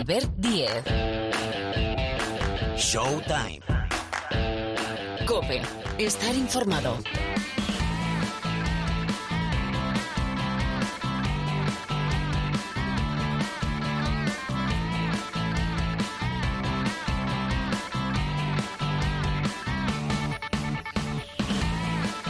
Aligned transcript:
Albert 0.00 0.30
Diez. 0.38 0.82
Showtime. 2.74 3.60
Cope. 5.26 5.60
Estar 5.98 6.34
informado. 6.34 6.96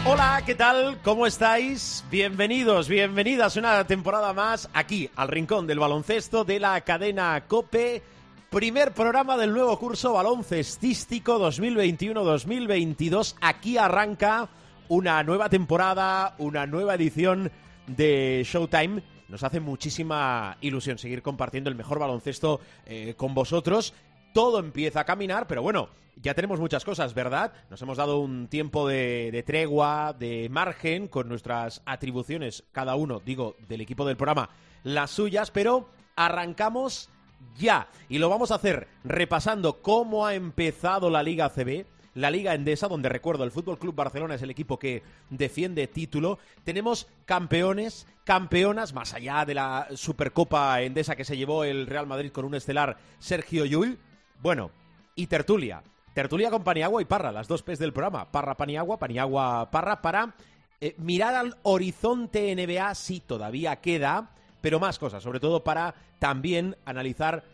Hola, 0.05 0.43
¿qué 0.45 0.57
tal? 0.57 0.99
¿Cómo 1.05 1.25
estáis? 1.25 2.00
Bienvenidos, 2.11 2.89
bienvenidas 2.89 3.55
una 3.55 3.87
temporada 3.87 4.33
más 4.33 4.69
aquí 4.75 5.09
al 5.15 5.29
rincón 5.29 5.69
del 5.69 5.79
baloncesto 5.79 6.43
de 6.45 6.59
la 6.59 6.81
cadena 6.81 7.45
Cope. 7.47 8.03
Primer 8.51 8.93
programa 8.93 9.37
del 9.37 9.53
nuevo 9.53 9.79
curso 9.79 10.15
baloncestístico 10.15 11.39
2021-2022. 11.39 13.37
Aquí 13.41 13.79
arranca 13.79 14.49
una 14.89 15.23
nueva 15.23 15.49
temporada, 15.49 16.35
una 16.39 16.67
nueva 16.67 16.97
edición 16.97 17.53
de 17.87 18.43
Showtime. 18.45 19.05
Nos 19.29 19.45
hace 19.45 19.61
muchísima 19.61 20.57
ilusión 20.63 20.99
seguir 20.99 21.23
compartiendo 21.23 21.71
el 21.71 21.77
mejor 21.77 22.01
baloncesto 22.01 22.61
eh, 22.87 23.15
con 23.17 23.35
vosotros 23.35 23.95
todo 24.33 24.59
empieza 24.59 25.01
a 25.01 25.05
caminar, 25.05 25.47
pero 25.47 25.63
bueno, 25.63 25.89
ya 26.23 26.35
tenemos 26.35 26.61
muchas 26.61 26.85
cosas, 26.85 27.15
¿verdad? 27.15 27.53
Nos 27.71 27.81
hemos 27.83 27.97
dado 27.97 28.19
un 28.19 28.49
tiempo 28.49 28.87
de, 28.87 29.43
tregua, 29.47 30.15
de 30.19 30.49
margen, 30.51 31.09
con 31.09 31.29
nuestras 31.29 31.83
atribuciones, 31.87 32.65
cada 32.73 32.95
uno, 32.95 33.21
digo, 33.25 33.57
del 33.69 33.81
equipo 33.81 34.05
del 34.05 34.17
programa, 34.17 34.51
las 34.85 35.11
suyas, 35.11 35.51
pero 35.51 35.89
arrancamos 36.17 37.09
ya. 37.59 37.89
Y 38.09 38.19
lo 38.19 38.29
vamos 38.29 38.51
a 38.51 38.57
hacer 38.57 38.89
repasando 39.05 39.81
cómo 39.81 40.27
ha 40.27 40.35
empezado 40.35 41.11
la 41.11 41.23
Liga 41.23 41.49
CB. 41.49 41.87
La 42.15 42.31
Liga 42.31 42.55
Endesa, 42.55 42.89
donde 42.89 43.09
recuerdo 43.09 43.45
el 43.45 43.53
Fútbol 43.53 43.79
Club 43.79 43.95
Barcelona 43.95 44.35
es 44.35 44.43
el 44.43 44.51
equipo 44.51 44.81
que 44.81 45.05
defiende 45.31 45.87
título. 45.87 46.41
Tenemos 46.65 47.07
campeones, 47.25 48.09
campeonas, 48.25 48.93
más 48.93 49.15
allá 49.15 49.45
de 49.45 49.55
la 49.55 49.87
Supercopa 49.95 50.83
Endesa 50.83 51.15
que 51.15 51.25
se 51.25 51.37
llevó 51.37 51.63
el 51.63 51.87
Real 51.87 52.09
Madrid 52.09 52.33
con 52.33 52.45
un 52.45 52.57
estelar 52.57 52.99
Sergio 53.21 53.65
Llull. 53.65 53.97
Bueno, 54.43 54.71
y 55.15 55.27
tertulia. 55.27 55.83
Tertulia 56.15 56.51
con 56.51 56.65
Paniagua 56.65 57.03
y 57.03 57.05
Parra, 57.05 57.31
las 57.31 57.47
dos 57.47 57.63
P's 57.63 57.79
del 57.79 57.93
programa. 57.93 58.31
Parra, 58.31 58.57
Paniagua, 58.57 58.99
Paniagua, 58.99 59.71
Parra, 59.71 60.01
para 60.01 60.35
eh, 60.81 60.95
mirar 60.99 61.35
al 61.35 61.59
horizonte 61.63 62.55
NBA, 62.55 62.95
sí, 62.95 63.21
todavía 63.21 63.77
queda, 63.77 64.31
pero 64.61 64.81
más 64.81 64.99
cosas, 64.99 65.23
sobre 65.23 65.41
todo 65.41 65.63
para 65.63 65.95
también 66.19 66.77
analizar 66.87 67.45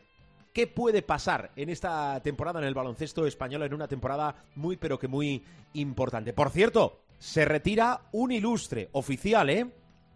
qué 0.52 0.66
puede 0.66 1.02
pasar 1.02 1.50
en 1.56 1.70
esta 1.70 2.20
temporada 2.20 2.60
en 2.60 2.66
el 2.66 2.74
baloncesto 2.74 3.26
español, 3.26 3.64
en 3.64 3.74
una 3.74 3.88
temporada 3.88 4.36
muy, 4.54 4.76
pero 4.76 4.98
que 4.98 5.08
muy 5.08 5.44
importante. 5.74 6.32
Por 6.32 6.50
cierto, 6.50 7.00
se 7.18 7.44
retira 7.44 8.02
un 8.12 8.30
ilustre 8.30 8.88
oficial, 8.92 9.50
¿eh? 9.50 9.66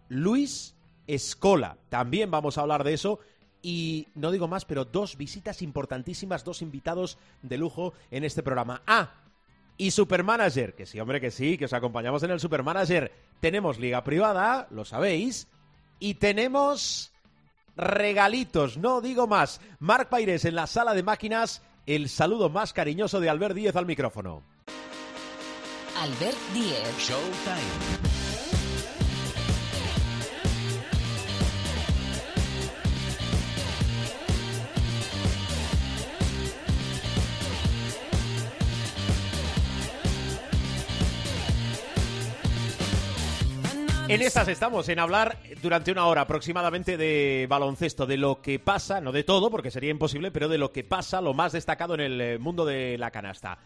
Luis 0.07 0.75
Escola. 1.05 1.77
También 1.89 2.31
vamos 2.31 2.57
a 2.57 2.61
hablar 2.61 2.83
de 2.83 2.93
eso 2.93 3.19
y 3.61 4.07
no 4.15 4.31
digo 4.31 4.47
más, 4.47 4.65
pero 4.65 4.85
dos 4.85 5.17
visitas 5.17 5.61
importantísimas, 5.61 6.43
dos 6.43 6.61
invitados 6.61 7.17
de 7.41 7.57
lujo 7.57 7.93
en 8.09 8.23
este 8.23 8.43
programa. 8.43 8.81
Ah, 8.87 9.13
y 9.77 9.91
Supermanager, 9.91 10.75
que 10.75 10.85
sí, 10.85 10.99
hombre, 10.99 11.19
que 11.19 11.31
sí, 11.31 11.57
que 11.57 11.65
os 11.65 11.73
acompañamos 11.73 12.23
en 12.23 12.31
el 12.31 12.39
Supermanager. 12.39 13.11
Tenemos 13.39 13.79
liga 13.79 14.03
privada, 14.03 14.67
lo 14.69 14.85
sabéis, 14.85 15.47
y 15.99 16.15
tenemos 16.15 17.11
regalitos, 17.75 18.77
no 18.77 19.01
digo 19.01 19.27
más. 19.27 19.61
Marc 19.79 20.09
Paires 20.09 20.45
en 20.45 20.55
la 20.55 20.67
sala 20.67 20.93
de 20.93 21.03
máquinas, 21.03 21.63
el 21.85 22.09
saludo 22.09 22.49
más 22.49 22.73
cariñoso 22.73 23.19
de 23.19 23.29
Albert 23.29 23.55
Díez 23.55 23.75
al 23.75 23.85
micrófono. 23.85 24.43
Albert 25.97 26.37
Díez. 26.53 26.97
Showtime. 26.97 28.20
En 44.13 44.21
estas 44.21 44.49
estamos, 44.49 44.89
en 44.89 44.99
hablar 44.99 45.37
durante 45.61 45.89
una 45.89 46.05
hora 46.05 46.21
aproximadamente 46.21 46.97
de 46.97 47.47
baloncesto, 47.49 48.05
de 48.05 48.17
lo 48.17 48.41
que 48.41 48.59
pasa, 48.59 48.99
no 48.99 49.13
de 49.13 49.23
todo, 49.23 49.49
porque 49.49 49.71
sería 49.71 49.89
imposible, 49.89 50.31
pero 50.31 50.49
de 50.49 50.57
lo 50.57 50.73
que 50.73 50.83
pasa, 50.83 51.21
lo 51.21 51.33
más 51.33 51.53
destacado 51.53 51.93
en 51.93 52.01
el 52.01 52.19
eh, 52.21 52.37
mundo 52.37 52.65
de 52.65 52.97
la 52.97 53.09
canasta. 53.09 53.57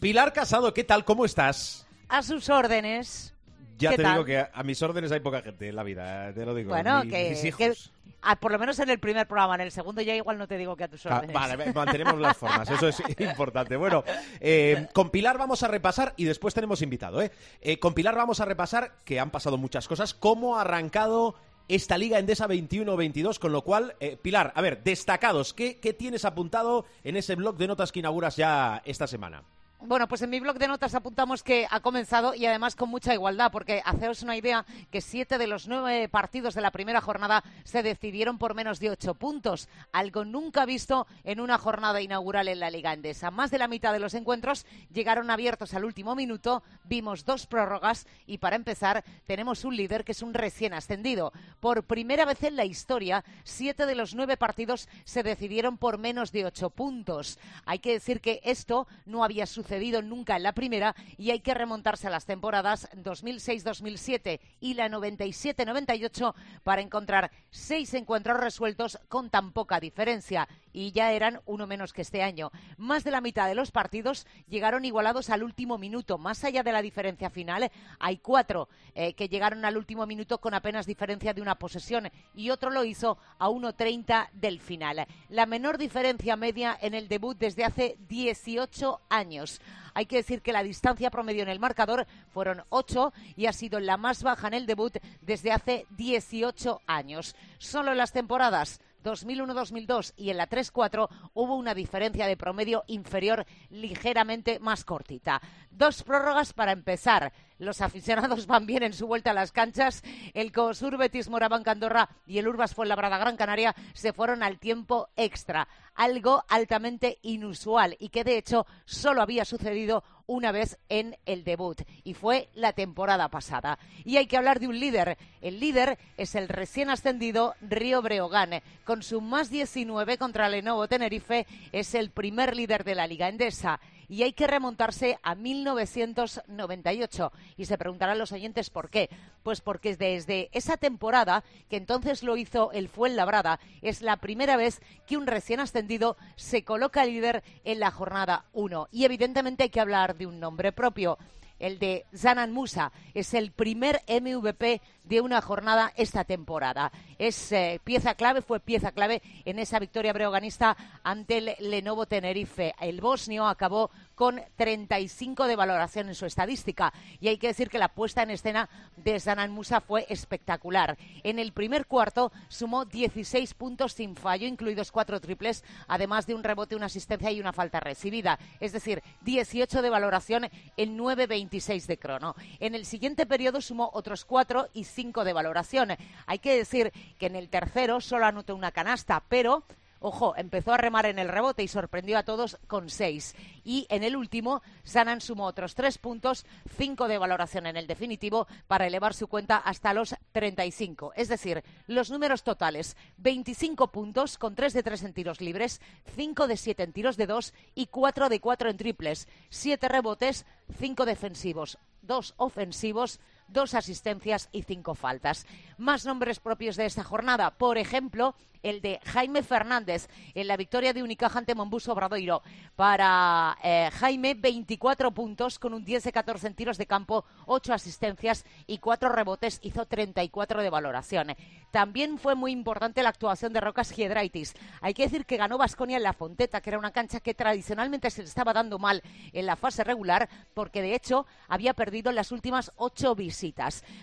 Pilar 0.00 0.32
Casado, 0.32 0.74
¿qué 0.74 0.82
tal? 0.82 1.04
¿Cómo 1.04 1.24
estás? 1.24 1.86
A 2.08 2.22
sus 2.22 2.48
órdenes. 2.48 3.34
Ya 3.78 3.90
¿Qué 3.90 3.96
te 3.96 4.02
tal? 4.02 4.12
digo 4.14 4.24
que 4.24 4.38
a, 4.38 4.50
a 4.52 4.62
mis 4.62 4.82
órdenes 4.82 5.12
hay 5.12 5.20
poca 5.20 5.40
gente 5.42 5.68
en 5.68 5.76
la 5.76 5.82
vida, 5.82 6.30
eh, 6.30 6.32
te 6.32 6.44
lo 6.44 6.54
digo. 6.54 6.70
Bueno, 6.70 7.04
Mi- 7.04 7.10
que, 7.10 7.30
mis 7.30 7.44
hijos. 7.44 7.58
que- 7.58 8.12
ah, 8.22 8.36
por 8.36 8.50
lo 8.52 8.58
menos 8.58 8.78
en 8.80 8.90
el 8.90 8.98
primer 8.98 9.26
programa, 9.28 9.54
en 9.54 9.60
el 9.62 9.70
segundo 9.70 10.02
ya 10.02 10.14
igual 10.14 10.36
no 10.38 10.46
te 10.48 10.58
digo 10.58 10.76
que 10.76 10.84
a 10.84 10.88
tus 10.88 11.06
Ah, 11.06 11.16
órdenes. 11.16 11.34
Vale, 11.34 11.72
mantenemos 11.72 12.18
las 12.18 12.36
formas, 12.36 12.68
eso 12.70 12.88
es 12.88 13.00
importante. 13.20 13.76
Bueno, 13.76 14.02
eh, 14.40 14.88
con 14.92 15.10
Pilar 15.10 15.38
vamos 15.38 15.62
a 15.62 15.68
repasar, 15.68 16.14
y 16.16 16.24
después 16.24 16.54
tenemos 16.54 16.82
invitado, 16.82 17.22
¿eh? 17.22 17.30
Eh, 17.60 17.78
Con 17.78 17.94
Pilar 17.94 18.16
vamos 18.16 18.40
a 18.40 18.44
repasar, 18.44 18.92
que 19.04 19.20
han 19.20 19.30
pasado 19.30 19.56
muchas 19.58 19.86
cosas, 19.86 20.12
cómo 20.14 20.56
ha 20.56 20.62
arrancado 20.62 21.34
esta 21.68 21.98
Liga 21.98 22.18
Endesa 22.18 22.48
21-22, 22.48 23.38
con 23.38 23.52
lo 23.52 23.62
cual, 23.62 23.94
eh, 24.00 24.16
Pilar, 24.20 24.52
a 24.56 24.62
ver, 24.62 24.82
destacados, 24.82 25.52
¿qué, 25.54 25.78
¿qué 25.78 25.92
tienes 25.92 26.24
apuntado 26.24 26.86
en 27.04 27.16
ese 27.16 27.34
blog 27.34 27.56
de 27.58 27.68
notas 27.68 27.92
que 27.92 27.98
inauguras 28.00 28.36
ya 28.36 28.80
esta 28.86 29.06
semana? 29.06 29.42
Bueno, 29.80 30.08
pues 30.08 30.22
en 30.22 30.30
mi 30.30 30.40
blog 30.40 30.58
de 30.58 30.66
notas 30.66 30.96
apuntamos 30.96 31.44
que 31.44 31.68
ha 31.70 31.78
comenzado 31.78 32.34
y 32.34 32.44
además 32.46 32.74
con 32.74 32.90
mucha 32.90 33.14
igualdad, 33.14 33.52
porque 33.52 33.80
haceos 33.84 34.24
una 34.24 34.36
idea 34.36 34.66
que 34.90 35.00
siete 35.00 35.38
de 35.38 35.46
los 35.46 35.68
nueve 35.68 36.08
partidos 36.08 36.54
de 36.54 36.60
la 36.62 36.72
primera 36.72 37.00
jornada 37.00 37.44
se 37.62 37.84
decidieron 37.84 38.38
por 38.38 38.54
menos 38.54 38.80
de 38.80 38.90
ocho 38.90 39.14
puntos, 39.14 39.68
algo 39.92 40.24
nunca 40.24 40.66
visto 40.66 41.06
en 41.22 41.38
una 41.38 41.58
jornada 41.58 42.00
inaugural 42.00 42.48
en 42.48 42.58
la 42.58 42.70
Liga 42.70 42.92
Endesa. 42.92 43.30
Más 43.30 43.52
de 43.52 43.58
la 43.58 43.68
mitad 43.68 43.92
de 43.92 44.00
los 44.00 44.14
encuentros 44.14 44.66
llegaron 44.92 45.30
abiertos 45.30 45.72
al 45.74 45.84
último 45.84 46.16
minuto, 46.16 46.64
vimos 46.82 47.24
dos 47.24 47.46
prórrogas 47.46 48.08
y 48.26 48.38
para 48.38 48.56
empezar 48.56 49.04
tenemos 49.26 49.64
un 49.64 49.76
líder 49.76 50.04
que 50.04 50.12
es 50.12 50.22
un 50.22 50.34
recién 50.34 50.74
ascendido. 50.74 51.32
Por 51.60 51.84
primera 51.84 52.24
vez 52.24 52.42
en 52.42 52.56
la 52.56 52.64
historia, 52.64 53.24
siete 53.44 53.86
de 53.86 53.94
los 53.94 54.16
nueve 54.16 54.36
partidos 54.36 54.88
se 55.04 55.22
decidieron 55.22 55.78
por 55.78 55.98
menos 55.98 56.32
de 56.32 56.46
ocho 56.46 56.68
puntos. 56.68 57.38
Hay 57.64 57.78
que 57.78 57.92
decir 57.92 58.20
que 58.20 58.40
esto 58.42 58.88
no 59.06 59.22
había 59.22 59.46
sucedido 59.46 59.67
nunca 60.02 60.36
en 60.36 60.42
la 60.42 60.52
primera 60.52 60.94
y 61.16 61.30
hay 61.30 61.40
que 61.40 61.54
remontarse 61.54 62.06
a 62.06 62.10
las 62.10 62.24
temporadas 62.24 62.88
2006-2007 62.96 64.40
y 64.60 64.74
la 64.74 64.88
97-98 64.88 66.34
para 66.62 66.82
encontrar 66.82 67.30
seis 67.50 67.94
encuentros 67.94 68.40
resueltos 68.40 68.98
con 69.08 69.30
tan 69.30 69.52
poca 69.52 69.80
diferencia 69.80 70.48
y 70.72 70.92
ya 70.92 71.12
eran 71.12 71.40
uno 71.46 71.66
menos 71.66 71.92
que 71.92 72.02
este 72.02 72.22
año. 72.22 72.50
Más 72.76 73.04
de 73.04 73.10
la 73.10 73.20
mitad 73.20 73.48
de 73.48 73.54
los 73.54 73.70
partidos 73.70 74.26
llegaron 74.48 74.84
igualados 74.84 75.30
al 75.30 75.42
último 75.42 75.78
minuto. 75.78 76.18
Más 76.18 76.44
allá 76.44 76.62
de 76.62 76.72
la 76.72 76.82
diferencia 76.82 77.30
final, 77.30 77.70
hay 77.98 78.18
cuatro 78.18 78.68
eh, 78.94 79.14
que 79.14 79.28
llegaron 79.28 79.64
al 79.64 79.76
último 79.76 80.06
minuto 80.06 80.38
con 80.38 80.54
apenas 80.54 80.86
diferencia 80.86 81.34
de 81.34 81.42
una 81.42 81.56
posesión 81.56 82.10
y 82.34 82.50
otro 82.50 82.70
lo 82.70 82.84
hizo 82.84 83.18
a 83.38 83.48
1.30 83.48 84.30
del 84.32 84.60
final. 84.60 85.06
La 85.28 85.46
menor 85.46 85.78
diferencia 85.78 86.36
media 86.36 86.76
en 86.80 86.94
el 86.94 87.08
debut 87.08 87.38
desde 87.38 87.64
hace 87.64 87.96
18 88.08 89.00
años. 89.08 89.60
Hay 89.94 90.06
que 90.06 90.16
decir 90.16 90.42
que 90.42 90.52
la 90.52 90.62
distancia 90.62 91.10
promedio 91.10 91.42
en 91.42 91.48
el 91.48 91.58
marcador 91.58 92.06
fueron 92.28 92.62
8 92.68 93.12
y 93.36 93.46
ha 93.46 93.52
sido 93.52 93.80
la 93.80 93.96
más 93.96 94.22
baja 94.22 94.46
en 94.48 94.54
el 94.54 94.66
debut 94.66 94.96
desde 95.22 95.50
hace 95.50 95.86
18 95.90 96.82
años. 96.86 97.34
Solo 97.58 97.92
en 97.92 97.98
las 97.98 98.12
temporadas 98.12 98.80
2001-2002 99.04 100.14
y 100.16 100.30
en 100.30 100.36
la 100.36 100.48
3-4 100.48 101.08
hubo 101.34 101.56
una 101.56 101.74
diferencia 101.74 102.26
de 102.26 102.36
promedio 102.36 102.84
inferior 102.86 103.46
ligeramente 103.70 104.58
más 104.58 104.84
cortita. 104.84 105.40
Dos 105.70 106.02
prórrogas 106.02 106.52
para 106.52 106.72
empezar. 106.72 107.32
Los 107.58 107.80
aficionados 107.80 108.46
van 108.46 108.66
bien 108.66 108.84
en 108.84 108.92
su 108.92 109.08
vuelta 109.08 109.32
a 109.32 109.34
las 109.34 109.50
canchas. 109.50 110.04
El 110.32 110.52
Cosur 110.52 110.96
Betis 110.96 111.28
Moraván 111.28 111.64
Candorra 111.64 112.08
y 112.24 112.38
el 112.38 112.46
Urbas 112.46 112.72
Fuenlabrada 112.72 113.18
Gran 113.18 113.36
Canaria 113.36 113.74
se 113.94 114.12
fueron 114.12 114.44
al 114.44 114.60
tiempo 114.60 115.08
extra. 115.16 115.66
Algo 115.96 116.44
altamente 116.48 117.18
inusual 117.22 117.96
y 117.98 118.10
que 118.10 118.22
de 118.22 118.38
hecho 118.38 118.64
solo 118.84 119.22
había 119.22 119.44
sucedido 119.44 120.04
una 120.28 120.52
vez 120.52 120.78
en 120.88 121.16
el 121.26 121.42
debut 121.42 121.80
y 122.04 122.14
fue 122.14 122.48
la 122.54 122.74
temporada 122.74 123.28
pasada. 123.28 123.78
Y 124.04 124.18
hay 124.18 124.26
que 124.26 124.36
hablar 124.36 124.60
de 124.60 124.68
un 124.68 124.78
líder. 124.78 125.18
El 125.40 125.58
líder 125.58 125.98
es 126.16 126.36
el 126.36 126.48
recién 126.48 126.90
ascendido 126.90 127.56
Río 127.60 128.02
Breogán. 128.02 128.62
Con 128.84 129.02
su 129.02 129.20
más 129.20 129.50
19 129.50 130.16
contra 130.18 130.48
Lenovo 130.48 130.86
Tenerife 130.86 131.46
es 131.72 131.94
el 131.96 132.10
primer 132.10 132.54
líder 132.54 132.84
de 132.84 132.94
la 132.94 133.08
Liga 133.08 133.28
Endesa. 133.28 133.80
Y 134.08 134.22
hay 134.22 134.32
que 134.32 134.46
remontarse 134.46 135.18
a 135.22 135.34
1998. 135.34 137.32
Y 137.56 137.66
se 137.66 137.78
preguntarán 137.78 138.18
los 138.18 138.32
oyentes 138.32 138.70
por 138.70 138.90
qué. 138.90 139.10
Pues 139.42 139.60
porque 139.60 139.96
desde 139.96 140.48
esa 140.52 140.76
temporada, 140.76 141.44
que 141.68 141.76
entonces 141.76 142.22
lo 142.22 142.36
hizo 142.36 142.72
el 142.72 142.88
Fuenlabrada, 142.88 143.60
es 143.82 144.02
la 144.02 144.16
primera 144.16 144.56
vez 144.56 144.80
que 145.06 145.16
un 145.16 145.26
recién 145.26 145.60
ascendido 145.60 146.16
se 146.36 146.64
coloca 146.64 147.04
líder 147.04 147.42
en 147.64 147.80
la 147.80 147.90
jornada 147.90 148.44
1. 148.52 148.88
Y 148.92 149.04
evidentemente 149.04 149.64
hay 149.64 149.70
que 149.70 149.80
hablar 149.80 150.16
de 150.16 150.26
un 150.26 150.40
nombre 150.40 150.72
propio 150.72 151.18
el 151.58 151.78
de 151.78 152.06
Zanan 152.14 152.52
Musa. 152.52 152.92
Es 153.14 153.34
el 153.34 153.50
primer 153.50 154.02
MVP 154.08 154.80
de 155.04 155.20
una 155.20 155.40
jornada 155.40 155.92
esta 155.96 156.24
temporada. 156.24 156.92
Es 157.18 157.52
eh, 157.52 157.80
pieza 157.82 158.14
clave, 158.14 158.42
fue 158.42 158.60
pieza 158.60 158.92
clave 158.92 159.22
en 159.44 159.58
esa 159.58 159.78
victoria 159.78 160.12
breoganista 160.12 160.76
ante 161.02 161.38
el 161.38 161.54
Lenovo 161.58 162.06
Tenerife. 162.06 162.74
El 162.80 163.00
bosnio 163.00 163.46
acabó 163.46 163.90
con 164.18 164.42
35 164.56 165.46
de 165.46 165.56
valoración 165.56 166.08
en 166.08 166.14
su 166.14 166.26
estadística. 166.26 166.92
Y 167.20 167.28
hay 167.28 167.38
que 167.38 167.46
decir 167.46 167.70
que 167.70 167.78
la 167.78 167.88
puesta 167.88 168.22
en 168.22 168.30
escena 168.30 168.68
de 168.96 169.18
Zanan 169.20 169.52
Musa 169.52 169.80
fue 169.80 170.06
espectacular. 170.10 170.98
En 171.22 171.38
el 171.38 171.52
primer 171.52 171.86
cuarto 171.86 172.32
sumó 172.48 172.84
16 172.84 173.54
puntos 173.54 173.94
sin 173.94 174.16
fallo, 174.16 174.46
incluidos 174.46 174.92
cuatro 174.92 175.20
triples, 175.20 175.64
además 175.86 176.26
de 176.26 176.34
un 176.34 176.44
rebote, 176.44 176.76
una 176.76 176.86
asistencia 176.86 177.30
y 177.30 177.40
una 177.40 177.52
falta 177.54 177.80
recibida. 177.80 178.38
Es 178.60 178.72
decir, 178.72 179.02
18 179.22 179.80
de 179.80 179.90
valoración 179.90 180.50
en 180.76 180.98
9.26 180.98 181.86
de 181.86 181.98
crono. 181.98 182.34
En 182.58 182.74
el 182.74 182.84
siguiente 182.84 183.24
periodo 183.24 183.60
sumó 183.60 183.88
otros 183.94 184.24
cuatro 184.24 184.68
y 184.74 184.84
de 185.24 185.32
valoración. 185.32 185.90
Hay 186.26 186.40
que 186.40 186.56
decir 186.56 186.92
que 187.18 187.26
en 187.26 187.36
el 187.36 187.48
tercero 187.48 188.00
solo 188.00 188.26
anotó 188.26 188.56
una 188.56 188.72
canasta, 188.72 189.22
pero 189.28 189.62
Ojo, 190.00 190.34
empezó 190.36 190.72
a 190.72 190.76
remar 190.76 191.06
en 191.06 191.18
el 191.18 191.28
rebote 191.28 191.62
y 191.62 191.68
sorprendió 191.68 192.18
a 192.18 192.22
todos 192.22 192.58
con 192.68 192.88
seis. 192.88 193.34
Y 193.64 193.86
en 193.90 194.04
el 194.04 194.16
último, 194.16 194.62
Sanan 194.84 195.20
sumó 195.20 195.46
otros 195.46 195.74
tres 195.74 195.98
puntos, 195.98 196.46
cinco 196.76 197.08
de 197.08 197.18
valoración 197.18 197.66
en 197.66 197.76
el 197.76 197.86
definitivo, 197.86 198.46
para 198.68 198.86
elevar 198.86 199.12
su 199.14 199.26
cuenta 199.26 199.56
hasta 199.56 199.94
los 199.94 200.14
35. 200.32 201.12
Es 201.16 201.28
decir, 201.28 201.64
los 201.86 202.10
números 202.10 202.44
totales, 202.44 202.96
25 203.16 203.90
puntos 203.90 204.38
con 204.38 204.54
tres 204.54 204.72
de 204.72 204.82
tres 204.82 205.02
en 205.02 205.12
tiros 205.12 205.40
libres, 205.40 205.80
cinco 206.14 206.46
de 206.46 206.56
siete 206.56 206.84
en 206.84 206.92
tiros 206.92 207.16
de 207.16 207.26
dos 207.26 207.52
y 207.74 207.86
cuatro 207.86 208.28
de 208.28 208.40
cuatro 208.40 208.70
en 208.70 208.76
triples, 208.76 209.26
siete 209.50 209.88
rebotes, 209.88 210.46
cinco 210.78 211.06
defensivos, 211.06 211.78
dos 212.02 212.34
ofensivos, 212.36 213.20
dos 213.48 213.74
asistencias 213.74 214.48
y 214.52 214.62
cinco 214.62 214.94
faltas. 214.94 215.46
Más 215.76 216.04
nombres 216.04 216.40
propios 216.40 216.76
de 216.76 216.86
esta 216.86 217.04
jornada, 217.04 217.50
por 217.50 217.78
ejemplo, 217.78 218.34
el 218.62 218.80
de 218.80 219.00
Jaime 219.04 219.42
Fernández 219.42 220.08
en 220.34 220.48
la 220.48 220.56
victoria 220.56 220.92
de 220.92 221.02
Unicaja 221.02 221.38
ante 221.38 221.54
Mombuso 221.54 221.92
Obradoiro. 221.92 222.42
Para 222.76 223.56
eh, 223.62 223.90
Jaime, 223.92 224.34
24 224.34 225.12
puntos 225.12 225.58
con 225.58 225.74
un 225.74 225.84
10 225.84 226.04
de 226.04 226.12
14 226.12 226.46
en 226.48 226.54
tiros 226.54 226.78
de 226.78 226.86
campo, 226.86 227.24
8 227.46 227.72
asistencias 227.72 228.44
y 228.66 228.78
4 228.78 229.08
rebotes. 229.10 229.60
Hizo 229.62 229.86
34 229.86 230.62
de 230.62 230.70
valoración. 230.70 231.34
También 231.70 232.18
fue 232.18 232.34
muy 232.34 232.52
importante 232.52 233.02
la 233.02 233.10
actuación 233.10 233.52
de 233.52 233.60
Rocas 233.60 233.90
Giedraitis. 233.90 234.54
Hay 234.80 234.94
que 234.94 235.04
decir 235.04 235.26
que 235.26 235.36
ganó 235.36 235.58
Vasconia 235.58 235.96
en 235.96 236.02
la 236.02 236.12
Fonteta, 236.12 236.60
que 236.60 236.70
era 236.70 236.78
una 236.78 236.92
cancha 236.92 237.20
que 237.20 237.34
tradicionalmente 237.34 238.10
se 238.10 238.22
le 238.22 238.28
estaba 238.28 238.52
dando 238.52 238.78
mal 238.78 239.02
en 239.32 239.46
la 239.46 239.56
fase 239.56 239.84
regular, 239.84 240.28
porque 240.54 240.82
de 240.82 240.94
hecho 240.94 241.26
había 241.46 241.74
perdido 241.74 242.10
las 242.12 242.32
últimas 242.32 242.72
8 242.76 243.14
visitas. 243.14 243.37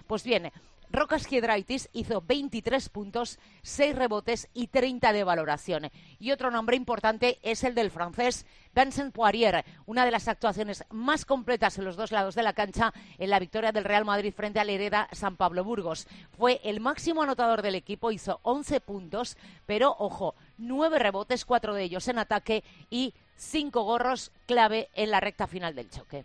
Pues 0.07 0.23
bien, 0.23 0.51
Rocas 0.91 1.25
Giedraitis 1.25 1.89
hizo 1.93 2.21
23 2.21 2.89
puntos, 2.89 3.39
6 3.63 3.95
rebotes 3.95 4.47
y 4.53 4.67
30 4.67 5.13
de 5.13 5.23
valoración. 5.23 5.89
Y 6.19 6.31
otro 6.31 6.51
nombre 6.51 6.77
importante 6.77 7.39
es 7.43 7.63
el 7.63 7.75
del 7.75 7.91
francés 7.91 8.45
Vincent 8.73 9.13
Poirier, 9.13 9.65
una 9.85 10.05
de 10.05 10.11
las 10.11 10.27
actuaciones 10.27 10.85
más 10.89 11.25
completas 11.25 11.77
en 11.77 11.85
los 11.85 11.95
dos 11.95 12.11
lados 12.11 12.35
de 12.35 12.43
la 12.43 12.53
cancha 12.53 12.93
en 13.17 13.29
la 13.29 13.39
victoria 13.39 13.71
del 13.71 13.83
Real 13.83 14.05
Madrid 14.05 14.33
frente 14.33 14.59
al 14.59 14.69
Hereda 14.69 15.09
San 15.11 15.35
Pablo 15.35 15.63
Burgos. 15.63 16.07
Fue 16.37 16.61
el 16.63 16.79
máximo 16.79 17.23
anotador 17.23 17.61
del 17.61 17.75
equipo, 17.75 18.11
hizo 18.11 18.39
11 18.43 18.79
puntos, 18.81 19.37
pero 19.65 19.95
ojo, 19.99 20.35
9 20.57 20.99
rebotes, 20.99 21.45
4 21.45 21.73
de 21.73 21.83
ellos 21.83 22.07
en 22.07 22.19
ataque 22.19 22.63
y 22.89 23.13
5 23.37 23.83
gorros 23.83 24.31
clave 24.45 24.89
en 24.93 25.11
la 25.11 25.19
recta 25.19 25.47
final 25.47 25.75
del 25.75 25.89
choque. 25.89 26.23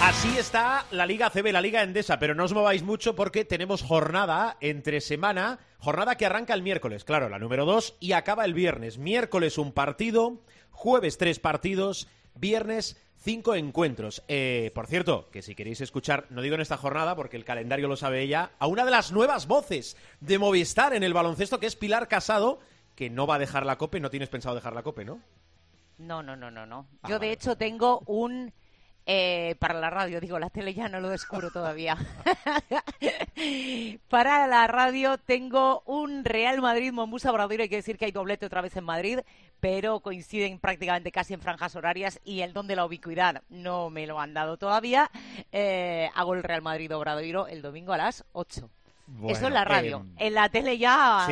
Así 0.00 0.36
está 0.36 0.84
la 0.90 1.06
Liga 1.06 1.30
CB, 1.30 1.50
la 1.52 1.60
Liga 1.62 1.82
Endesa, 1.82 2.18
pero 2.18 2.34
no 2.34 2.44
os 2.44 2.52
mováis 2.52 2.82
mucho 2.82 3.16
porque 3.16 3.44
tenemos 3.44 3.82
jornada 3.82 4.56
entre 4.60 5.00
semana, 5.00 5.58
jornada 5.78 6.16
que 6.16 6.26
arranca 6.26 6.52
el 6.52 6.62
miércoles, 6.62 7.04
claro, 7.04 7.28
la 7.28 7.38
número 7.38 7.64
2, 7.64 7.96
y 8.00 8.12
acaba 8.12 8.44
el 8.44 8.52
viernes. 8.52 8.98
Miércoles 8.98 9.56
un 9.56 9.72
partido, 9.72 10.42
jueves 10.70 11.16
tres 11.16 11.38
partidos, 11.38 12.06
viernes 12.34 13.00
cinco 13.16 13.54
encuentros. 13.54 14.22
Eh, 14.28 14.72
por 14.74 14.86
cierto, 14.86 15.30
que 15.30 15.40
si 15.40 15.54
queréis 15.54 15.80
escuchar, 15.80 16.26
no 16.28 16.42
digo 16.42 16.54
en 16.54 16.60
esta 16.60 16.76
jornada 16.76 17.16
porque 17.16 17.38
el 17.38 17.44
calendario 17.46 17.88
lo 17.88 17.96
sabe 17.96 18.20
ella, 18.20 18.50
a 18.58 18.66
una 18.66 18.84
de 18.84 18.90
las 18.90 19.10
nuevas 19.10 19.46
voces 19.46 19.96
de 20.20 20.38
Movistar 20.38 20.92
en 20.94 21.02
el 21.02 21.14
baloncesto, 21.14 21.58
que 21.58 21.66
es 21.66 21.76
Pilar 21.76 22.08
Casado, 22.08 22.58
que 22.94 23.08
no 23.08 23.26
va 23.26 23.36
a 23.36 23.40
dejar 23.40 23.64
la 23.64 23.78
cope, 23.78 24.00
no 24.00 24.10
tienes 24.10 24.28
pensado 24.28 24.54
dejar 24.54 24.74
la 24.74 24.82
cope, 24.82 25.06
¿no? 25.06 25.20
No, 25.96 26.22
no, 26.22 26.36
no, 26.36 26.50
no, 26.50 26.66
no. 26.66 26.86
Ah, 27.02 27.08
Yo 27.08 27.18
de 27.18 27.32
hecho 27.32 27.56
tengo 27.56 28.00
un 28.06 28.52
eh, 29.06 29.56
para 29.58 29.74
la 29.74 29.90
radio, 29.90 30.20
digo, 30.20 30.38
la 30.38 30.48
tele 30.48 30.72
ya 30.72 30.88
no 30.88 30.98
lo 30.98 31.10
descubro 31.10 31.50
todavía. 31.50 31.96
para 34.08 34.46
la 34.46 34.66
radio 34.66 35.18
tengo 35.18 35.82
un 35.84 36.24
Real 36.24 36.62
Madrid 36.62 36.92
Mombusa 36.92 37.30
Obradoiro. 37.30 37.62
Hay 37.62 37.68
que 37.68 37.76
decir 37.76 37.98
que 37.98 38.06
hay 38.06 38.12
doblete 38.12 38.46
otra 38.46 38.62
vez 38.62 38.76
en 38.76 38.84
Madrid, 38.84 39.20
pero 39.60 40.00
coinciden 40.00 40.58
prácticamente 40.58 41.12
casi 41.12 41.34
en 41.34 41.40
franjas 41.40 41.76
horarias 41.76 42.20
y 42.24 42.40
el 42.40 42.54
don 42.54 42.66
de 42.66 42.76
la 42.76 42.86
ubicuidad 42.86 43.42
no 43.50 43.90
me 43.90 44.06
lo 44.06 44.20
han 44.20 44.32
dado 44.32 44.56
todavía. 44.56 45.10
Eh, 45.52 46.10
hago 46.14 46.34
el 46.34 46.42
Real 46.42 46.62
Madrid 46.62 46.94
Obradoiro 46.94 47.46
el 47.46 47.60
domingo 47.60 47.92
a 47.92 47.98
las 47.98 48.24
8. 48.32 48.70
Eso 49.28 49.48
en 49.48 49.54
la 49.54 49.64
radio. 49.64 49.98
Em, 49.98 50.14
en 50.16 50.34
la 50.34 50.48
tele 50.48 50.78
ya. 50.78 51.26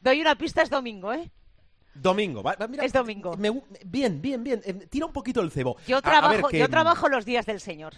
Doy 0.00 0.20
una 0.20 0.36
pista, 0.36 0.62
es 0.62 0.70
domingo, 0.70 1.12
¿eh? 1.12 1.30
Domingo, 2.00 2.42
es 2.82 2.92
domingo. 2.92 3.36
bien, 3.84 4.20
bien, 4.20 4.44
bien. 4.44 4.60
Em, 4.64 4.80
tira 4.88 5.06
un 5.06 5.12
poquito 5.12 5.40
el 5.40 5.50
cebo. 5.50 5.76
Yo 5.86 6.00
trabajo, 6.02 6.50
yo 6.50 6.68
trabajo 6.68 7.08
los 7.08 7.24
días 7.24 7.46
del 7.46 7.60
Señor. 7.60 7.94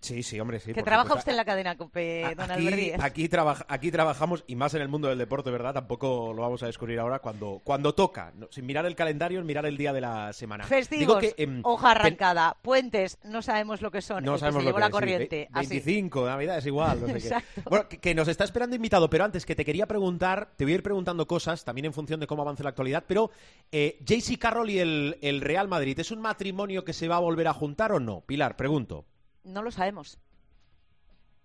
Sí, 0.00 0.22
sí, 0.22 0.38
hombre, 0.38 0.60
sí. 0.60 0.72
Que 0.72 0.82
trabaja 0.82 1.14
usted 1.14 1.32
en 1.32 1.36
la 1.36 1.44
cadena 1.44 1.76
COPE, 1.76 2.34
don 2.36 2.50
aquí, 2.50 2.92
aquí, 3.00 3.28
aquí, 3.68 3.90
trabajamos, 3.90 4.44
y 4.46 4.54
más 4.54 4.72
en 4.74 4.82
el 4.82 4.88
mundo 4.88 5.08
del 5.08 5.18
deporte, 5.18 5.50
¿verdad? 5.50 5.74
Tampoco 5.74 6.32
lo 6.32 6.42
vamos 6.42 6.62
a 6.62 6.66
descubrir 6.66 7.00
ahora 7.00 7.18
cuando, 7.18 7.60
cuando 7.64 7.94
toca. 7.94 8.32
sin 8.50 8.64
mirar 8.64 8.86
el 8.86 8.94
calendario, 8.94 9.42
mirar 9.42 9.66
el 9.66 9.76
día 9.76 9.92
de 9.92 10.00
la 10.00 10.32
semana. 10.32 10.64
Festivos, 10.64 11.24
em, 11.36 11.60
hoja 11.64 11.90
arrancada, 11.90 12.56
puentes, 12.62 13.18
no 13.24 13.42
sabemos 13.42 13.82
lo 13.82 13.90
que 13.90 14.00
son. 14.00 14.24
No 14.24 14.38
sabemos 14.38 14.64
lo 14.64 14.72
que 14.72 14.80
la 14.80 14.90
corriente. 14.90 15.48
25, 15.50 16.26
Navidad 16.26 16.58
es 16.58 16.66
igual, 16.66 17.00
no 17.00 17.08
sé 17.08 17.28
qué. 17.28 17.62
Bueno, 17.68 17.88
que, 17.88 18.14
nos 18.14 18.28
está 18.28 18.44
esperando 18.44 18.76
invitado, 18.76 19.10
pero 19.10 19.24
antes 19.24 19.44
que 19.44 19.56
te 19.56 19.64
quería 19.64 19.86
preguntar, 19.86 20.50
te 20.56 20.64
voy 20.64 20.72
a 20.72 20.76
ir 20.76 20.82
preguntando 20.82 21.26
cosas, 21.26 21.64
también 21.64 21.86
en 21.86 21.92
función 21.92 22.20
de 22.20 22.26
cómo 22.26 22.42
avance 22.42 22.62
la 22.62 22.70
actualidad, 22.70 23.04
pero 23.06 23.30
eh, 23.72 23.98
JC 24.04 24.38
Carroll 24.38 24.70
y 24.70 24.78
el, 24.78 25.18
el 25.22 25.40
Real 25.40 25.66
Madrid, 25.66 25.98
¿es 25.98 26.10
un 26.10 26.20
matrimonio 26.20 26.84
que 26.84 26.92
se 26.92 27.08
va 27.08 27.16
a 27.16 27.20
volver 27.20 27.48
a 27.48 27.52
juntar 27.52 27.92
o 27.92 28.00
no? 28.00 28.20
Pilar, 28.20 28.56
pregunto. 28.56 29.04
No 29.44 29.62
lo 29.62 29.70
sabemos. 29.70 30.18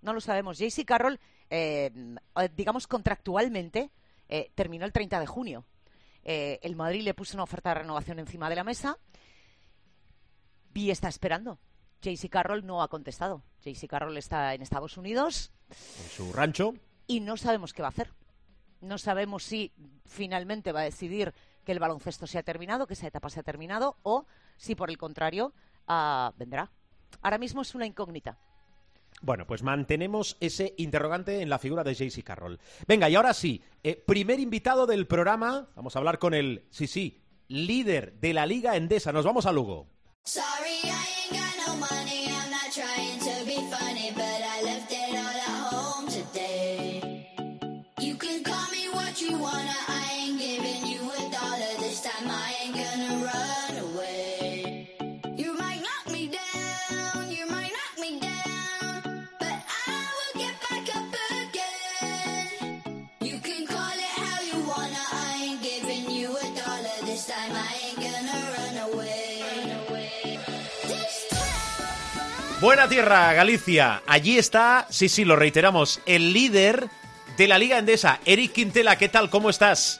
No 0.01 0.13
lo 0.13 0.21
sabemos. 0.21 0.57
JC 0.57 0.85
Carroll, 0.85 1.19
eh, 1.49 1.91
digamos 2.55 2.87
contractualmente, 2.87 3.91
eh, 4.27 4.51
terminó 4.55 4.85
el 4.85 4.91
30 4.91 5.19
de 5.19 5.27
junio. 5.27 5.65
Eh, 6.23 6.59
el 6.61 6.75
Madrid 6.75 7.03
le 7.03 7.13
puso 7.13 7.35
una 7.35 7.43
oferta 7.43 7.69
de 7.69 7.81
renovación 7.81 8.19
encima 8.19 8.49
de 8.49 8.55
la 8.55 8.63
mesa 8.63 8.97
y 10.73 10.89
está 10.89 11.07
esperando. 11.07 11.59
JC 12.01 12.29
Carroll 12.29 12.65
no 12.65 12.81
ha 12.81 12.87
contestado. 12.89 13.43
JC 13.63 13.87
Carroll 13.87 14.17
está 14.17 14.53
en 14.53 14.61
Estados 14.61 14.97
Unidos. 14.97 15.51
En 15.69 16.09
su 16.09 16.33
rancho. 16.33 16.73
Y 17.07 17.19
no 17.21 17.37
sabemos 17.37 17.73
qué 17.73 17.81
va 17.81 17.89
a 17.89 17.91
hacer. 17.91 18.13
No 18.81 18.97
sabemos 18.97 19.43
si 19.43 19.71
finalmente 20.05 20.71
va 20.73 20.81
a 20.81 20.85
decidir 20.85 21.33
que 21.63 21.71
el 21.71 21.79
baloncesto 21.79 22.27
se 22.27 22.37
ha 22.37 22.43
terminado, 22.43 22.87
que 22.87 22.93
esa 22.93 23.07
etapa 23.07 23.29
se 23.29 23.39
ha 23.39 23.43
terminado, 23.43 23.97
o 24.03 24.25
si 24.57 24.75
por 24.75 24.89
el 24.89 24.97
contrario 24.97 25.53
ah, 25.87 26.33
vendrá. 26.37 26.71
Ahora 27.21 27.37
mismo 27.37 27.61
es 27.61 27.75
una 27.75 27.85
incógnita. 27.85 28.37
Bueno, 29.21 29.47
pues 29.47 29.63
mantenemos 29.63 30.35
ese 30.41 30.73
interrogante 30.77 31.41
en 31.41 31.49
la 31.49 31.59
figura 31.59 31.83
de 31.83 31.93
JC 31.93 32.23
Carroll. 32.23 32.59
Venga, 32.87 33.09
y 33.09 33.15
ahora 33.15 33.33
sí, 33.33 33.61
eh, 33.83 33.95
primer 33.95 34.39
invitado 34.39 34.85
del 34.85 35.07
programa, 35.07 35.69
vamos 35.75 35.95
a 35.95 35.99
hablar 35.99 36.19
con 36.19 36.33
el, 36.33 36.65
sí, 36.69 36.87
sí, 36.87 37.21
líder 37.47 38.19
de 38.19 38.33
la 38.33 38.45
Liga 38.45 38.75
Endesa. 38.75 39.13
Nos 39.13 39.25
vamos 39.25 39.45
a 39.45 39.53
Lugo. 39.53 39.87
Buena 72.63 72.87
tierra, 72.87 73.33
Galicia. 73.33 74.03
Allí 74.07 74.37
está, 74.37 74.85
sí, 74.89 75.09
sí, 75.09 75.25
lo 75.25 75.35
reiteramos, 75.35 76.01
el 76.05 76.31
líder 76.31 76.85
de 77.37 77.47
la 77.49 77.57
Liga 77.57 77.77
Endesa, 77.77 78.21
Eric 78.25 78.53
Quintela. 78.53 78.95
¿Qué 78.97 79.09
tal? 79.09 79.29
¿Cómo 79.29 79.49
estás? 79.49 79.99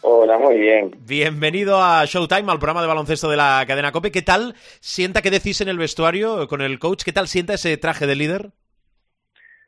Hola, 0.00 0.38
muy 0.38 0.58
bien. 0.58 0.92
Bienvenido 1.06 1.76
a 1.76 2.06
Showtime, 2.06 2.50
al 2.50 2.58
programa 2.58 2.80
de 2.80 2.88
baloncesto 2.88 3.28
de 3.28 3.36
la 3.36 3.62
cadena 3.68 3.92
COPE. 3.92 4.12
¿Qué 4.12 4.22
tal 4.22 4.54
sienta 4.80 5.20
que 5.20 5.30
decís 5.30 5.60
en 5.60 5.68
el 5.68 5.76
vestuario 5.76 6.48
con 6.48 6.62
el 6.62 6.78
coach? 6.78 7.02
¿Qué 7.04 7.12
tal 7.12 7.28
sienta 7.28 7.52
ese 7.52 7.76
traje 7.76 8.06
de 8.06 8.16
líder? 8.16 8.48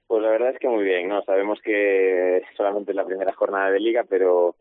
Pues 0.07 0.23
la 0.23 0.31
verdad 0.31 0.53
es 0.55 0.59
que 0.59 0.69
muy 0.71 0.85
bien, 0.85 1.09
¿no? 1.09 1.23
Sabemos 1.25 1.59
que 1.63 2.41
solamente 2.57 2.93
es 2.93 2.97
la 2.97 3.05
primera 3.05 3.35
jornada 3.35 3.71
de 3.71 3.79
liga, 3.79 4.07
pero 4.09 4.57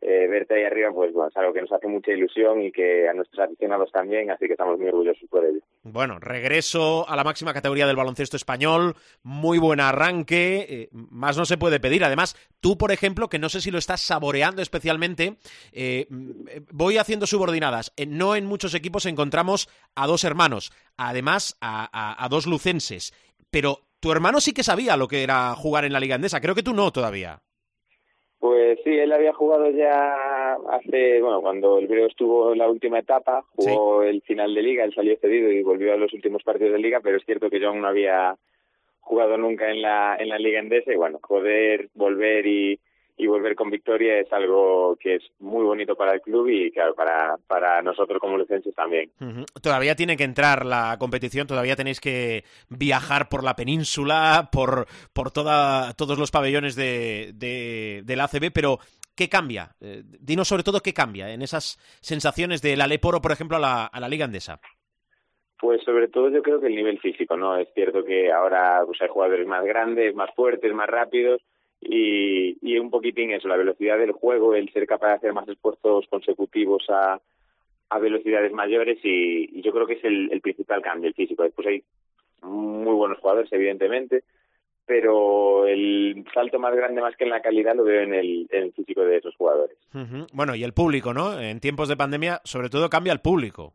eh, 0.00 0.28
verte 0.28 0.54
ahí 0.54 0.62
arriba, 0.62 0.92
pues 0.92 1.12
bueno, 1.12 1.28
es 1.28 1.36
algo 1.36 1.52
que 1.52 1.60
nos 1.60 1.72
hace 1.72 1.88
mucha 1.88 2.12
ilusión 2.12 2.62
y 2.62 2.70
que 2.70 3.08
a 3.08 3.14
nuestros 3.14 3.44
aficionados 3.44 3.90
también, 3.90 4.30
así 4.30 4.46
que 4.46 4.52
estamos 4.52 4.78
muy 4.78 4.88
orgullosos 4.88 5.28
por 5.28 5.44
ello. 5.44 5.58
Bueno, 5.82 6.20
regreso 6.20 7.08
a 7.08 7.16
la 7.16 7.24
máxima 7.24 7.52
categoría 7.52 7.86
del 7.86 7.96
baloncesto 7.96 8.36
español, 8.36 8.94
muy 9.24 9.58
buen 9.58 9.80
arranque, 9.80 10.66
eh, 10.68 10.88
más 10.92 11.36
no 11.36 11.44
se 11.44 11.58
puede 11.58 11.80
pedir. 11.80 12.04
Además, 12.04 12.36
tú, 12.60 12.78
por 12.78 12.92
ejemplo, 12.92 13.28
que 13.28 13.40
no 13.40 13.48
sé 13.48 13.60
si 13.60 13.72
lo 13.72 13.78
estás 13.78 14.00
saboreando 14.00 14.62
especialmente, 14.62 15.38
eh, 15.72 16.06
voy 16.70 16.98
haciendo 16.98 17.26
subordinadas. 17.26 17.92
no 18.06 18.36
en 18.36 18.46
muchos 18.46 18.74
equipos 18.74 19.04
encontramos 19.06 19.68
a 19.96 20.06
dos 20.06 20.22
hermanos, 20.22 20.72
además 20.96 21.56
a, 21.60 22.24
a 22.24 22.28
dos 22.28 22.46
lucenses, 22.46 23.12
pero 23.50 23.80
tu 23.98 24.12
hermano 24.12 24.40
sí 24.40 24.52
que 24.52 24.62
sabía 24.62 24.96
lo 24.96 25.08
que 25.08 25.24
era 25.24 25.54
jugar 25.56 25.84
en 25.84 25.92
la 25.92 26.00
Liga 26.00 26.14
Andesa, 26.14 26.40
creo 26.40 26.54
que 26.54 26.62
tú 26.62 26.72
no 26.72 26.92
todavía. 26.92 27.42
Pues 28.40 28.78
sí, 28.84 28.90
él 28.90 29.12
había 29.12 29.32
jugado 29.32 29.68
ya 29.70 30.54
hace, 30.70 31.20
bueno, 31.20 31.40
cuando 31.40 31.78
el 31.78 31.88
griego 31.88 32.06
estuvo 32.06 32.52
en 32.52 32.58
la 32.58 32.68
última 32.68 33.00
etapa, 33.00 33.44
jugó 33.56 34.04
el 34.04 34.22
final 34.22 34.54
de 34.54 34.62
liga, 34.62 34.84
él 34.84 34.94
salió 34.94 35.16
cedido 35.18 35.50
y 35.50 35.62
volvió 35.62 35.92
a 35.92 35.96
los 35.96 36.12
últimos 36.12 36.44
partidos 36.44 36.74
de 36.74 36.78
liga, 36.78 37.00
pero 37.02 37.16
es 37.16 37.24
cierto 37.24 37.50
que 37.50 37.58
yo 37.58 37.68
aún 37.68 37.80
no 37.80 37.88
había 37.88 38.36
jugado 39.00 39.36
nunca 39.38 39.70
en 39.70 39.82
la, 39.82 40.16
en 40.20 40.28
la 40.28 40.38
liga 40.38 40.60
endesa 40.60 40.92
y 40.92 40.96
bueno, 40.96 41.18
poder 41.18 41.88
volver 41.94 42.46
y, 42.46 42.78
y 43.18 43.26
volver 43.26 43.56
con 43.56 43.68
victoria 43.68 44.20
es 44.20 44.32
algo 44.32 44.96
que 45.00 45.16
es 45.16 45.22
muy 45.40 45.64
bonito 45.64 45.96
para 45.96 46.14
el 46.14 46.20
club 46.20 46.48
y 46.48 46.70
claro, 46.70 46.94
para, 46.94 47.36
para 47.48 47.82
nosotros 47.82 48.20
como 48.20 48.38
lucenses 48.38 48.72
también. 48.74 49.10
Todavía 49.60 49.96
tiene 49.96 50.16
que 50.16 50.22
entrar 50.22 50.64
la 50.64 50.96
competición, 51.00 51.48
todavía 51.48 51.74
tenéis 51.74 52.00
que 52.00 52.44
viajar 52.68 53.28
por 53.28 53.42
la 53.42 53.56
península, 53.56 54.48
por, 54.52 54.86
por 55.12 55.32
toda, 55.32 55.94
todos 55.94 56.16
los 56.16 56.30
pabellones 56.30 56.76
de, 56.76 57.32
de, 57.34 58.02
del 58.04 58.20
ACB, 58.20 58.52
pero 58.54 58.78
¿qué 59.16 59.28
cambia? 59.28 59.74
Eh, 59.80 60.02
dinos 60.04 60.46
sobre 60.46 60.62
todo 60.62 60.78
qué 60.80 60.94
cambia 60.94 61.32
en 61.32 61.42
esas 61.42 61.76
sensaciones 62.00 62.62
del 62.62 62.80
Aleporo, 62.80 63.20
por 63.20 63.32
ejemplo, 63.32 63.56
a 63.56 63.60
la, 63.60 63.86
a 63.86 63.98
la 63.98 64.08
Liga 64.08 64.26
Andesa. 64.26 64.60
Pues 65.60 65.82
sobre 65.82 66.06
todo 66.06 66.30
yo 66.30 66.40
creo 66.40 66.60
que 66.60 66.68
el 66.68 66.76
nivel 66.76 67.00
físico, 67.00 67.36
¿no? 67.36 67.56
Es 67.56 67.68
cierto 67.74 68.04
que 68.04 68.30
ahora 68.30 68.80
pues, 68.86 69.02
hay 69.02 69.08
jugadores 69.08 69.44
más 69.48 69.64
grandes, 69.64 70.14
más 70.14 70.32
fuertes, 70.36 70.72
más 70.72 70.88
rápidos, 70.88 71.42
y, 71.80 72.58
y 72.60 72.78
un 72.78 72.90
poquitín 72.90 73.32
eso, 73.32 73.48
la 73.48 73.56
velocidad 73.56 73.98
del 73.98 74.12
juego, 74.12 74.54
el 74.54 74.72
ser 74.72 74.86
capaz 74.86 75.08
de 75.08 75.14
hacer 75.14 75.32
más 75.32 75.48
esfuerzos 75.48 76.06
consecutivos 76.08 76.84
a, 76.88 77.20
a 77.90 77.98
velocidades 77.98 78.52
mayores 78.52 78.98
y, 79.02 79.60
yo 79.62 79.72
creo 79.72 79.86
que 79.86 79.94
es 79.94 80.04
el, 80.04 80.40
principal 80.40 80.82
cambio, 80.82 81.08
el 81.08 81.14
físico. 81.14 81.42
Después 81.42 81.66
hay 81.66 81.82
muy 82.42 82.94
buenos 82.94 83.18
jugadores, 83.18 83.52
evidentemente, 83.52 84.24
pero 84.86 85.66
el 85.66 86.24
salto 86.32 86.58
más 86.58 86.74
grande, 86.74 87.00
más 87.00 87.16
que 87.16 87.24
en 87.24 87.30
la 87.30 87.42
calidad, 87.42 87.74
lo 87.74 87.84
veo 87.84 88.02
en 88.02 88.14
el, 88.14 88.46
en 88.50 88.64
el 88.64 88.72
físico 88.72 89.02
de 89.02 89.18
esos 89.18 89.34
jugadores. 89.36 89.76
Bueno, 90.32 90.54
y 90.54 90.64
el 90.64 90.72
público, 90.72 91.12
¿no? 91.12 91.38
En 91.40 91.60
tiempos 91.60 91.88
de 91.88 91.96
pandemia, 91.96 92.40
sobre 92.44 92.68
todo 92.68 92.88
cambia 92.88 93.12
el 93.12 93.20
público. 93.20 93.74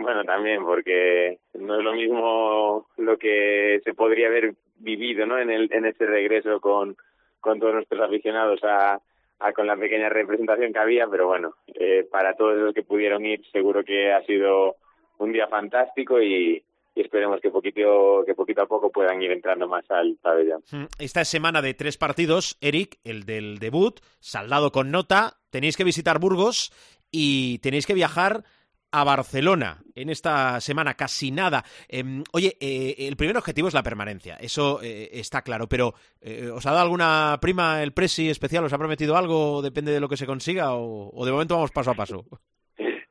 Bueno, 0.00 0.24
también, 0.24 0.64
porque 0.64 1.38
no 1.54 1.78
es 1.78 1.84
lo 1.84 1.92
mismo 1.92 2.86
lo 2.96 3.18
que 3.18 3.80
se 3.84 3.94
podría 3.94 4.28
haber 4.28 4.54
vivido, 4.76 5.26
¿no? 5.26 5.38
En, 5.38 5.50
el, 5.50 5.70
en 5.72 5.84
ese 5.84 6.06
regreso 6.06 6.60
con, 6.60 6.96
con 7.40 7.60
todos 7.60 7.74
nuestros 7.74 8.00
aficionados 8.00 8.60
a, 8.64 9.00
a, 9.38 9.52
con 9.52 9.66
la 9.66 9.76
pequeña 9.76 10.08
representación 10.08 10.72
que 10.72 10.78
había, 10.78 11.06
pero 11.06 11.26
bueno, 11.26 11.54
eh, 11.66 12.06
para 12.10 12.34
todos 12.34 12.56
los 12.56 12.74
que 12.74 12.82
pudieron 12.82 13.24
ir, 13.26 13.44
seguro 13.52 13.84
que 13.84 14.12
ha 14.12 14.22
sido 14.24 14.76
un 15.18 15.32
día 15.32 15.48
fantástico 15.48 16.20
y, 16.20 16.64
y 16.94 17.00
esperemos 17.00 17.40
que 17.40 17.50
poquito, 17.50 18.24
que 18.26 18.34
poquito 18.34 18.62
a 18.62 18.66
poco 18.66 18.90
puedan 18.90 19.20
ir 19.22 19.30
entrando 19.30 19.68
más 19.68 19.88
al 19.90 20.16
pabellón. 20.20 20.62
Hmm, 20.70 20.84
esta 20.98 21.24
semana 21.24 21.62
de 21.62 21.74
tres 21.74 21.98
partidos, 21.98 22.56
Eric, 22.60 22.98
el 23.04 23.24
del 23.24 23.58
debut, 23.58 24.00
saldado 24.18 24.72
con 24.72 24.90
nota, 24.90 25.34
tenéis 25.50 25.76
que 25.76 25.84
visitar 25.84 26.18
Burgos 26.18 26.72
y 27.10 27.58
tenéis 27.58 27.86
que 27.86 27.94
viajar 27.94 28.44
a 28.92 29.04
Barcelona 29.04 29.78
en 29.94 30.10
esta 30.10 30.60
semana, 30.60 30.94
casi 30.94 31.30
nada. 31.30 31.62
Eh, 31.88 32.02
oye, 32.32 32.56
eh, 32.60 32.94
el 32.98 33.16
primer 33.16 33.36
objetivo 33.36 33.68
es 33.68 33.74
la 33.74 33.82
permanencia, 33.82 34.36
eso 34.40 34.80
eh, 34.82 35.08
está 35.12 35.42
claro, 35.42 35.66
pero 35.68 35.94
eh, 36.20 36.50
¿os 36.52 36.66
ha 36.66 36.70
dado 36.70 36.84
alguna 36.84 37.38
prima 37.40 37.82
el 37.82 37.92
Presi 37.92 38.28
especial? 38.28 38.64
¿Os 38.64 38.72
ha 38.72 38.78
prometido 38.78 39.16
algo? 39.16 39.62
¿Depende 39.62 39.92
de 39.92 40.00
lo 40.00 40.08
que 40.08 40.16
se 40.16 40.26
consiga 40.26 40.74
o, 40.74 41.10
o 41.12 41.24
de 41.24 41.32
momento 41.32 41.54
vamos 41.54 41.70
paso 41.70 41.90
a 41.90 41.94
paso? 41.94 42.24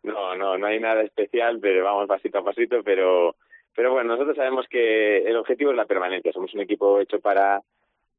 No, 0.02 0.36
no, 0.36 0.58
no 0.58 0.66
hay 0.68 0.80
nada 0.80 1.04
especial, 1.04 1.60
pero 1.62 1.84
vamos 1.84 2.08
pasito 2.08 2.40
a 2.40 2.44
pasito, 2.44 2.82
pero, 2.84 3.36
pero 3.76 3.92
bueno, 3.92 4.14
nosotros 4.14 4.36
sabemos 4.36 4.66
que 4.68 5.20
el 5.20 5.36
objetivo 5.36 5.72
es 5.72 5.78
la 5.78 5.86
permanencia, 5.86 6.32
somos 6.32 6.54
un 6.54 6.62
equipo 6.62 7.00
hecho 7.00 7.20
para, 7.20 7.62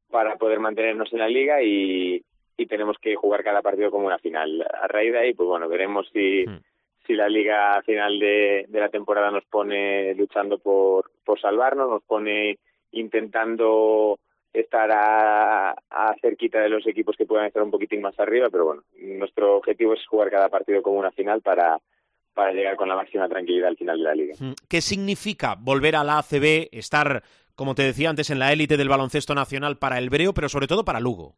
para 0.09 0.37
poder 0.37 0.59
mantenernos 0.59 1.11
en 1.11 1.19
la 1.19 1.27
liga 1.27 1.61
y, 1.61 2.23
y 2.55 2.65
tenemos 2.67 2.97
que 3.01 3.15
jugar 3.15 3.43
cada 3.43 3.61
partido 3.61 3.91
como 3.91 4.07
una 4.07 4.19
final. 4.19 4.65
A 4.81 4.87
raíz 4.87 5.11
de 5.11 5.19
ahí, 5.19 5.33
pues 5.33 5.47
bueno, 5.47 5.67
veremos 5.67 6.07
si... 6.13 6.45
Hmm 6.45 6.59
si 7.05 7.13
la 7.13 7.27
liga 7.27 7.81
final 7.83 8.19
de, 8.19 8.65
de 8.67 8.79
la 8.79 8.89
temporada 8.89 9.31
nos 9.31 9.45
pone 9.45 10.13
luchando 10.15 10.59
por, 10.59 11.11
por 11.23 11.39
salvarnos, 11.39 11.89
nos 11.89 12.03
pone 12.03 12.59
intentando 12.91 14.19
estar 14.53 14.91
a, 14.91 15.71
a, 15.71 16.15
cerquita 16.21 16.59
de 16.59 16.69
los 16.69 16.85
equipos 16.85 17.15
que 17.15 17.25
puedan 17.25 17.45
estar 17.45 17.63
un 17.63 17.71
poquitín 17.71 18.01
más 18.01 18.19
arriba, 18.19 18.49
pero 18.51 18.65
bueno, 18.65 18.83
nuestro 18.97 19.57
objetivo 19.57 19.93
es 19.93 20.05
jugar 20.07 20.29
cada 20.29 20.49
partido 20.49 20.81
como 20.81 20.99
una 20.99 21.11
final 21.11 21.41
para, 21.41 21.77
para 22.33 22.51
llegar 22.51 22.75
con 22.75 22.89
la 22.89 22.95
máxima 22.95 23.29
tranquilidad 23.29 23.69
al 23.69 23.77
final 23.77 23.97
de 23.97 24.03
la 24.03 24.15
liga. 24.15 24.35
Mm, 24.39 24.53
¿Qué 24.69 24.81
significa 24.81 25.55
volver 25.57 25.95
a 25.95 26.03
la 26.03 26.19
ACB, 26.19 26.69
estar, 26.71 27.23
como 27.55 27.75
te 27.75 27.83
decía 27.83 28.09
antes, 28.09 28.29
en 28.29 28.39
la 28.39 28.51
élite 28.51 28.77
del 28.77 28.89
baloncesto 28.89 29.33
nacional 29.35 29.77
para 29.77 29.97
el 29.97 30.09
Breo, 30.09 30.33
pero 30.33 30.49
sobre 30.49 30.67
todo 30.67 30.83
para 30.83 30.99
Lugo? 30.99 31.35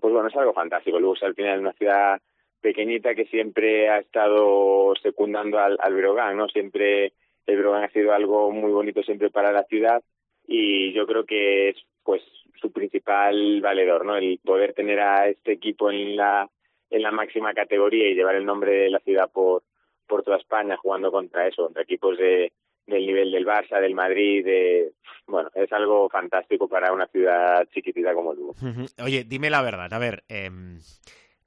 Pues 0.00 0.12
bueno, 0.12 0.28
es 0.28 0.36
algo 0.36 0.52
fantástico. 0.52 0.98
Lugo 0.98 1.14
es 1.14 1.22
al 1.22 1.34
final 1.34 1.60
una 1.60 1.72
ciudad 1.74 2.20
pequeñita 2.60 3.14
que 3.14 3.26
siempre 3.26 3.88
ha 3.88 3.98
estado 3.98 4.94
secundando 5.02 5.58
al, 5.58 5.78
al 5.80 5.94
Brogan, 5.94 6.36
¿no? 6.36 6.48
Siempre 6.48 7.12
el 7.46 7.58
Brogan 7.58 7.84
ha 7.84 7.90
sido 7.90 8.12
algo 8.12 8.50
muy 8.50 8.70
bonito 8.70 9.02
siempre 9.02 9.30
para 9.30 9.52
la 9.52 9.64
ciudad 9.64 10.02
y 10.46 10.92
yo 10.92 11.06
creo 11.06 11.24
que 11.24 11.70
es 11.70 11.76
pues 12.02 12.22
su 12.60 12.72
principal 12.72 13.60
valedor, 13.60 14.04
¿no? 14.04 14.16
El 14.16 14.38
poder 14.44 14.74
tener 14.74 15.00
a 15.00 15.28
este 15.28 15.52
equipo 15.52 15.90
en 15.90 16.16
la 16.16 16.48
en 16.90 17.02
la 17.02 17.12
máxima 17.12 17.54
categoría 17.54 18.08
y 18.08 18.14
llevar 18.14 18.34
el 18.34 18.44
nombre 18.44 18.72
de 18.72 18.90
la 18.90 18.98
ciudad 19.00 19.30
por 19.30 19.62
por 20.06 20.22
toda 20.22 20.38
España 20.38 20.76
jugando 20.76 21.10
contra 21.12 21.46
eso, 21.46 21.64
contra 21.64 21.82
equipos 21.82 22.18
de 22.18 22.52
del 22.86 23.06
nivel 23.06 23.30
del 23.30 23.46
Barça, 23.46 23.80
del 23.80 23.94
Madrid, 23.94 24.44
de 24.44 24.92
bueno, 25.26 25.48
es 25.54 25.72
algo 25.72 26.08
fantástico 26.08 26.68
para 26.68 26.92
una 26.92 27.06
ciudad 27.06 27.66
chiquitita 27.72 28.12
como 28.14 28.34
Lugo. 28.34 28.54
Oye, 29.02 29.24
dime 29.24 29.48
la 29.48 29.62
verdad, 29.62 29.92
a 29.92 29.98
ver, 29.98 30.24
eh, 30.28 30.50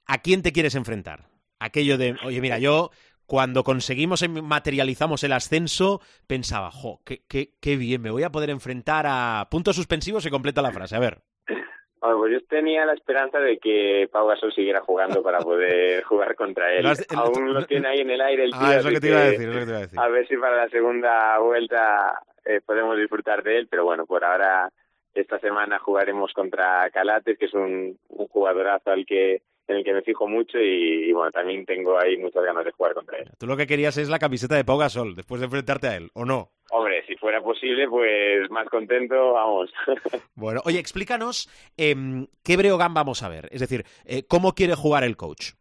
¿a 0.06 0.18
quién 0.18 0.42
te 0.42 0.52
quieres 0.52 0.74
enfrentar? 0.74 1.20
Aquello 1.58 1.98
de, 1.98 2.16
oye, 2.24 2.40
mira, 2.40 2.58
yo 2.58 2.90
cuando 3.26 3.64
conseguimos, 3.64 4.28
materializamos 4.28 5.24
el 5.24 5.32
ascenso, 5.32 6.00
pensaba, 6.26 6.70
jo, 6.70 7.00
qué, 7.04 7.22
qué, 7.28 7.50
qué 7.60 7.76
bien, 7.76 8.02
me 8.02 8.10
voy 8.10 8.22
a 8.22 8.30
poder 8.30 8.50
enfrentar 8.50 9.06
a 9.08 9.48
puntos 9.50 9.76
suspensivos 9.76 10.26
y 10.26 10.30
completa 10.30 10.62
la 10.62 10.72
frase. 10.72 10.96
A 10.96 11.00
ver. 11.00 11.18
Bueno, 12.04 12.18
pues 12.18 12.32
yo 12.34 12.46
tenía 12.46 12.84
la 12.84 12.92
esperanza 12.92 13.38
de 13.38 13.56
que 13.56 14.10
Pau 14.12 14.26
Gasol 14.26 14.52
siguiera 14.52 14.82
jugando 14.82 15.22
para 15.22 15.38
poder 15.38 16.02
jugar 16.04 16.34
contra 16.34 16.70
él. 16.74 16.84
Has, 16.84 17.06
Aún 17.16 17.54
lo 17.54 17.64
tiene 17.64 17.88
ahí 17.88 18.00
en 18.00 18.10
el 18.10 18.20
aire 18.20 18.44
el 18.44 18.50
tío. 18.50 18.60
Ah, 18.60 18.76
es 18.76 18.84
lo 18.84 18.90
que 18.90 19.00
te 19.00 19.08
iba 19.08 19.20
a 19.20 19.24
decir, 19.24 19.48
es 19.48 19.54
lo 19.54 19.60
que 19.60 19.64
te 19.64 19.70
iba 19.70 19.78
a 19.78 19.80
decir. 19.80 19.98
A 19.98 20.08
ver 20.08 20.28
si 20.28 20.36
para 20.36 20.56
la 20.56 20.68
segunda 20.68 21.38
vuelta 21.38 22.20
eh, 22.44 22.60
podemos 22.60 22.98
disfrutar 22.98 23.42
de 23.42 23.56
él, 23.56 23.68
pero 23.70 23.84
bueno, 23.84 24.04
por 24.04 24.22
ahora 24.22 24.70
esta 25.14 25.38
semana 25.38 25.78
jugaremos 25.78 26.30
contra 26.34 26.90
Calates, 26.90 27.38
que 27.38 27.46
es 27.46 27.54
un, 27.54 27.98
un 28.08 28.28
jugadorazo 28.28 28.90
al 28.90 29.06
que 29.06 29.40
en 29.66 29.76
el 29.76 29.84
que 29.84 29.92
me 29.92 30.02
fijo 30.02 30.26
mucho 30.28 30.58
y, 30.58 31.08
y, 31.08 31.12
bueno, 31.12 31.30
también 31.30 31.64
tengo 31.64 31.98
ahí 31.98 32.16
muchas 32.16 32.44
ganas 32.44 32.64
de 32.64 32.72
jugar 32.72 32.94
contra 32.94 33.18
él. 33.18 33.30
Tú 33.38 33.46
lo 33.46 33.56
que 33.56 33.66
querías 33.66 33.96
es 33.96 34.08
la 34.08 34.18
camiseta 34.18 34.56
de 34.56 34.64
Pau 34.64 34.78
Gasol 34.78 35.14
después 35.14 35.40
de 35.40 35.46
enfrentarte 35.46 35.86
a 35.86 35.96
él, 35.96 36.10
¿o 36.14 36.24
no? 36.24 36.50
Hombre, 36.70 37.04
si 37.06 37.16
fuera 37.16 37.40
posible, 37.40 37.88
pues 37.88 38.50
más 38.50 38.68
contento, 38.68 39.32
vamos. 39.32 39.72
bueno, 40.34 40.60
oye, 40.64 40.78
explícanos 40.78 41.48
eh, 41.76 41.94
qué 42.42 42.56
Breogán 42.56 42.94
vamos 42.94 43.22
a 43.22 43.28
ver. 43.28 43.48
Es 43.52 43.60
decir, 43.60 43.84
eh, 44.04 44.24
¿cómo 44.26 44.52
quiere 44.52 44.74
jugar 44.74 45.04
el 45.04 45.16
coach? 45.16 45.52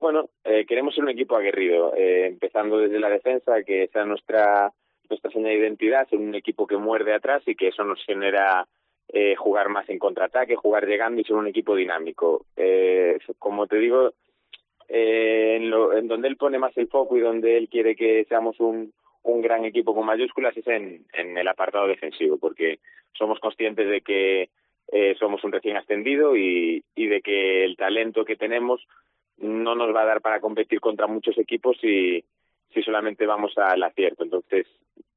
Bueno, 0.00 0.30
eh, 0.44 0.64
queremos 0.66 0.94
ser 0.94 1.04
un 1.04 1.10
equipo 1.10 1.36
aguerrido, 1.36 1.94
eh, 1.94 2.26
empezando 2.26 2.78
desde 2.78 2.98
la 2.98 3.10
defensa, 3.10 3.62
que 3.62 3.88
sea 3.92 4.06
nuestra, 4.06 4.72
nuestra 5.10 5.30
señal 5.30 5.50
de 5.50 5.58
identidad, 5.58 6.08
ser 6.08 6.18
un 6.18 6.34
equipo 6.34 6.66
que 6.66 6.78
muerde 6.78 7.12
atrás 7.12 7.42
y 7.46 7.54
que 7.54 7.68
eso 7.68 7.84
nos 7.84 8.02
genera 8.06 8.66
eh, 9.12 9.34
jugar 9.36 9.68
más 9.68 9.88
en 9.88 9.98
contraataque, 9.98 10.56
jugar 10.56 10.86
llegando 10.86 11.20
y 11.20 11.24
ser 11.24 11.36
un 11.36 11.48
equipo 11.48 11.74
dinámico. 11.74 12.46
Eh, 12.56 13.18
como 13.38 13.66
te 13.66 13.76
digo, 13.78 14.12
eh, 14.88 15.56
en, 15.56 15.70
lo, 15.70 15.96
en 15.96 16.08
donde 16.08 16.28
él 16.28 16.36
pone 16.36 16.58
más 16.58 16.76
el 16.76 16.88
foco 16.88 17.16
y 17.16 17.20
donde 17.20 17.56
él 17.56 17.68
quiere 17.68 17.96
que 17.96 18.24
seamos 18.28 18.58
un, 18.60 18.92
un 19.22 19.40
gran 19.42 19.64
equipo 19.64 19.94
con 19.94 20.06
mayúsculas 20.06 20.56
es 20.56 20.66
en, 20.66 21.04
en 21.12 21.36
el 21.36 21.48
apartado 21.48 21.86
defensivo, 21.86 22.38
porque 22.38 22.78
somos 23.12 23.38
conscientes 23.40 23.88
de 23.88 24.00
que 24.00 24.48
eh, 24.92 25.14
somos 25.18 25.42
un 25.44 25.52
recién 25.52 25.76
ascendido 25.76 26.36
y, 26.36 26.82
y 26.94 27.06
de 27.06 27.20
que 27.20 27.64
el 27.64 27.76
talento 27.76 28.24
que 28.24 28.36
tenemos 28.36 28.86
no 29.38 29.74
nos 29.74 29.94
va 29.94 30.02
a 30.02 30.06
dar 30.06 30.20
para 30.20 30.40
competir 30.40 30.80
contra 30.80 31.06
muchos 31.06 31.36
equipos 31.38 31.76
si, 31.80 32.24
si 32.72 32.82
solamente 32.82 33.26
vamos 33.26 33.56
al 33.58 33.82
acierto. 33.82 34.24
Entonces, 34.24 34.66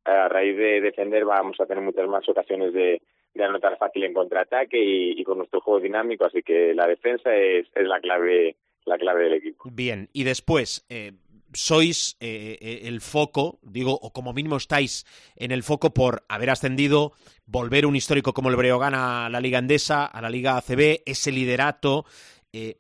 a 0.06 0.30
raíz 0.30 0.58
de 0.58 0.82
defender 0.82 1.26
vamos 1.26 1.60
a 1.60 1.66
tener 1.66 1.84
muchas 1.84 2.08
más 2.08 2.28
ocasiones 2.28 2.74
de, 2.74 3.02
de 3.34 3.44
anotar 3.44 3.78
fácil 3.78 4.04
en 4.04 4.14
contraataque 4.14 4.78
y, 4.80 5.24
con 5.24 5.40
nuestro 5.40 5.62
juego 5.62 5.80
dinámico, 5.80 6.26
así 6.26 6.44
que 6.44 6.74
la 6.74 6.88
defensa 6.88 7.34
es, 7.36 7.68
la 7.76 8.00
clave 8.00 8.56
la 8.86 8.98
clave 8.98 9.24
del 9.24 9.36
equipo. 9.36 9.70
Bien, 9.72 10.10
y 10.12 10.26
después, 10.26 10.86
eh, 10.90 11.14
sois 11.54 12.18
eh, 12.20 12.58
eh, 12.60 12.82
el 12.84 13.00
foco, 13.00 13.60
digo, 13.62 13.94
o 13.94 14.12
como 14.12 14.34
mínimo 14.34 14.58
estáis 14.58 15.06
en 15.38 15.52
el 15.52 15.64
foco 15.64 15.94
por 15.94 16.26
haber 16.28 16.50
ascendido, 16.50 17.14
volver 17.46 17.86
un 17.86 17.96
histórico 17.96 18.34
como 18.34 18.50
el 18.50 18.58
Breogán 18.58 18.94
a 18.94 19.30
la 19.30 19.40
Liga 19.40 19.60
Endesa, 19.60 20.06
a 20.06 20.22
la 20.22 20.30
Liga 20.30 20.58
ACB, 20.58 21.04
ese 21.06 21.32
liderato, 21.32 22.06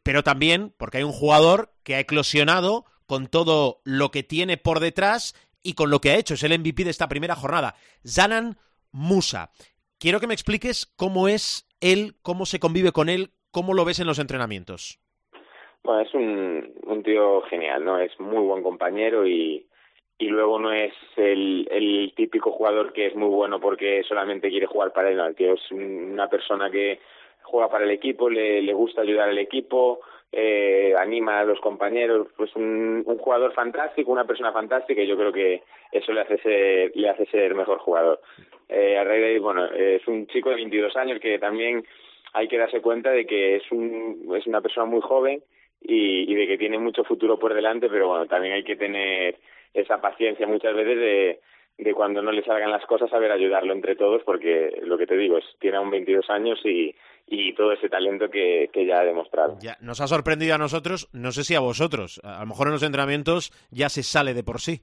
pero 0.04 0.24
también 0.24 0.74
porque 0.78 0.98
hay 0.98 1.04
un 1.04 1.14
jugador 1.14 1.72
que 1.84 1.96
ha 1.96 2.00
eclosionado 2.00 2.86
con 3.06 3.28
todo 3.28 3.82
lo 3.86 4.12
que 4.12 4.24
tiene 4.24 4.58
por 4.58 4.82
detrás 4.82 5.36
y 5.64 5.74
con 5.74 5.90
lo 5.90 6.02
que 6.02 6.12
ha 6.12 6.18
hecho, 6.18 6.34
es 6.34 6.44
el 6.44 6.60
MVP 6.60 6.84
de 6.84 6.90
esta 6.90 7.08
primera 7.08 7.36
jornada, 7.36 7.76
Zanan 8.06 8.58
Musa. 8.92 9.52
Quiero 10.04 10.20
que 10.20 10.28
me 10.28 10.34
expliques 10.34 10.94
cómo 10.98 11.30
es 11.30 11.66
él, 11.80 12.16
cómo 12.24 12.46
se 12.46 12.60
convive 12.60 12.92
con 12.92 13.08
él, 13.08 13.30
cómo 13.52 13.74
lo 13.74 13.86
ves 13.86 14.02
en 14.02 14.06
los 14.06 14.20
entrenamientos. 14.20 15.00
Bueno, 15.82 16.02
es 16.02 16.14
un, 16.14 16.74
un 16.84 17.04
tío 17.04 17.42
genial, 17.44 17.86
¿no? 17.86 17.98
Es 17.98 18.12
muy 18.20 18.44
buen 18.44 18.64
compañero 18.64 19.26
y, 19.26 19.66
y 20.18 20.26
luego 20.26 20.60
no 20.60 20.74
es 20.74 20.92
el, 21.16 21.70
el 21.72 22.12
típico 22.18 22.52
jugador 22.52 22.92
que 22.92 23.08
es 23.08 23.16
muy 23.16 23.30
bueno 23.30 23.62
porque 23.62 24.04
solamente 24.04 24.50
quiere 24.50 24.66
jugar 24.66 24.92
para 24.92 25.10
él, 25.10 25.16
no, 25.16 25.26
el 25.26 25.36
tío 25.36 25.54
es 25.54 25.72
una 25.72 26.28
persona 26.28 26.70
que 26.70 27.00
juega 27.44 27.70
para 27.70 27.86
el 27.86 27.92
equipo, 27.92 28.30
le, 28.30 28.62
le 28.62 28.74
gusta 28.74 29.02
ayudar 29.02 29.30
al 29.30 29.38
equipo, 29.38 30.00
eh, 30.32 30.96
anima 30.98 31.42
a 31.42 31.44
los 31.44 31.60
compañeros, 31.60 32.28
pues 32.36 32.56
un, 32.56 33.04
un 33.06 33.18
jugador 33.20 33.54
fantástico, 33.54 34.12
una 34.12 34.26
persona 34.26 34.52
fantástica 34.52 35.02
y 35.02 35.08
yo 35.08 35.16
creo 35.16 35.32
que 35.32 35.62
eso 35.92 36.12
le 36.12 36.22
hace 36.22 36.38
ser, 36.40 36.92
le 36.96 37.10
hace 37.10 37.28
ser 37.28 37.54
mejor 37.54 37.78
jugador. 37.78 38.20
Eh, 38.68 38.98
a 38.98 39.04
raíz 39.04 39.22
de 39.22 39.40
bueno, 39.40 39.66
es 39.66 40.08
un 40.08 40.26
chico 40.28 40.50
de 40.50 40.56
22 40.56 40.96
años 40.96 41.20
que 41.20 41.38
también 41.38 41.86
hay 42.34 42.48
que 42.48 42.58
darse 42.58 42.82
cuenta 42.82 43.12
de 43.12 43.28
que 43.28 43.58
es, 43.58 43.72
un, 43.72 44.34
es 44.36 44.48
una 44.48 44.62
persona 44.62 44.88
muy 44.88 45.02
joven 45.02 45.44
y, 45.80 46.32
y 46.32 46.34
de 46.34 46.48
que 46.48 46.58
tiene 46.58 46.80
mucho 46.80 47.04
futuro 47.04 47.38
por 47.38 47.54
delante, 47.54 47.88
pero 47.88 48.08
bueno, 48.08 48.26
también 48.26 48.56
hay 48.56 48.64
que 48.64 48.76
tener 48.76 49.38
esa 49.72 50.02
paciencia 50.02 50.48
muchas 50.48 50.74
veces 50.76 50.98
de, 50.98 51.40
de 51.78 51.94
cuando 51.94 52.22
no 52.22 52.32
le 52.32 52.44
salgan 52.44 52.72
las 52.72 52.86
cosas 52.86 53.10
saber 53.10 53.32
ayudarlo 53.32 53.74
entre 53.74 53.96
todos 53.96 54.24
porque 54.24 54.80
lo 54.84 54.98
que 54.98 55.08
te 55.08 55.18
digo 55.18 55.38
es 55.38 55.46
tiene 55.60 55.78
aún 55.78 55.92
22 55.92 56.30
años 56.30 56.60
y, 56.66 56.96
y 57.28 57.54
todo 57.56 57.72
ese 57.72 57.90
talento 57.90 58.30
que, 58.30 58.70
que 58.72 58.86
ya 58.86 59.00
ha 59.00 59.04
demostrado. 59.04 59.58
Ya, 59.62 59.78
nos 59.82 60.02
ha 60.02 60.08
sorprendido 60.08 60.56
a 60.56 60.58
nosotros, 60.58 61.10
no 61.14 61.32
sé 61.32 61.44
si 61.44 61.56
a 61.56 61.60
vosotros, 61.60 62.20
a 62.24 62.42
lo 62.42 62.48
mejor 62.48 62.68
en 62.68 62.74
los 62.74 62.84
entrenamientos 62.84 63.52
ya 63.72 63.90
se 63.90 64.04
sale 64.04 64.34
de 64.34 64.44
por 64.44 64.60
sí. 64.60 64.82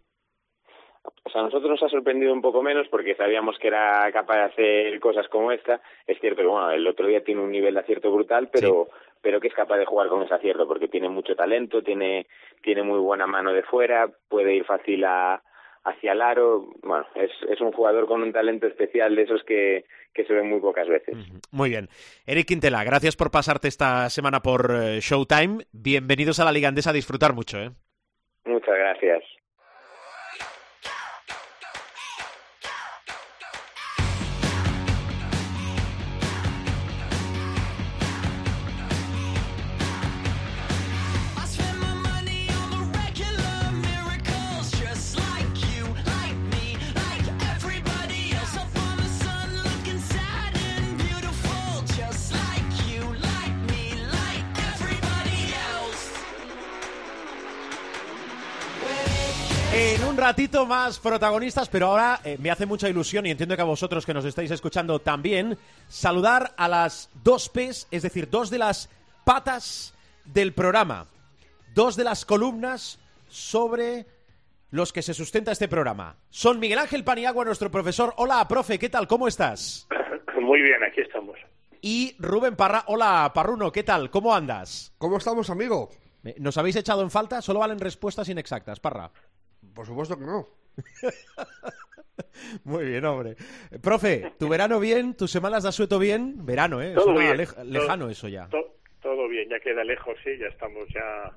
Sea, 1.32 1.42
a 1.42 1.44
nosotros 1.44 1.70
nos 1.70 1.82
ha 1.82 1.88
sorprendido 1.88 2.32
un 2.32 2.42
poco 2.42 2.62
menos 2.62 2.88
porque 2.88 3.14
sabíamos 3.14 3.56
que 3.58 3.68
era 3.68 4.10
capaz 4.12 4.36
de 4.36 4.42
hacer 4.42 5.00
cosas 5.00 5.28
como 5.28 5.52
esta. 5.52 5.80
Es 6.06 6.18
cierto 6.20 6.42
que 6.42 6.48
bueno, 6.48 6.70
el 6.72 6.86
otro 6.86 7.06
día 7.06 7.22
tiene 7.22 7.40
un 7.40 7.52
nivel 7.52 7.74
de 7.74 7.80
acierto 7.80 8.10
brutal, 8.10 8.48
pero 8.52 8.88
sí. 8.90 9.16
pero 9.22 9.40
que 9.40 9.48
es 9.48 9.54
capaz 9.54 9.78
de 9.78 9.86
jugar 9.86 10.08
con 10.08 10.22
ese 10.22 10.34
acierto 10.34 10.66
porque 10.66 10.88
tiene 10.88 11.08
mucho 11.08 11.36
talento, 11.36 11.82
tiene 11.82 12.26
tiene 12.62 12.82
muy 12.82 12.98
buena 12.98 13.26
mano 13.26 13.52
de 13.52 13.62
fuera, 13.62 14.10
puede 14.28 14.56
ir 14.56 14.64
fácil 14.64 15.04
a, 15.04 15.40
hacia 15.84 16.12
el 16.12 16.22
aro. 16.22 16.72
Bueno, 16.82 17.06
es, 17.14 17.30
es 17.48 17.60
un 17.60 17.72
jugador 17.72 18.06
con 18.06 18.22
un 18.22 18.32
talento 18.32 18.66
especial 18.66 19.16
de 19.16 19.22
esos 19.22 19.42
que, 19.44 19.84
que 20.12 20.24
se 20.24 20.32
ven 20.32 20.48
muy 20.48 20.60
pocas 20.60 20.88
veces. 20.88 21.16
Muy 21.50 21.70
bien. 21.70 21.88
Eric 22.26 22.46
Quintela, 22.48 22.84
gracias 22.84 23.16
por 23.16 23.30
pasarte 23.30 23.68
esta 23.68 24.08
semana 24.10 24.40
por 24.40 24.70
uh, 24.70 25.00
Showtime. 25.00 25.64
Bienvenidos 25.72 26.40
a 26.40 26.44
la 26.44 26.52
Liga 26.52 26.68
Andesa 26.68 26.90
a 26.90 26.94
disfrutar 26.94 27.34
mucho. 27.34 27.58
¿eh? 27.58 27.70
Muchas 28.44 28.76
gracias. 28.76 29.22
Ratito 60.20 60.66
más 60.66 60.98
protagonistas, 60.98 61.68
pero 61.70 61.86
ahora 61.86 62.20
eh, 62.24 62.36
me 62.38 62.50
hace 62.50 62.66
mucha 62.66 62.88
ilusión 62.88 63.24
y 63.24 63.30
entiendo 63.30 63.56
que 63.56 63.62
a 63.62 63.64
vosotros 63.64 64.04
que 64.04 64.12
nos 64.12 64.26
estáis 64.26 64.50
escuchando 64.50 64.98
también, 64.98 65.56
saludar 65.88 66.52
a 66.58 66.68
las 66.68 67.08
dos 67.24 67.48
P's, 67.48 67.88
es 67.90 68.02
decir, 68.02 68.28
dos 68.28 68.50
de 68.50 68.58
las 68.58 68.90
patas 69.24 69.94
del 70.26 70.52
programa, 70.52 71.06
dos 71.74 71.96
de 71.96 72.04
las 72.04 72.26
columnas 72.26 72.98
sobre 73.28 74.04
los 74.70 74.92
que 74.92 75.00
se 75.00 75.14
sustenta 75.14 75.52
este 75.52 75.68
programa. 75.68 76.16
Son 76.28 76.60
Miguel 76.60 76.78
Ángel 76.78 77.02
Paniagua, 77.02 77.46
nuestro 77.46 77.70
profesor. 77.70 78.12
Hola, 78.18 78.46
profe, 78.46 78.78
¿qué 78.78 78.90
tal? 78.90 79.08
¿Cómo 79.08 79.26
estás? 79.26 79.88
Muy 80.40 80.60
bien, 80.60 80.84
aquí 80.84 81.00
estamos. 81.00 81.38
Y 81.80 82.14
Rubén 82.18 82.56
Parra. 82.56 82.84
Hola, 82.88 83.32
Parruno, 83.34 83.72
¿qué 83.72 83.82
tal? 83.82 84.10
¿Cómo 84.10 84.34
andas? 84.34 84.92
¿Cómo 84.98 85.16
estamos, 85.16 85.48
amigo? 85.48 85.88
¿Nos 86.38 86.58
habéis 86.58 86.76
echado 86.76 87.02
en 87.02 87.10
falta? 87.10 87.40
Solo 87.40 87.60
valen 87.60 87.78
respuestas 87.78 88.28
inexactas, 88.28 88.78
Parra. 88.80 89.10
Por 89.74 89.86
supuesto 89.86 90.18
que 90.18 90.24
no. 90.24 90.48
Muy 92.64 92.84
bien, 92.86 93.04
hombre. 93.04 93.36
Profe, 93.82 94.32
¿tu 94.38 94.48
verano 94.48 94.80
bien? 94.80 95.16
¿Tus 95.16 95.30
semanas 95.30 95.62
de 95.62 95.70
asueto 95.70 95.98
bien? 95.98 96.44
Verano, 96.44 96.82
¿eh? 96.82 96.92
Todo 96.94 97.18
bien. 97.18 97.36
Lej 97.36 97.50
lejano 97.64 98.04
todo, 98.04 98.10
eso 98.10 98.28
ya. 98.28 98.48
To 98.48 98.76
todo 99.00 99.28
bien, 99.28 99.48
ya 99.48 99.58
queda 99.60 99.82
lejos, 99.82 100.16
sí, 100.22 100.36
ya 100.36 100.48
estamos 100.48 100.86
ya 100.94 101.32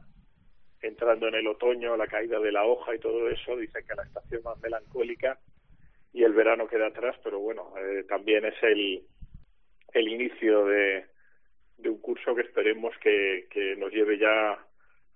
entrando 0.81 1.29
en 1.29 1.36
el 1.36 1.47
otoño, 1.47 1.95
la 1.95 2.07
caída 2.07 2.39
de 2.39 2.51
la 2.51 2.65
hoja 2.65 2.93
y 2.93 2.99
todo 2.99 3.29
eso. 3.29 3.55
Dice 3.55 3.79
que 3.88 3.95
la 3.95 4.03
estación 4.03 4.41
más 4.43 4.59
melancólica 4.59 5.39
y 6.12 6.23
el 6.23 6.33
verano 6.33 6.67
queda 6.67 6.88
atrás, 6.88 7.15
pero 7.23 7.39
bueno, 7.39 7.73
eh, 7.77 8.03
también 8.03 8.45
es 8.45 8.62
el, 8.62 9.03
el 9.93 10.07
inicio 10.09 10.65
de, 10.65 11.05
de 11.77 11.89
un 11.89 11.99
curso 11.99 12.36
que 12.36 12.41
esperemos 12.41 12.93
que, 13.01 13.47
que 13.49 13.75
nos 13.77 13.91
lleve 13.91 14.17
ya 14.19 14.57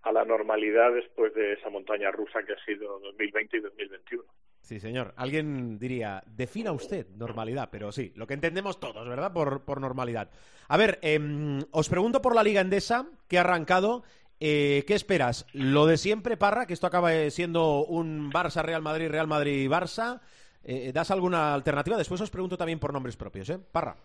a 0.03 0.11
la 0.11 0.25
normalidad 0.25 0.93
después 0.93 1.33
de 1.33 1.53
esa 1.53 1.69
montaña 1.69 2.11
rusa 2.11 2.43
que 2.43 2.53
ha 2.53 2.65
sido 2.65 2.99
2020 2.99 3.57
y 3.57 3.59
2021. 3.61 4.23
Sí, 4.61 4.79
señor. 4.79 5.13
Alguien 5.15 5.79
diría, 5.79 6.23
defina 6.25 6.71
usted 6.71 7.07
normalidad, 7.15 7.69
pero 7.71 7.91
sí, 7.91 8.11
lo 8.15 8.27
que 8.27 8.33
entendemos 8.33 8.79
todos, 8.79 9.07
¿verdad? 9.07 9.31
Por, 9.31 9.63
por 9.63 9.79
normalidad. 9.79 10.29
A 10.67 10.77
ver, 10.77 10.99
eh, 11.01 11.19
os 11.71 11.89
pregunto 11.89 12.21
por 12.21 12.35
la 12.35 12.43
Liga 12.43 12.61
Endesa, 12.61 13.07
que 13.27 13.37
ha 13.37 13.41
arrancado. 13.41 14.03
Eh, 14.39 14.83
¿Qué 14.85 14.93
esperas? 14.93 15.47
¿Lo 15.53 15.85
de 15.85 15.97
siempre, 15.97 16.37
Parra? 16.37 16.67
Que 16.67 16.73
esto 16.73 16.85
acaba 16.85 17.11
siendo 17.29 17.85
un 17.85 18.31
Barça-Real 18.31 18.81
Madrid, 18.81 19.09
Real 19.09 19.27
Madrid-Barça. 19.27 20.21
Eh, 20.63 20.91
¿Das 20.93 21.11
alguna 21.11 21.53
alternativa? 21.53 21.97
Después 21.97 22.19
os 22.19 22.29
pregunto 22.29 22.57
también 22.57 22.79
por 22.79 22.91
nombres 22.91 23.15
propios, 23.15 23.49
¿eh? 23.49 23.57
Parra. 23.71 23.95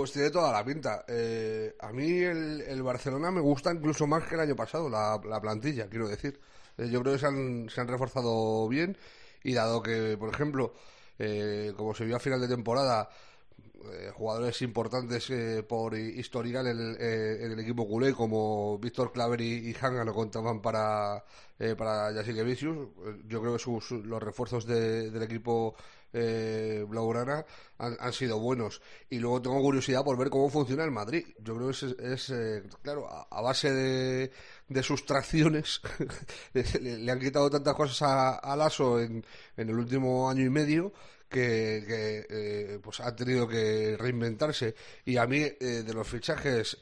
Pues 0.00 0.12
tiene 0.12 0.30
toda 0.30 0.50
la 0.50 0.64
pinta. 0.64 1.04
Eh, 1.06 1.76
a 1.78 1.92
mí 1.92 2.20
el, 2.20 2.62
el, 2.62 2.82
Barcelona 2.82 3.30
me 3.30 3.42
gusta 3.42 3.70
incluso 3.70 4.06
más 4.06 4.24
que 4.24 4.34
el 4.34 4.40
año 4.40 4.56
pasado, 4.56 4.88
la, 4.88 5.20
la 5.28 5.38
plantilla, 5.42 5.90
quiero 5.90 6.08
decir. 6.08 6.40
Eh, 6.78 6.88
yo 6.90 7.02
creo 7.02 7.12
que 7.12 7.18
se 7.18 7.26
han, 7.26 7.68
se 7.68 7.82
han, 7.82 7.86
reforzado 7.86 8.66
bien 8.66 8.96
y 9.44 9.52
dado 9.52 9.82
que, 9.82 10.16
por 10.18 10.32
ejemplo, 10.32 10.72
eh, 11.18 11.74
como 11.76 11.94
se 11.94 12.06
vio 12.06 12.16
a 12.16 12.18
final 12.18 12.40
de 12.40 12.48
temporada, 12.48 13.10
eh, 13.92 14.10
jugadores 14.14 14.62
importantes 14.62 15.30
por 15.68 15.94
historial 15.94 16.68
en 16.68 16.78
el, 16.78 16.96
en 16.98 17.52
el, 17.52 17.60
equipo 17.60 17.86
culé 17.86 18.14
como 18.14 18.78
Víctor 18.78 19.12
Claver 19.12 19.42
y, 19.42 19.76
Hanga 19.82 20.02
no 20.06 20.14
contaban 20.14 20.62
para, 20.62 21.22
para 21.76 22.10
Jessica 22.14 22.42
Vicius. 22.42 22.88
Yo 23.28 23.42
creo 23.42 23.52
que 23.52 23.58
sus, 23.58 23.90
los 23.90 24.22
refuerzos 24.22 24.64
de, 24.64 25.10
del 25.10 25.22
equipo 25.24 25.74
eh, 26.12 26.84
Blaugrana 26.88 27.44
han, 27.78 27.96
han, 28.00 28.12
sido 28.12 28.38
buenos. 28.38 28.80
Y 29.08 29.18
luego 29.18 29.42
tengo 29.42 29.60
curiosidad 29.60 30.04
por 30.04 30.16
ver 30.16 30.30
cómo 30.30 30.50
funciona 30.50 30.84
el 30.84 30.90
Madrid. 30.90 31.26
Yo 31.38 31.56
creo 31.56 31.68
que 31.68 31.72
es, 31.72 31.82
es 31.82 32.30
eh, 32.30 32.62
claro, 32.82 33.08
a, 33.08 33.40
base 33.40 33.72
de, 33.72 34.30
de 34.68 34.82
sustracciones, 34.82 35.80
le, 36.52 36.98
le, 36.98 37.12
han 37.12 37.20
quitado 37.20 37.50
tantas 37.50 37.74
cosas 37.74 38.02
a, 38.02 38.36
a 38.36 38.56
Lasso 38.56 39.00
en, 39.00 39.24
en, 39.56 39.68
el 39.68 39.78
último 39.78 40.28
año 40.28 40.44
y 40.44 40.50
medio 40.50 40.92
que, 41.28 42.26
eh, 42.28 42.78
pues 42.82 43.00
han 43.00 43.14
tenido 43.14 43.46
que 43.46 43.96
reinventarse. 43.98 44.74
Y 45.04 45.16
a 45.16 45.26
mí, 45.26 45.38
eh, 45.38 45.82
de 45.86 45.94
los 45.94 46.06
fichajes, 46.08 46.78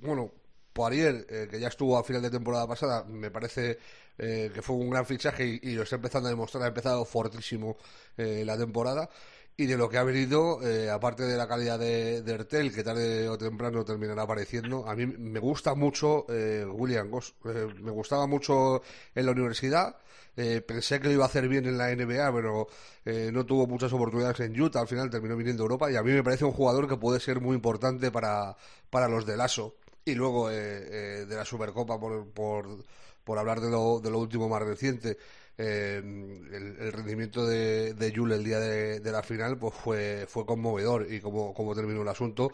bueno, 0.00 0.32
Poirier, 0.72 1.26
eh, 1.28 1.48
que 1.50 1.58
ya 1.58 1.68
estuvo 1.68 1.98
a 1.98 2.04
final 2.04 2.22
de 2.22 2.30
temporada 2.30 2.66
pasada, 2.66 3.04
me 3.04 3.30
parece 3.30 3.78
eh, 4.18 4.50
que 4.52 4.62
fue 4.62 4.76
un 4.76 4.90
gran 4.90 5.04
fichaje 5.04 5.60
y, 5.62 5.72
lo 5.74 5.82
está 5.82 5.96
empezando 5.96 6.28
a 6.28 6.30
demostrar, 6.30 6.64
ha 6.64 6.68
empezado 6.68 7.04
fortísimo 7.04 7.76
eh, 8.16 8.44
la 8.44 8.56
temporada. 8.56 9.08
Y 9.56 9.66
de 9.66 9.76
lo 9.76 9.90
que 9.90 9.98
ha 9.98 10.04
venido, 10.04 10.58
aparte 10.90 11.24
de 11.24 11.36
la 11.36 11.46
calidad 11.46 11.78
de, 11.78 12.22
de, 12.22 12.32
Ertel, 12.32 12.72
que 12.72 12.82
tarde 12.82 13.28
o 13.28 13.36
temprano 13.36 13.84
terminará 13.84 14.22
apareciendo, 14.22 14.88
a 14.88 14.94
mí 14.94 15.06
me 15.06 15.38
gusta 15.38 15.74
mucho 15.74 16.24
William 16.72 17.10
Goss. 17.10 17.34
me 17.44 17.90
gustaba 17.90 18.26
mucho 18.26 18.80
en 19.14 19.26
la 19.26 19.32
universidad. 19.32 19.96
pensé 20.34 20.98
que 20.98 21.08
lo 21.08 21.12
iba 21.12 21.24
a 21.24 21.28
hacer 21.28 21.46
bien 21.46 21.66
en 21.66 21.76
la 21.76 21.94
NBA, 21.94 22.32
pero 22.32 22.68
no 23.04 23.44
tuvo 23.44 23.66
muchas 23.66 23.92
oportunidades 23.92 24.40
en 24.40 24.58
Utah. 24.58 24.80
Al 24.80 24.88
final 24.88 25.10
terminó 25.10 25.36
viniendo 25.36 25.62
a 25.62 25.66
Europa 25.66 25.92
y 25.92 25.96
a 25.96 26.02
mí 26.02 26.12
me 26.12 26.24
parece 26.24 26.46
un 26.46 26.52
jugador 26.52 26.88
que 26.88 26.96
puede 26.96 27.20
ser 27.20 27.42
muy 27.42 27.54
importante 27.54 28.10
para, 28.10 28.56
para 28.88 29.08
los 29.08 29.26
de 29.26 29.36
Lasso. 29.36 29.74
Y 30.10 30.14
luego 30.14 30.50
eh, 30.50 30.54
eh, 30.56 31.26
de 31.26 31.36
la 31.36 31.44
Supercopa, 31.44 31.98
por, 31.98 32.32
por, 32.32 33.38
hablar 33.38 33.60
de 33.60 33.70
lo, 33.70 34.18
último 34.18 34.48
más 34.48 34.62
reciente, 34.62 35.16
eh, 35.56 35.98
el, 35.98 36.92
rendimiento 36.92 37.46
de, 37.46 37.94
de 37.94 38.12
Jules 38.14 38.38
el 38.38 38.44
día 38.44 38.58
de, 38.58 39.12
la 39.12 39.22
final 39.22 39.58
pues 39.58 39.74
fue, 39.74 40.26
fue 40.28 40.44
conmovedor 40.44 41.06
y 41.12 41.20
como, 41.20 41.54
como 41.54 41.74
terminó 41.74 42.02
el 42.02 42.08
asunto 42.08 42.50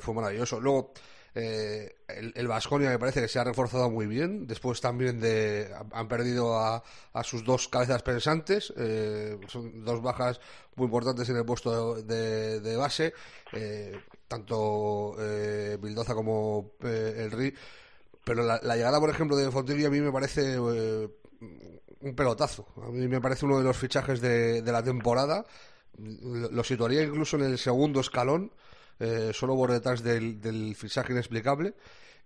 fue 0.00 0.14
maravilloso. 0.14 0.60
Luego, 0.60 0.92
eh, 1.36 1.96
el 2.06 2.46
Vasconia 2.46 2.90
me 2.90 2.98
parece 2.98 3.20
que 3.20 3.28
se 3.28 3.38
ha 3.38 3.44
reforzado 3.44 3.90
muy 3.90 4.06
bien. 4.06 4.46
Después 4.46 4.80
también 4.80 5.20
de 5.20 5.68
han 5.92 6.08
perdido 6.08 6.58
a, 6.58 6.82
sus 7.22 7.44
dos 7.44 7.68
cabezas 7.68 8.02
pensantes. 8.02 8.72
Son 9.48 9.84
dos 9.84 10.00
bajas 10.00 10.40
muy 10.76 10.86
importantes 10.86 11.28
en 11.28 11.36
el 11.36 11.44
puesto 11.44 12.02
de, 12.02 12.76
base. 12.76 13.12
Tanto 14.28 15.16
eh, 15.18 15.78
Bildoza 15.80 16.14
como 16.14 16.72
eh, 16.82 17.14
el 17.24 17.30
Ri. 17.30 17.54
Pero 18.24 18.42
la, 18.42 18.58
llegada, 18.76 19.00
por 19.00 19.10
ejemplo, 19.10 19.36
de 19.36 19.50
Fontevilla 19.50 19.88
a 19.88 19.90
mí 19.90 20.00
me 20.00 20.10
parece 20.10 20.58
un 20.58 22.14
pelotazo. 22.16 22.66
A 22.82 22.90
mí 22.90 23.06
me 23.06 23.20
parece 23.20 23.44
uno 23.44 23.58
de 23.58 23.64
los 23.64 23.76
fichajes 23.76 24.20
de, 24.20 24.62
de 24.62 24.72
la 24.72 24.82
temporada. 24.82 25.44
Lo 25.98 26.64
situaría 26.64 27.02
incluso 27.02 27.36
en 27.36 27.44
el 27.44 27.58
segundo 27.58 28.00
escalón 28.00 28.50
eh, 29.00 29.32
solo 29.32 29.56
por 29.56 29.72
detrás 29.72 30.02
del, 30.02 30.40
del 30.40 30.74
fichaje 30.76 31.12
inexplicable. 31.12 31.74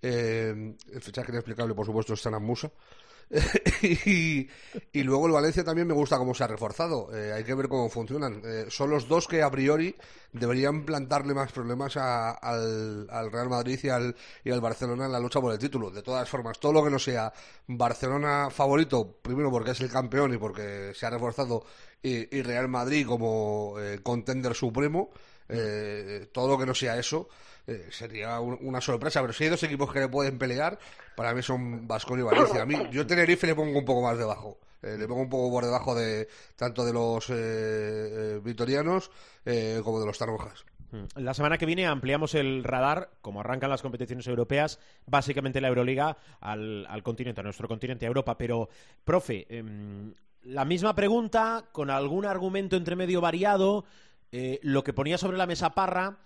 Eh, 0.02 0.74
el 0.92 1.00
fichaje 1.00 1.32
inexplicable, 1.32 1.74
por 1.74 1.86
supuesto, 1.86 2.14
es 2.14 2.20
Sanan 2.20 2.42
Musa. 2.42 2.70
y, 3.82 4.48
luego 5.02 5.26
el 5.26 5.32
Valencia 5.32 5.62
también 5.64 5.86
me 5.86 5.94
gusta 5.94 6.18
cómo 6.18 6.34
se 6.34 6.44
ha 6.44 6.46
reforzado. 6.46 7.14
Eh, 7.14 7.32
hay 7.32 7.44
que 7.44 7.54
ver 7.54 7.68
cómo 7.68 7.88
funcionan. 7.90 8.42
son 8.68 8.90
los 8.90 9.08
dos 9.08 9.28
que 9.28 9.42
a 9.42 9.50
priori 9.50 9.94
deberían 10.32 10.84
plantarle 10.84 11.34
más 11.34 11.52
problemas 11.52 11.96
al, 11.96 13.06
al, 13.10 13.32
Real 13.32 13.48
Madrid 13.48 13.78
y 13.82 13.88
al, 13.88 14.16
y 14.44 14.50
al 14.50 14.60
Barcelona 14.60 15.06
en 15.06 15.12
la 15.12 15.20
lucha 15.20 15.40
por 15.40 15.52
el 15.52 15.58
título. 15.58 15.90
De 15.90 16.02
todas 16.02 16.28
formas, 16.28 16.58
todo 16.58 16.72
lo 16.72 16.84
que 16.84 16.90
no 16.90 16.98
sea 16.98 17.32
Barcelona 17.66 18.48
favorito, 18.50 19.18
primero 19.22 19.50
porque 19.50 19.72
es 19.72 19.80
el 19.80 19.90
campeón 19.90 20.34
y 20.34 20.38
porque 20.38 20.92
se 20.94 21.06
ha 21.06 21.10
reforzado, 21.10 21.64
y, 22.02 22.36
y 22.36 22.42
Real 22.42 22.68
Madrid 22.68 23.06
como 23.06 23.74
contender 24.02 24.54
supremo, 24.54 25.10
eh, 25.48 26.28
todo 26.30 26.48
lo 26.48 26.58
que 26.58 26.66
no 26.66 26.74
sea 26.74 26.98
eso 26.98 27.28
eh, 27.68 27.86
sería 27.90 28.40
una 28.40 28.80
sorpresa. 28.80 29.20
Pero 29.20 29.32
si 29.32 29.44
hay 29.44 29.50
dos 29.50 29.62
equipos 29.62 29.92
que 29.92 30.00
le 30.00 30.08
pueden 30.08 30.38
pelear, 30.38 30.78
para 31.14 31.34
mí 31.34 31.42
son 31.42 31.86
Vasco 31.86 32.16
y 32.16 32.22
Valencia. 32.22 32.62
A 32.62 32.66
mí, 32.66 32.76
yo 32.90 33.06
Tenerife 33.06 33.46
le 33.46 33.54
pongo 33.54 33.78
un 33.78 33.84
poco 33.84 34.02
más 34.02 34.16
debajo. 34.16 34.58
Eh, 34.82 34.96
le 34.98 35.06
pongo 35.06 35.22
un 35.22 35.28
poco 35.28 35.50
por 35.50 35.64
debajo 35.64 35.94
de 35.94 36.28
tanto 36.56 36.84
de 36.84 36.92
los 36.92 37.26
eh, 37.30 38.40
vitorianos 38.42 39.10
como 39.82 40.00
de 40.00 40.06
los 40.06 40.18
taronjas. 40.18 40.64
Mm. 40.90 41.20
La 41.20 41.34
semana 41.34 41.58
que 41.58 41.66
viene 41.66 41.86
ampliamos 41.86 42.34
el 42.34 42.64
radar, 42.64 43.10
como 43.20 43.40
arrancan 43.40 43.70
las 43.70 43.82
competiciones 43.82 44.26
europeas, 44.26 44.78
básicamente 45.06 45.60
la 45.60 45.68
Euroliga 45.68 46.16
al, 46.40 46.86
al 46.86 47.02
continente, 47.02 47.40
a 47.40 47.44
nuestro 47.44 47.68
continente, 47.68 48.06
a 48.06 48.08
Europa. 48.08 48.38
Pero, 48.38 48.68
profe, 49.04 49.46
em, 49.50 50.14
la 50.42 50.64
misma 50.64 50.94
pregunta, 50.94 51.64
con 51.72 51.90
algún 51.90 52.24
argumento 52.24 52.76
entre 52.76 52.96
medio 52.96 53.20
variado. 53.20 53.84
Eh, 54.30 54.60
lo 54.62 54.84
que 54.84 54.92
ponía 54.92 55.16
sobre 55.16 55.38
la 55.38 55.46
mesa 55.46 55.70
Parra, 55.70 56.18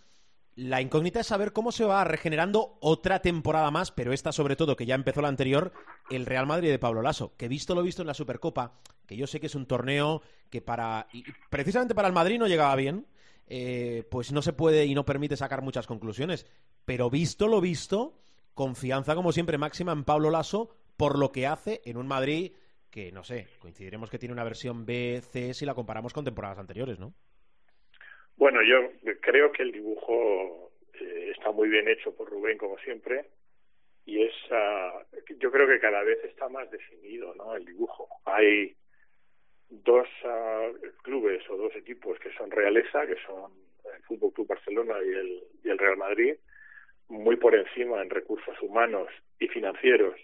la 0.54 0.82
incógnita 0.82 1.20
es 1.20 1.26
saber 1.26 1.52
cómo 1.52 1.72
se 1.72 1.84
va 1.84 2.04
regenerando 2.04 2.76
otra 2.80 3.20
temporada 3.22 3.70
más, 3.70 3.90
pero 3.90 4.12
esta 4.12 4.32
sobre 4.32 4.56
todo, 4.56 4.76
que 4.76 4.86
ya 4.86 4.94
empezó 4.94 5.22
la 5.22 5.28
anterior, 5.28 5.72
el 6.10 6.26
Real 6.26 6.46
Madrid 6.46 6.70
de 6.70 6.78
Pablo 6.78 7.02
Lasso, 7.02 7.34
que 7.36 7.48
visto 7.48 7.74
lo 7.74 7.82
visto 7.82 8.02
en 8.02 8.08
la 8.08 8.14
Supercopa, 8.14 8.80
que 9.06 9.16
yo 9.16 9.26
sé 9.26 9.40
que 9.40 9.46
es 9.46 9.54
un 9.54 9.66
torneo 9.66 10.22
que 10.50 10.60
para, 10.60 11.08
precisamente 11.50 11.94
para 11.94 12.08
el 12.08 12.14
Madrid 12.14 12.38
no 12.38 12.48
llegaba 12.48 12.76
bien, 12.76 13.06
eh, 13.46 14.06
pues 14.10 14.32
no 14.32 14.42
se 14.42 14.52
puede 14.52 14.84
y 14.84 14.94
no 14.94 15.04
permite 15.04 15.36
sacar 15.36 15.62
muchas 15.62 15.86
conclusiones, 15.86 16.46
pero 16.84 17.08
visto 17.08 17.48
lo 17.48 17.60
visto, 17.60 18.18
confianza 18.54 19.14
como 19.14 19.32
siempre 19.32 19.58
máxima 19.58 19.92
en 19.92 20.04
Pablo 20.04 20.30
Lasso 20.30 20.76
por 20.96 21.18
lo 21.18 21.32
que 21.32 21.46
hace 21.46 21.80
en 21.84 21.96
un 21.96 22.06
Madrid 22.06 22.52
que, 22.90 23.10
no 23.10 23.24
sé, 23.24 23.48
coincidiremos 23.58 24.10
que 24.10 24.18
tiene 24.18 24.34
una 24.34 24.44
versión 24.44 24.84
B, 24.84 25.22
C 25.32 25.54
si 25.54 25.64
la 25.64 25.74
comparamos 25.74 26.12
con 26.12 26.26
temporadas 26.26 26.58
anteriores, 26.58 26.98
¿no? 26.98 27.14
Bueno, 28.36 28.62
yo 28.62 28.90
creo 29.20 29.52
que 29.52 29.62
el 29.62 29.72
dibujo 29.72 30.72
eh, 30.94 31.32
está 31.36 31.52
muy 31.52 31.68
bien 31.68 31.88
hecho 31.88 32.14
por 32.14 32.28
Rubén, 32.28 32.58
como 32.58 32.78
siempre, 32.78 33.26
y 34.04 34.22
es, 34.22 34.34
uh, 34.50 35.36
yo 35.38 35.50
creo 35.52 35.68
que 35.68 35.78
cada 35.78 36.02
vez 36.02 36.18
está 36.24 36.48
más 36.48 36.70
definido, 36.70 37.34
¿no? 37.34 37.54
El 37.54 37.64
dibujo. 37.64 38.08
Hay 38.24 38.74
dos 39.68 40.08
uh, 40.24 40.76
clubes 41.02 41.48
o 41.48 41.56
dos 41.56 41.74
equipos 41.76 42.18
que 42.18 42.32
son 42.32 42.50
realeza, 42.50 43.06
que 43.06 43.16
son 43.26 43.52
el 43.94 44.02
Fútbol 44.04 44.32
Club 44.32 44.48
Barcelona 44.48 44.94
y 45.04 45.08
el, 45.08 45.42
y 45.64 45.68
el 45.70 45.78
Real 45.78 45.96
Madrid, 45.96 46.34
muy 47.08 47.36
por 47.36 47.54
encima 47.54 48.02
en 48.02 48.10
recursos 48.10 48.60
humanos 48.60 49.08
y 49.38 49.48
financieros 49.48 50.18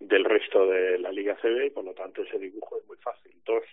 del 0.00 0.24
resto 0.24 0.66
de 0.66 0.98
la 0.98 1.12
Liga 1.12 1.36
CB, 1.40 1.66
y 1.66 1.70
por 1.70 1.84
lo 1.84 1.94
tanto 1.94 2.22
ese 2.22 2.38
dibujo 2.38 2.78
es 2.78 2.86
muy 2.86 2.96
fácil. 2.98 3.32
Dos 3.44 3.64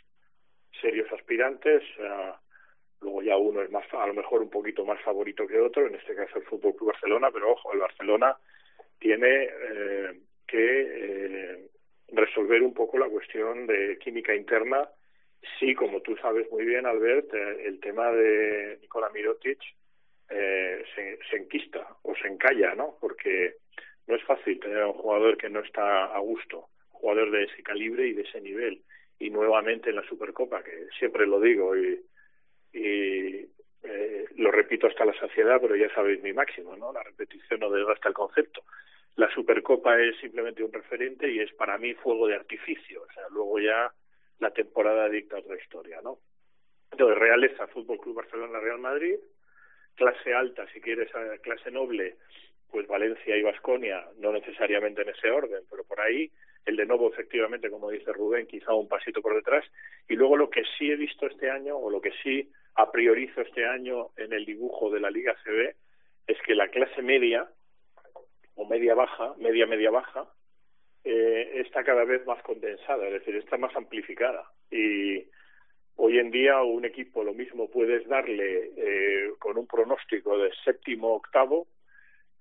serios 0.79 1.11
aspirantes. 1.11 1.83
Uh, 1.99 2.42
Luego 3.03 3.21
ya 3.21 3.35
uno 3.35 3.61
es 3.61 3.69
más, 3.69 3.85
a 3.93 4.07
lo 4.07 4.13
mejor 4.13 4.41
un 4.41 4.49
poquito 4.49 4.85
más 4.85 5.01
favorito 5.01 5.45
que 5.45 5.59
otro, 5.59 5.85
en 5.85 5.95
este 5.95 6.15
caso 6.15 6.37
el 6.37 6.45
Fútbol 6.45 6.75
Club 6.75 6.91
Barcelona, 6.91 7.29
pero 7.31 7.51
ojo, 7.51 7.73
el 7.73 7.79
Barcelona 7.79 8.37
tiene 8.97 9.49
eh, 9.49 10.19
que 10.47 10.81
eh, 10.87 11.67
resolver 12.13 12.63
un 12.63 12.73
poco 12.73 12.97
la 12.97 13.09
cuestión 13.09 13.67
de 13.67 13.97
química 13.99 14.33
interna. 14.33 14.87
Sí, 15.59 15.75
como 15.75 16.01
tú 16.01 16.15
sabes 16.17 16.49
muy 16.49 16.63
bien, 16.63 16.85
Albert, 16.85 17.33
eh, 17.33 17.65
el 17.65 17.81
tema 17.81 18.09
de 18.11 18.77
Nikola 18.81 19.09
Mirotic 19.09 19.59
eh, 20.29 20.83
se, 20.95 21.19
se 21.29 21.35
enquista 21.35 21.85
o 22.03 22.15
se 22.15 22.27
encalla, 22.29 22.73
¿no? 22.75 22.97
Porque 23.01 23.55
no 24.07 24.15
es 24.15 24.23
fácil 24.23 24.59
tener 24.61 24.81
a 24.83 24.87
un 24.87 24.93
jugador 24.93 25.37
que 25.37 25.49
no 25.49 25.59
está 25.59 26.05
a 26.05 26.19
gusto, 26.19 26.69
jugador 26.91 27.31
de 27.31 27.43
ese 27.43 27.61
calibre 27.63 28.07
y 28.07 28.13
de 28.13 28.21
ese 28.21 28.39
nivel. 28.39 28.81
Y 29.19 29.29
nuevamente 29.29 29.89
en 29.89 29.97
la 29.97 30.07
Supercopa, 30.07 30.63
que 30.63 30.87
siempre 30.97 31.27
lo 31.27 31.41
digo 31.41 31.75
y 31.75 32.01
y 32.73 33.47
eh, 33.83 34.25
lo 34.37 34.51
repito 34.51 34.87
hasta 34.87 35.05
la 35.05 35.13
saciedad, 35.19 35.59
pero 35.61 35.75
ya 35.75 35.93
sabéis 35.93 36.21
mi 36.23 36.33
máximo, 36.33 36.75
¿no? 36.75 36.91
La 36.91 37.03
repetición 37.03 37.59
no 37.59 37.69
desgasta 37.69 38.09
el 38.09 38.15
concepto. 38.15 38.63
La 39.15 39.29
Supercopa 39.33 39.99
es 40.01 40.17
simplemente 40.17 40.63
un 40.63 40.73
referente 40.73 41.31
y 41.31 41.39
es 41.39 41.53
para 41.53 41.77
mí 41.77 41.93
fuego 41.93 42.27
de 42.27 42.35
artificio, 42.35 43.03
o 43.03 43.13
sea, 43.13 43.23
luego 43.29 43.59
ya 43.59 43.91
la 44.39 44.51
temporada 44.51 45.07
dicta 45.07 45.37
otra 45.37 45.55
historia, 45.55 45.99
¿no? 46.01 46.17
Entonces, 46.91 47.17
realeza, 47.17 47.67
Fútbol 47.67 47.99
Club 47.99 48.15
Barcelona, 48.15 48.59
Real 48.59 48.79
Madrid, 48.79 49.15
clase 49.95 50.33
alta, 50.33 50.65
si 50.73 50.81
quieres, 50.81 51.11
clase 51.41 51.71
noble, 51.71 52.17
pues 52.71 52.87
Valencia 52.87 53.37
y 53.37 53.43
Vasconia, 53.43 54.03
no 54.17 54.31
necesariamente 54.31 55.03
en 55.03 55.09
ese 55.09 55.29
orden, 55.29 55.63
pero 55.69 55.83
por 55.83 56.01
ahí, 56.01 56.31
el 56.65 56.75
de 56.75 56.85
nuevo, 56.85 57.11
efectivamente, 57.11 57.69
como 57.69 57.91
dice 57.91 58.11
Rubén, 58.11 58.47
quizá 58.47 58.73
un 58.73 58.87
pasito 58.87 59.21
por 59.21 59.35
detrás, 59.35 59.65
y 60.07 60.15
luego 60.15 60.37
lo 60.37 60.49
que 60.49 60.63
sí 60.77 60.89
he 60.89 60.95
visto 60.95 61.27
este 61.27 61.51
año, 61.51 61.77
o 61.77 61.89
lo 61.91 62.01
que 62.01 62.11
sí 62.23 62.49
a 62.75 62.91
priorizo 62.91 63.41
este 63.41 63.65
año 63.65 64.09
en 64.17 64.33
el 64.33 64.45
dibujo 64.45 64.89
de 64.89 64.99
la 64.99 65.11
Liga 65.11 65.35
CB 65.43 65.75
es 66.27 66.37
que 66.45 66.55
la 66.55 66.69
clase 66.69 67.01
media 67.01 67.47
o 68.55 68.65
media 68.65 68.95
baja, 68.95 69.33
media 69.37 69.65
media 69.65 69.91
baja, 69.91 70.27
eh, 71.03 71.61
está 71.65 71.83
cada 71.83 72.05
vez 72.05 72.25
más 72.25 72.41
condensada, 72.43 73.07
es 73.07 73.13
decir, 73.13 73.35
está 73.35 73.57
más 73.57 73.75
amplificada. 73.75 74.45
Y 74.71 75.27
hoy 75.97 76.17
en 76.17 76.31
día 76.31 76.61
un 76.61 76.85
equipo 76.85 77.23
lo 77.23 77.33
mismo 77.33 77.69
puedes 77.69 78.07
darle 78.07 78.71
eh, 78.77 79.31
con 79.39 79.57
un 79.57 79.67
pronóstico 79.67 80.37
de 80.37 80.51
séptimo 80.63 81.15
octavo 81.15 81.67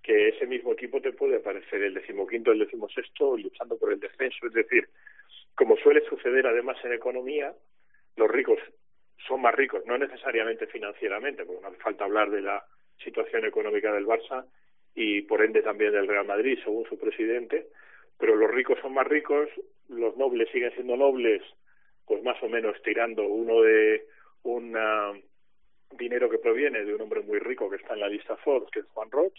que 0.02 0.28
ese 0.28 0.46
mismo 0.46 0.72
equipo 0.72 1.00
te 1.00 1.12
puede 1.12 1.36
aparecer 1.36 1.82
el 1.82 1.94
decimoquinto, 1.94 2.50
el 2.50 2.58
decimosexto 2.58 3.36
luchando 3.36 3.78
por 3.78 3.92
el 3.92 4.00
descenso. 4.00 4.46
Es 4.46 4.52
decir, 4.52 4.88
como 5.54 5.76
suele 5.76 6.04
suceder 6.08 6.46
además 6.46 6.76
en 6.84 6.92
economía, 6.92 7.54
los 8.16 8.30
ricos 8.30 8.58
son 9.26 9.40
más 9.42 9.54
ricos, 9.54 9.84
no 9.86 9.98
necesariamente 9.98 10.66
financieramente, 10.66 11.44
porque 11.44 11.62
no 11.62 11.68
hace 11.68 11.78
falta 11.78 12.04
hablar 12.04 12.30
de 12.30 12.42
la 12.42 12.64
situación 13.02 13.44
económica 13.44 13.92
del 13.92 14.06
Barça 14.06 14.44
y 14.94 15.22
por 15.22 15.42
ende 15.42 15.62
también 15.62 15.92
del 15.92 16.08
Real 16.08 16.26
Madrid, 16.26 16.58
según 16.62 16.86
su 16.86 16.98
presidente, 16.98 17.66
pero 18.18 18.36
los 18.36 18.50
ricos 18.50 18.78
son 18.80 18.94
más 18.94 19.06
ricos, 19.06 19.48
los 19.88 20.16
nobles 20.16 20.48
siguen 20.50 20.72
siendo 20.74 20.96
nobles, 20.96 21.42
pues 22.06 22.22
más 22.22 22.40
o 22.42 22.48
menos 22.48 22.80
tirando 22.82 23.26
uno 23.26 23.62
de 23.62 24.06
un 24.42 24.76
dinero 25.92 26.28
que 26.28 26.38
proviene 26.38 26.84
de 26.84 26.94
un 26.94 27.00
hombre 27.00 27.20
muy 27.20 27.38
rico 27.38 27.70
que 27.70 27.76
está 27.76 27.94
en 27.94 28.00
la 28.00 28.08
lista 28.08 28.36
Forbes, 28.38 28.70
que 28.70 28.80
es 28.80 28.86
Juan 28.86 29.10
Roch, 29.10 29.34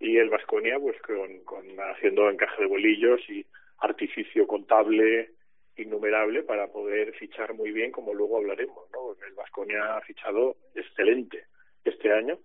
y 0.00 0.16
el 0.16 0.28
Vasconia 0.28 0.78
pues 0.78 1.00
con, 1.02 1.40
con 1.44 1.64
haciendo 1.78 2.28
encaje 2.28 2.62
de 2.62 2.68
bolillos 2.68 3.20
y 3.28 3.44
artificio 3.78 4.46
contable 4.46 5.30
innumerable 5.76 6.42
para 6.42 6.68
poder 6.68 7.12
fichar 7.14 7.54
muy 7.54 7.72
bien, 7.72 7.90
como 7.90 8.14
luego 8.14 8.38
hablaremos, 8.38 8.90
¿no? 8.92 9.12
El 9.26 9.34
Vasconia 9.34 9.96
ha 9.96 10.00
fichado 10.02 10.56
excelente 10.74 11.44
este 11.84 12.12
año, 12.12 12.38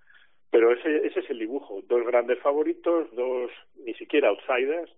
pero 0.50 0.72
ese, 0.72 1.06
ese 1.06 1.20
es 1.20 1.30
el 1.30 1.40
dibujo. 1.40 1.82
Dos 1.88 2.06
grandes 2.06 2.40
favoritos, 2.40 3.14
dos 3.16 3.52
ni 3.86 3.94
siquiera 3.94 4.30
outsiders, 4.30 4.92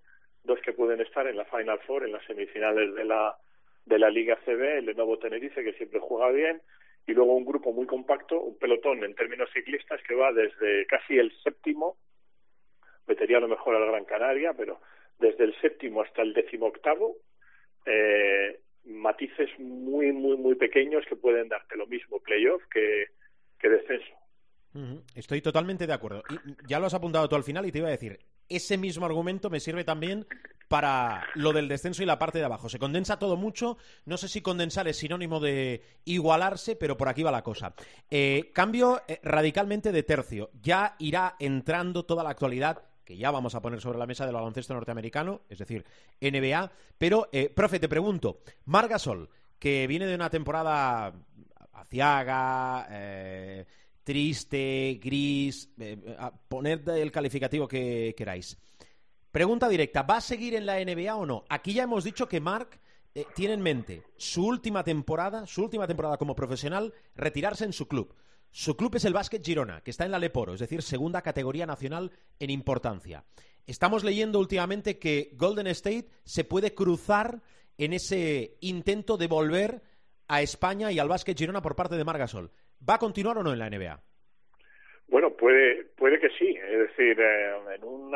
dos 0.43 0.59
que 0.61 0.73
pueden 0.73 1.01
estar 1.01 1.27
en 1.27 1.37
la 1.37 1.45
Final 1.45 1.79
Four, 1.85 2.05
en 2.05 2.13
las 2.13 2.25
semifinales 2.25 2.93
de 2.95 3.05
la 3.05 3.35
de 3.85 3.99
la 3.99 4.09
Liga 4.09 4.37
CB, 4.45 4.77
el 4.77 4.85
de 4.85 4.93
Nuevo 4.93 5.17
Tenerife, 5.17 5.63
que 5.63 5.73
siempre 5.73 5.99
juega 5.99 6.29
bien, 6.29 6.61
y 7.07 7.13
luego 7.13 7.35
un 7.35 7.45
grupo 7.45 7.73
muy 7.73 7.85
compacto, 7.85 8.39
un 8.39 8.57
pelotón 8.57 9.03
en 9.03 9.15
términos 9.15 9.49
ciclistas 9.53 10.01
que 10.07 10.15
va 10.15 10.31
desde 10.31 10.85
casi 10.85 11.17
el 11.17 11.31
séptimo, 11.43 11.97
metería 13.07 13.37
a 13.37 13.41
lo 13.41 13.47
mejor 13.47 13.75
a 13.75 13.79
la 13.79 13.87
Gran 13.87 14.05
Canaria, 14.05 14.53
pero 14.53 14.79
desde 15.19 15.45
el 15.45 15.59
séptimo 15.61 16.01
hasta 16.01 16.21
el 16.21 16.33
décimo 16.33 16.67
octavo, 16.67 17.15
eh, 17.85 18.59
matices 18.85 19.49
muy, 19.59 20.11
muy, 20.11 20.37
muy 20.37 20.55
pequeños 20.55 21.03
que 21.07 21.15
pueden 21.15 21.49
darte 21.49 21.75
lo 21.75 21.87
mismo 21.87 22.19
playoff 22.19 22.63
que, 22.71 23.05
que 23.59 23.69
descenso. 23.69 24.13
Estoy 25.15 25.41
totalmente 25.41 25.85
de 25.85 25.93
acuerdo. 25.93 26.23
Y 26.29 26.67
ya 26.67 26.79
lo 26.79 26.87
has 26.87 26.93
apuntado 26.93 27.27
tú 27.27 27.35
al 27.35 27.43
final 27.43 27.65
y 27.65 27.71
te 27.71 27.79
iba 27.79 27.89
a 27.89 27.91
decir, 27.91 28.19
ese 28.47 28.77
mismo 28.77 29.05
argumento 29.05 29.49
me 29.49 29.59
sirve 29.59 29.83
también 29.83 30.25
para 30.67 31.27
lo 31.35 31.51
del 31.51 31.67
descenso 31.67 32.01
y 32.01 32.05
la 32.05 32.17
parte 32.17 32.39
de 32.39 32.45
abajo. 32.45 32.69
Se 32.69 32.79
condensa 32.79 33.19
todo 33.19 33.35
mucho. 33.35 33.77
No 34.05 34.15
sé 34.15 34.29
si 34.29 34.41
condensar 34.41 34.87
es 34.87 34.97
sinónimo 34.97 35.41
de 35.41 35.81
igualarse, 36.05 36.77
pero 36.77 36.95
por 36.95 37.09
aquí 37.09 37.23
va 37.23 37.31
la 37.31 37.43
cosa. 37.43 37.73
Eh, 38.09 38.51
cambio 38.53 39.01
eh, 39.07 39.19
radicalmente 39.23 39.91
de 39.91 40.03
tercio. 40.03 40.49
Ya 40.61 40.95
irá 40.99 41.35
entrando 41.39 42.05
toda 42.05 42.23
la 42.23 42.29
actualidad 42.29 42.83
que 43.03 43.17
ya 43.17 43.31
vamos 43.31 43.55
a 43.55 43.61
poner 43.61 43.81
sobre 43.81 43.99
la 43.99 44.05
mesa 44.05 44.25
del 44.25 44.35
baloncesto 44.35 44.73
norteamericano, 44.73 45.41
es 45.49 45.59
decir, 45.59 45.85
NBA. 46.19 46.71
Pero, 46.97 47.29
eh, 47.31 47.49
profe, 47.49 47.79
te 47.79 47.89
pregunto, 47.89 48.41
Margasol, 48.65 49.29
que 49.59 49.87
viene 49.87 50.05
de 50.05 50.15
una 50.15 50.29
temporada 50.29 51.13
aciaga, 51.73 52.87
eh, 52.89 53.65
triste, 54.03 54.99
gris, 55.01 55.69
eh, 55.79 55.97
poned 56.47 56.87
el 56.89 57.11
calificativo 57.11 57.67
que 57.67 58.13
queráis. 58.15 58.57
Pregunta 59.31 59.69
directa, 59.69 60.03
¿va 60.03 60.17
a 60.17 60.21
seguir 60.21 60.55
en 60.55 60.65
la 60.65 60.79
NBA 60.79 61.15
o 61.15 61.25
no? 61.25 61.45
Aquí 61.49 61.73
ya 61.73 61.83
hemos 61.83 62.03
dicho 62.03 62.27
que 62.27 62.41
Mark 62.41 62.79
tiene 63.35 63.53
en 63.55 63.61
mente 63.61 64.03
su 64.17 64.45
última 64.45 64.83
temporada, 64.83 65.45
su 65.45 65.63
última 65.63 65.87
temporada 65.87 66.17
como 66.17 66.35
profesional, 66.35 66.93
retirarse 67.15 67.65
en 67.65 67.73
su 67.73 67.87
club. 67.87 68.13
Su 68.51 68.75
club 68.75 68.95
es 68.95 69.05
el 69.05 69.13
Básquet 69.13 69.41
Girona, 69.45 69.81
que 69.81 69.91
está 69.91 70.03
en 70.03 70.11
la 70.11 70.19
Leporo, 70.19 70.53
es 70.53 70.59
decir, 70.59 70.81
segunda 70.81 71.21
categoría 71.21 71.65
nacional 71.65 72.11
en 72.37 72.49
importancia. 72.49 73.23
Estamos 73.65 74.03
leyendo 74.03 74.39
últimamente 74.39 74.99
que 74.99 75.29
Golden 75.33 75.67
State 75.67 76.07
se 76.25 76.43
puede 76.43 76.73
cruzar 76.75 77.39
en 77.77 77.93
ese 77.93 78.57
intento 78.59 79.15
de 79.15 79.27
volver 79.27 79.81
a 80.27 80.41
España 80.41 80.91
y 80.91 80.99
al 80.99 81.07
Básquet 81.07 81.37
Girona 81.37 81.61
por 81.61 81.77
parte 81.77 81.95
de 81.95 82.03
Margasol. 82.03 82.51
¿Va 82.87 82.95
a 82.95 82.99
continuar 82.99 83.37
o 83.37 83.43
no 83.43 83.53
en 83.53 83.59
la 83.59 83.69
NBA? 83.69 84.01
Bueno, 85.07 85.31
puede, 85.31 85.85
puede 85.95 86.19
que 86.19 86.29
sí. 86.37 86.49
Es 86.49 86.89
decir, 86.89 87.19
eh, 87.21 87.55
en 87.75 87.83
un 87.85 88.11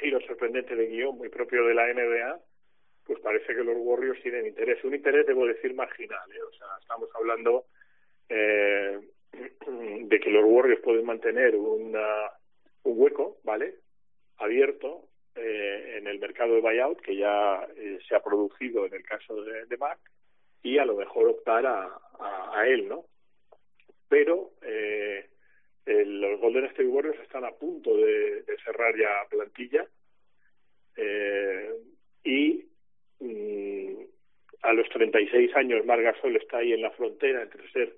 giro 0.00 0.20
sorprendente 0.20 0.76
de 0.76 0.86
guion 0.86 1.18
muy 1.18 1.28
propio 1.28 1.64
de 1.64 1.74
la 1.74 1.92
NBA, 1.92 2.40
pues 3.06 3.18
parece 3.18 3.56
que 3.56 3.64
los 3.64 3.76
Warriors 3.76 4.22
tienen 4.22 4.46
interés. 4.46 4.84
Un 4.84 4.94
interés, 4.94 5.26
debo 5.26 5.46
decir, 5.46 5.74
marginal. 5.74 6.30
¿eh? 6.30 6.42
O 6.48 6.52
sea, 6.56 6.68
estamos 6.80 7.08
hablando 7.16 7.66
eh, 8.30 8.98
de 10.02 10.20
que 10.20 10.30
los 10.30 10.44
Warriors 10.44 10.80
pueden 10.80 11.04
mantener 11.04 11.54
una, 11.56 12.30
un 12.84 12.94
hueco, 12.98 13.38
¿vale? 13.44 13.74
Abierto 14.38 15.08
eh, 15.34 15.96
en 15.98 16.06
el 16.06 16.18
mercado 16.18 16.54
de 16.54 16.60
buyout 16.60 17.00
que 17.00 17.16
ya 17.16 17.66
eh, 17.76 17.98
se 18.08 18.14
ha 18.16 18.22
producido 18.22 18.86
en 18.86 18.94
el 18.94 19.02
caso 19.02 19.42
de, 19.42 19.66
de 19.66 19.76
Mac 19.76 19.98
y 20.62 20.78
a 20.78 20.84
lo 20.84 20.96
mejor 20.96 21.28
optar 21.28 21.66
a, 21.66 22.00
a, 22.52 22.66
él, 22.66 22.88
¿no? 22.88 23.04
Pero 24.08 24.52
eh, 24.62 25.28
los 25.86 26.40
Golden 26.40 26.66
State 26.66 26.86
Warriors 26.86 27.18
están 27.20 27.44
a 27.44 27.52
punto 27.52 27.96
de, 27.96 28.44
cerrar 28.64 28.94
ya 28.96 29.26
plantilla 29.30 29.86
eh, 30.96 31.72
y 32.24 32.64
mm, 33.20 34.02
a 34.62 34.72
los 34.74 34.88
36 34.90 35.54
años 35.56 35.86
Margasol 35.86 36.36
está 36.36 36.58
ahí 36.58 36.72
en 36.72 36.82
la 36.82 36.90
frontera 36.90 37.42
entre 37.42 37.70
ser 37.72 37.96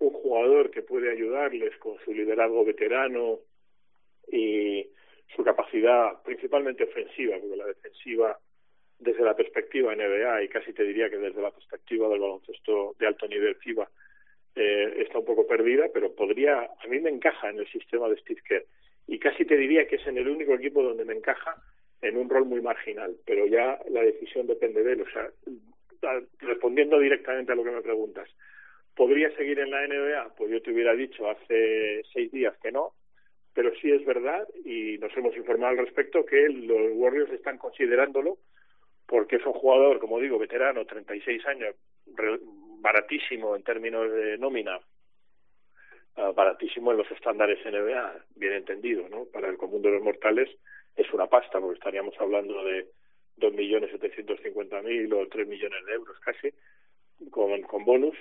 un 0.00 0.10
jugador 0.10 0.70
que 0.70 0.82
puede 0.82 1.10
ayudarles 1.10 1.76
con 1.78 1.98
su 2.04 2.12
liderazgo 2.12 2.64
veterano 2.64 3.38
y 4.30 4.86
su 5.34 5.44
capacidad 5.44 6.22
principalmente 6.24 6.84
ofensiva, 6.84 7.36
porque 7.38 7.56
la 7.56 7.66
defensiva 7.66 8.38
desde 8.98 9.22
la 9.22 9.34
perspectiva 9.34 9.94
NBA 9.94 10.42
y 10.42 10.48
casi 10.48 10.72
te 10.72 10.84
diría 10.84 11.08
que 11.08 11.16
desde 11.16 11.40
la 11.40 11.50
perspectiva 11.50 12.08
del 12.08 12.20
baloncesto 12.20 12.94
de 12.98 13.06
alto 13.06 13.26
nivel 13.28 13.54
FIBA 13.56 13.88
eh, 14.56 14.94
está 14.98 15.18
un 15.18 15.24
poco 15.24 15.46
perdida, 15.46 15.86
pero 15.92 16.14
podría, 16.14 16.62
a 16.62 16.86
mí 16.88 16.98
me 16.98 17.10
encaja 17.10 17.50
en 17.50 17.60
el 17.60 17.70
sistema 17.70 18.08
de 18.08 18.18
Steve 18.18 18.42
Kerr 18.46 18.66
y 19.06 19.18
casi 19.18 19.44
te 19.44 19.56
diría 19.56 19.86
que 19.86 19.96
es 19.96 20.06
en 20.06 20.18
el 20.18 20.28
único 20.28 20.54
equipo 20.54 20.82
donde 20.82 21.04
me 21.04 21.14
encaja 21.14 21.56
en 22.02 22.16
un 22.16 22.28
rol 22.28 22.46
muy 22.46 22.60
marginal, 22.60 23.16
pero 23.26 23.46
ya 23.46 23.78
la 23.90 24.02
decisión 24.02 24.46
depende 24.46 24.82
de 24.82 24.92
él. 24.92 25.02
O 25.02 25.10
sea, 25.10 25.30
respondiendo 26.38 26.98
directamente 26.98 27.52
a 27.52 27.54
lo 27.54 27.64
que 27.64 27.70
me 27.70 27.82
preguntas, 27.82 28.28
¿Podría 29.00 29.34
seguir 29.34 29.58
en 29.58 29.70
la 29.70 29.86
NBA? 29.86 30.34
Pues 30.36 30.50
yo 30.50 30.60
te 30.60 30.72
hubiera 30.72 30.94
dicho 30.94 31.26
hace 31.26 32.02
seis 32.12 32.30
días 32.30 32.54
que 32.58 32.70
no, 32.70 32.92
pero 33.54 33.74
sí 33.76 33.90
es 33.90 34.04
verdad 34.04 34.46
y 34.62 34.98
nos 34.98 35.16
hemos 35.16 35.34
informado 35.38 35.70
al 35.70 35.86
respecto 35.86 36.26
que 36.26 36.50
los 36.50 36.92
Warriors 36.92 37.32
están 37.32 37.56
considerándolo 37.56 38.36
porque 39.06 39.36
es 39.36 39.46
un 39.46 39.54
jugador, 39.54 40.00
como 40.00 40.20
digo, 40.20 40.38
veterano, 40.38 40.84
36 40.84 41.46
años, 41.46 41.76
baratísimo 42.82 43.56
en 43.56 43.62
términos 43.62 44.12
de 44.12 44.36
nómina, 44.36 44.78
uh, 46.18 46.34
baratísimo 46.34 46.90
en 46.90 46.98
los 46.98 47.10
estándares 47.10 47.64
NBA, 47.64 48.26
bien 48.36 48.52
entendido, 48.52 49.08
¿no? 49.08 49.24
Para 49.32 49.48
el 49.48 49.56
común 49.56 49.80
de 49.80 49.92
los 49.92 50.02
mortales 50.02 50.50
es 50.94 51.10
una 51.14 51.26
pasta, 51.26 51.58
porque 51.58 51.78
estaríamos 51.78 52.14
hablando 52.20 52.62
de 52.64 52.86
2.750.000 53.38 55.14
o 55.14 55.26
3 55.26 55.48
millones 55.48 55.86
de 55.86 55.92
euros 55.94 56.20
casi, 56.20 56.52
con, 57.30 57.62
con 57.62 57.86
bonus, 57.86 58.14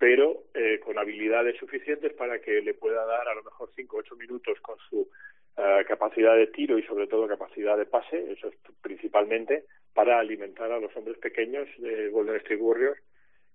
pero 0.00 0.44
eh, 0.54 0.80
con 0.82 0.98
habilidades 0.98 1.58
suficientes 1.58 2.14
para 2.14 2.40
que 2.40 2.62
le 2.62 2.72
pueda 2.72 3.04
dar 3.04 3.28
a 3.28 3.34
lo 3.34 3.44
mejor 3.44 3.70
5 3.76 3.96
o 3.96 4.00
8 4.00 4.16
minutos 4.16 4.58
con 4.62 4.78
su 4.88 5.00
uh, 5.00 5.84
capacidad 5.86 6.34
de 6.36 6.46
tiro 6.46 6.78
y 6.78 6.82
sobre 6.84 7.06
todo 7.06 7.28
capacidad 7.28 7.76
de 7.76 7.84
pase, 7.84 8.32
eso 8.32 8.48
es 8.48 8.54
principalmente 8.80 9.64
para 9.92 10.18
alimentar 10.18 10.72
a 10.72 10.80
los 10.80 10.96
hombres 10.96 11.18
pequeños 11.18 11.68
de 11.76 12.08
Golden 12.08 12.36
State 12.36 12.56
Warriors, 12.56 12.98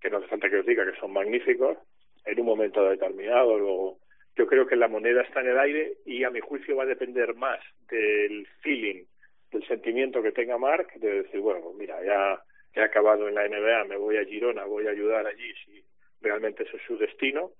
que 0.00 0.08
no 0.08 0.18
hace 0.18 0.28
falta 0.28 0.48
que 0.48 0.58
os 0.58 0.66
diga 0.66 0.86
que 0.88 0.96
son 1.00 1.12
magníficos, 1.12 1.78
en 2.24 2.38
un 2.38 2.46
momento 2.46 2.88
determinado. 2.88 3.58
Luego, 3.58 3.98
yo 4.36 4.46
creo 4.46 4.68
que 4.68 4.76
la 4.76 4.86
moneda 4.86 5.22
está 5.22 5.40
en 5.40 5.48
el 5.48 5.58
aire 5.58 5.94
y 6.04 6.22
a 6.22 6.30
mi 6.30 6.38
juicio 6.38 6.76
va 6.76 6.84
a 6.84 6.86
depender 6.86 7.34
más 7.34 7.58
del 7.90 8.46
feeling, 8.60 9.02
del 9.50 9.66
sentimiento 9.66 10.22
que 10.22 10.30
tenga 10.30 10.58
Mark, 10.58 10.92
de 10.94 11.22
decir, 11.22 11.40
bueno, 11.40 11.72
mira, 11.76 12.00
ya 12.04 12.40
he 12.72 12.84
acabado 12.84 13.26
en 13.26 13.34
la 13.34 13.48
NBA, 13.48 13.84
me 13.86 13.96
voy 13.96 14.16
a 14.16 14.24
Girona, 14.24 14.64
voy 14.64 14.86
a 14.86 14.90
ayudar 14.90 15.26
allí 15.26 15.52
si 15.64 15.84
realmente 16.20 16.64
ese 16.64 16.76
es 16.76 16.82
su 16.86 16.96
destino, 16.96 17.52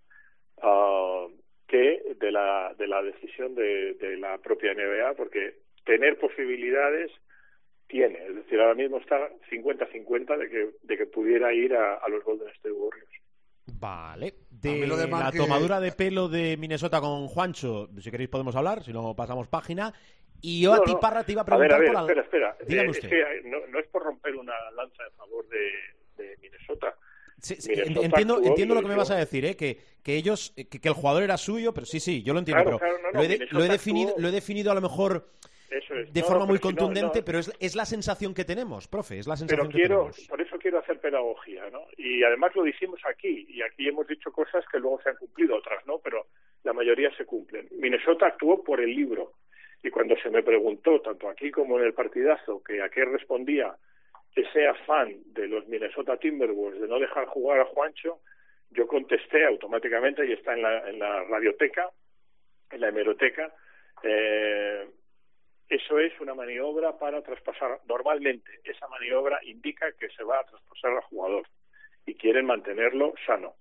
uh, 0.62 1.30
que 1.66 2.14
de 2.18 2.32
la, 2.32 2.74
de 2.78 2.86
la 2.86 3.02
decisión 3.02 3.54
de, 3.54 3.94
de 3.94 4.16
la 4.16 4.38
propia 4.38 4.74
NBA, 4.74 5.14
porque 5.14 5.58
tener 5.84 6.18
posibilidades 6.18 7.10
tiene, 7.88 8.18
es 8.26 8.34
decir, 8.34 8.60
ahora 8.60 8.74
mismo 8.74 8.98
está 8.98 9.30
50-50 9.50 10.38
de 10.38 10.50
que, 10.50 10.70
de 10.82 10.96
que 10.96 11.06
pudiera 11.06 11.52
ir 11.52 11.74
a, 11.74 11.94
a 11.94 12.08
los 12.08 12.24
Golden 12.24 12.48
State 12.48 12.72
Warriors. 12.72 13.10
Vale. 13.78 14.34
De, 14.50 14.86
la 14.86 15.30
tomadura 15.32 15.80
de 15.80 15.92
pelo 15.92 16.28
de 16.28 16.56
Minnesota 16.56 17.00
con 17.00 17.26
Juancho, 17.26 17.88
si 18.00 18.10
queréis 18.10 18.30
podemos 18.30 18.56
hablar, 18.56 18.82
si 18.82 18.92
no 18.92 19.14
pasamos 19.14 19.48
página. 19.48 19.92
Y 20.40 20.62
yo 20.62 20.74
a 20.74 20.82
ti, 20.82 20.94
Parra, 21.00 21.24
te 21.24 21.32
iba 21.32 21.42
a 21.42 21.44
preguntar 21.44 21.76
a 21.76 21.78
ver, 21.78 21.96
a 21.96 22.02
ver, 22.02 22.14
por 22.14 22.24
espera, 22.24 22.50
espera. 22.50 22.66
Dígame 22.66 22.88
eh, 22.88 22.90
usted. 22.90 23.12
Es 23.12 23.42
que 23.42 23.48
no, 23.48 23.58
no, 23.68 23.78
es 23.78 23.86
por 23.88 24.02
romper 24.02 24.34
una 24.34 24.54
lanza 24.72 25.04
en 25.04 25.12
favor 25.16 25.46
de, 25.48 25.70
de 26.16 26.36
Minnesota. 26.38 26.94
Sí, 27.38 27.56
sí, 27.56 27.72
entiendo, 27.74 28.40
entiendo 28.42 28.74
lo 28.74 28.82
que 28.82 28.88
me 28.88 28.96
vas 28.96 29.10
a 29.10 29.16
decir, 29.16 29.44
¿eh? 29.44 29.56
que, 29.56 29.78
que 30.02 30.16
ellos, 30.16 30.54
que, 30.56 30.80
que, 30.80 30.88
el 30.88 30.94
jugador 30.94 31.22
era 31.22 31.36
suyo, 31.36 31.74
pero 31.74 31.86
sí, 31.86 32.00
sí, 32.00 32.22
yo 32.22 32.32
lo 32.32 32.38
entiendo, 32.38 32.62
claro, 32.62 32.78
pero 32.78 32.92
claro, 32.92 33.12
no, 33.12 33.20
lo, 33.20 33.24
he 33.24 33.46
lo, 33.50 33.72
definido, 33.72 34.14
lo 34.16 34.28
he 34.28 34.32
definido 34.32 34.72
a 34.72 34.74
lo 34.74 34.80
mejor 34.80 35.28
es. 35.70 36.12
de 36.12 36.20
no, 36.20 36.26
forma 36.26 36.46
muy 36.46 36.58
contundente, 36.58 37.22
pero 37.22 37.38
es, 37.38 37.52
es, 37.60 37.76
la 37.76 37.84
sensación 37.84 38.32
que 38.32 38.44
tenemos, 38.44 38.88
profe, 38.88 39.18
es 39.18 39.26
la 39.26 39.36
sensación 39.36 39.68
pero 39.68 39.70
quiero, 39.70 40.06
que 40.06 40.12
tenemos. 40.12 40.28
Por 40.28 40.40
eso 40.40 40.58
quiero 40.58 40.78
hacer 40.78 40.98
pedagogía, 40.98 41.68
¿no? 41.70 41.82
Y 41.98 42.24
además 42.24 42.56
lo 42.56 42.62
dijimos 42.62 43.00
aquí, 43.04 43.46
y 43.50 43.60
aquí 43.62 43.86
hemos 43.86 44.06
dicho 44.08 44.32
cosas 44.32 44.64
que 44.72 44.78
luego 44.78 45.00
se 45.02 45.10
han 45.10 45.16
cumplido, 45.16 45.56
otras 45.56 45.86
no, 45.86 45.98
pero 45.98 46.26
la 46.64 46.72
mayoría 46.72 47.14
se 47.16 47.26
cumplen. 47.26 47.68
Minnesota 47.72 48.28
actuó 48.28 48.64
por 48.64 48.80
el 48.80 48.94
libro, 48.94 49.34
y 49.82 49.90
cuando 49.90 50.16
se 50.16 50.30
me 50.30 50.42
preguntó, 50.42 51.00
tanto 51.00 51.28
aquí 51.28 51.50
como 51.50 51.78
en 51.78 51.84
el 51.84 51.92
partidazo, 51.92 52.62
que 52.62 52.80
a 52.82 52.88
qué 52.88 53.04
respondía 53.04 53.76
ese 54.36 54.68
afán 54.68 55.16
de 55.32 55.48
los 55.48 55.66
Minnesota 55.66 56.16
Timberwolves 56.16 56.80
de 56.80 56.86
no 56.86 57.00
dejar 57.00 57.26
jugar 57.26 57.60
a 57.60 57.64
Juancho, 57.64 58.20
yo 58.70 58.86
contesté 58.86 59.44
automáticamente, 59.46 60.24
y 60.26 60.32
está 60.32 60.52
en 60.54 60.62
la, 60.62 60.88
en 60.88 60.98
la 60.98 61.24
radioteca, 61.24 61.90
en 62.70 62.80
la 62.80 62.88
hemeroteca, 62.88 63.52
Eh, 64.02 64.86
eso 65.68 65.98
es 65.98 66.12
una 66.20 66.34
maniobra 66.34 66.96
para 66.98 67.22
traspasar. 67.22 67.80
Normalmente 67.88 68.60
esa 68.62 68.86
maniobra 68.88 69.40
indica 69.42 69.90
que 69.98 70.08
se 70.10 70.22
va 70.22 70.38
a 70.38 70.44
traspasar 70.44 70.92
al 70.92 71.02
jugador 71.02 71.44
y 72.04 72.14
quieren 72.14 72.46
mantenerlo 72.46 73.14
sano, 73.26 73.54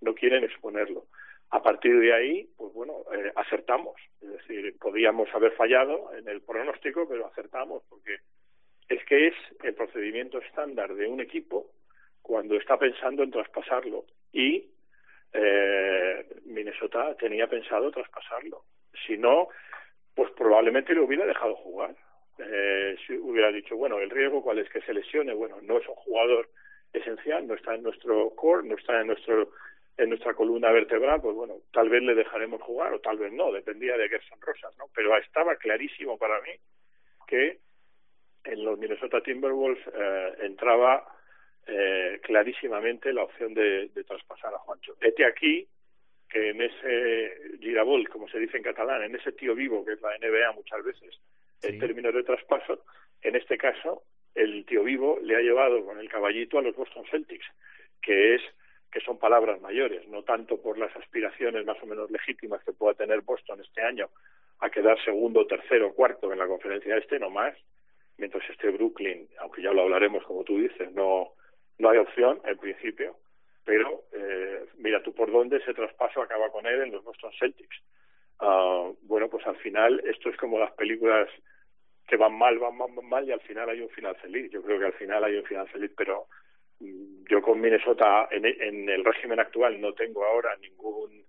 no 0.00 0.14
quieren 0.14 0.44
exponerlo. 0.44 1.06
A 1.50 1.62
partir 1.62 2.00
de 2.00 2.12
ahí, 2.14 2.48
pues 2.56 2.72
bueno, 2.72 3.04
eh, 3.14 3.30
acertamos. 3.36 3.94
Es 4.22 4.30
decir, 4.38 4.76
podíamos 4.78 5.28
haber 5.34 5.52
fallado 5.52 6.10
en 6.16 6.26
el 6.26 6.40
pronóstico, 6.40 7.06
pero 7.06 7.26
acertamos 7.26 7.84
porque 7.88 8.16
es 8.94 9.04
que 9.04 9.28
es 9.28 9.34
el 9.62 9.74
procedimiento 9.74 10.38
estándar 10.38 10.94
de 10.94 11.06
un 11.06 11.20
equipo 11.20 11.70
cuando 12.20 12.56
está 12.56 12.78
pensando 12.78 13.22
en 13.22 13.30
traspasarlo. 13.30 14.04
Y 14.32 14.70
eh, 15.32 16.26
Minnesota 16.44 17.14
tenía 17.16 17.46
pensado 17.46 17.90
traspasarlo. 17.90 18.64
Si 19.06 19.16
no, 19.16 19.48
pues 20.14 20.30
probablemente 20.32 20.94
lo 20.94 21.04
hubiera 21.04 21.26
dejado 21.26 21.54
jugar. 21.56 21.94
Eh, 22.38 22.96
si 23.06 23.16
hubiera 23.16 23.50
dicho, 23.50 23.76
bueno, 23.76 23.98
el 23.98 24.10
riesgo 24.10 24.42
cuál 24.42 24.58
es 24.58 24.68
que 24.70 24.82
se 24.82 24.92
lesione, 24.92 25.32
bueno, 25.32 25.58
no 25.62 25.78
es 25.78 25.88
un 25.88 25.94
jugador 25.94 26.48
esencial, 26.92 27.46
no 27.46 27.54
está 27.54 27.74
en 27.74 27.82
nuestro 27.82 28.30
core, 28.30 28.68
no 28.68 28.76
está 28.76 29.00
en 29.00 29.08
nuestro 29.08 29.50
en 29.98 30.08
nuestra 30.08 30.32
columna 30.32 30.70
vertebral, 30.72 31.20
pues 31.20 31.36
bueno, 31.36 31.56
tal 31.70 31.90
vez 31.90 32.02
le 32.02 32.14
dejaremos 32.14 32.62
jugar 32.62 32.94
o 32.94 33.00
tal 33.00 33.18
vez 33.18 33.30
no, 33.30 33.52
dependía 33.52 33.94
de 33.98 34.08
Gerson 34.08 34.40
Rosas, 34.40 34.74
¿no? 34.78 34.86
Pero 34.94 35.14
estaba 35.18 35.54
clarísimo 35.56 36.16
para 36.16 36.40
mí 36.40 36.52
que 37.26 37.58
en 38.44 38.64
los 38.64 38.78
Minnesota 38.78 39.20
Timberwolves 39.20 39.82
eh, 39.94 40.32
entraba 40.40 41.06
eh, 41.66 42.20
clarísimamente 42.22 43.12
la 43.12 43.24
opción 43.24 43.54
de, 43.54 43.88
de 43.88 44.04
traspasar 44.04 44.54
a 44.54 44.58
Juancho. 44.58 44.96
Este 45.00 45.24
aquí 45.24 45.66
que 46.28 46.48
en 46.48 46.62
ese 46.62 47.58
girabol, 47.60 48.08
como 48.08 48.26
se 48.26 48.38
dice 48.38 48.56
en 48.56 48.62
catalán, 48.62 49.02
en 49.02 49.14
ese 49.14 49.32
tío 49.32 49.54
vivo 49.54 49.84
que 49.84 49.92
es 49.92 50.00
la 50.00 50.16
NBA 50.16 50.52
muchas 50.52 50.82
veces, 50.82 51.20
en 51.62 51.78
términos 51.78 52.14
de 52.14 52.24
traspaso, 52.24 52.84
en 53.20 53.36
este 53.36 53.58
caso 53.58 54.02
el 54.34 54.64
tío 54.64 54.82
vivo 54.82 55.18
le 55.22 55.36
ha 55.36 55.40
llevado 55.40 55.84
con 55.84 55.98
el 55.98 56.08
caballito 56.08 56.58
a 56.58 56.62
los 56.62 56.74
Boston 56.74 57.04
Celtics, 57.10 57.44
que 58.00 58.34
es 58.34 58.42
que 58.90 59.00
son 59.00 59.18
palabras 59.18 59.60
mayores, 59.60 60.06
no 60.08 60.22
tanto 60.22 60.60
por 60.60 60.78
las 60.78 60.94
aspiraciones 60.96 61.64
más 61.64 61.82
o 61.82 61.86
menos 61.86 62.10
legítimas 62.10 62.62
que 62.62 62.72
pueda 62.72 62.94
tener 62.94 63.22
Boston 63.22 63.60
este 63.60 63.82
año 63.82 64.08
a 64.60 64.70
quedar 64.70 65.02
segundo, 65.04 65.46
tercero, 65.46 65.94
cuarto 65.94 66.32
en 66.32 66.38
la 66.38 66.46
conferencia 66.46 66.96
este, 66.96 67.18
no 67.18 67.30
más, 67.30 67.54
mientras 68.22 68.48
esté 68.48 68.70
Brooklyn, 68.70 69.28
aunque 69.40 69.62
ya 69.62 69.72
lo 69.72 69.82
hablaremos 69.82 70.22
como 70.22 70.44
tú 70.44 70.56
dices, 70.56 70.92
no 70.92 71.32
no 71.78 71.90
hay 71.90 71.98
opción 71.98 72.40
en 72.44 72.56
principio, 72.56 73.16
pero 73.64 74.04
eh, 74.12 74.64
mira 74.76 75.02
tú 75.02 75.12
por 75.12 75.32
dónde 75.32 75.56
ese 75.56 75.74
traspaso 75.74 76.22
acaba 76.22 76.50
con 76.52 76.64
él 76.66 76.82
en 76.82 76.92
los 76.92 77.02
Boston 77.02 77.32
Celtics. 77.36 77.82
Uh, 78.40 78.96
bueno, 79.02 79.28
pues 79.28 79.44
al 79.48 79.56
final 79.56 80.00
esto 80.04 80.28
es 80.28 80.36
como 80.36 80.60
las 80.60 80.70
películas 80.72 81.28
que 82.06 82.16
van 82.16 82.38
mal, 82.38 82.60
van 82.60 82.76
mal, 82.76 82.90
van 82.94 83.08
mal 83.08 83.28
y 83.28 83.32
al 83.32 83.40
final 83.40 83.68
hay 83.70 83.80
un 83.80 83.88
final 83.88 84.14
feliz. 84.16 84.52
Yo 84.52 84.62
creo 84.62 84.78
que 84.78 84.86
al 84.86 84.92
final 84.92 85.24
hay 85.24 85.36
un 85.36 85.44
final 85.44 85.68
feliz, 85.68 85.90
pero 85.96 86.26
mm, 86.78 87.24
yo 87.28 87.42
con 87.42 87.60
Minnesota 87.60 88.28
en, 88.30 88.46
en 88.46 88.88
el 88.88 89.04
régimen 89.04 89.40
actual 89.40 89.80
no 89.80 89.94
tengo 89.94 90.24
ahora 90.24 90.56
ningún 90.58 91.24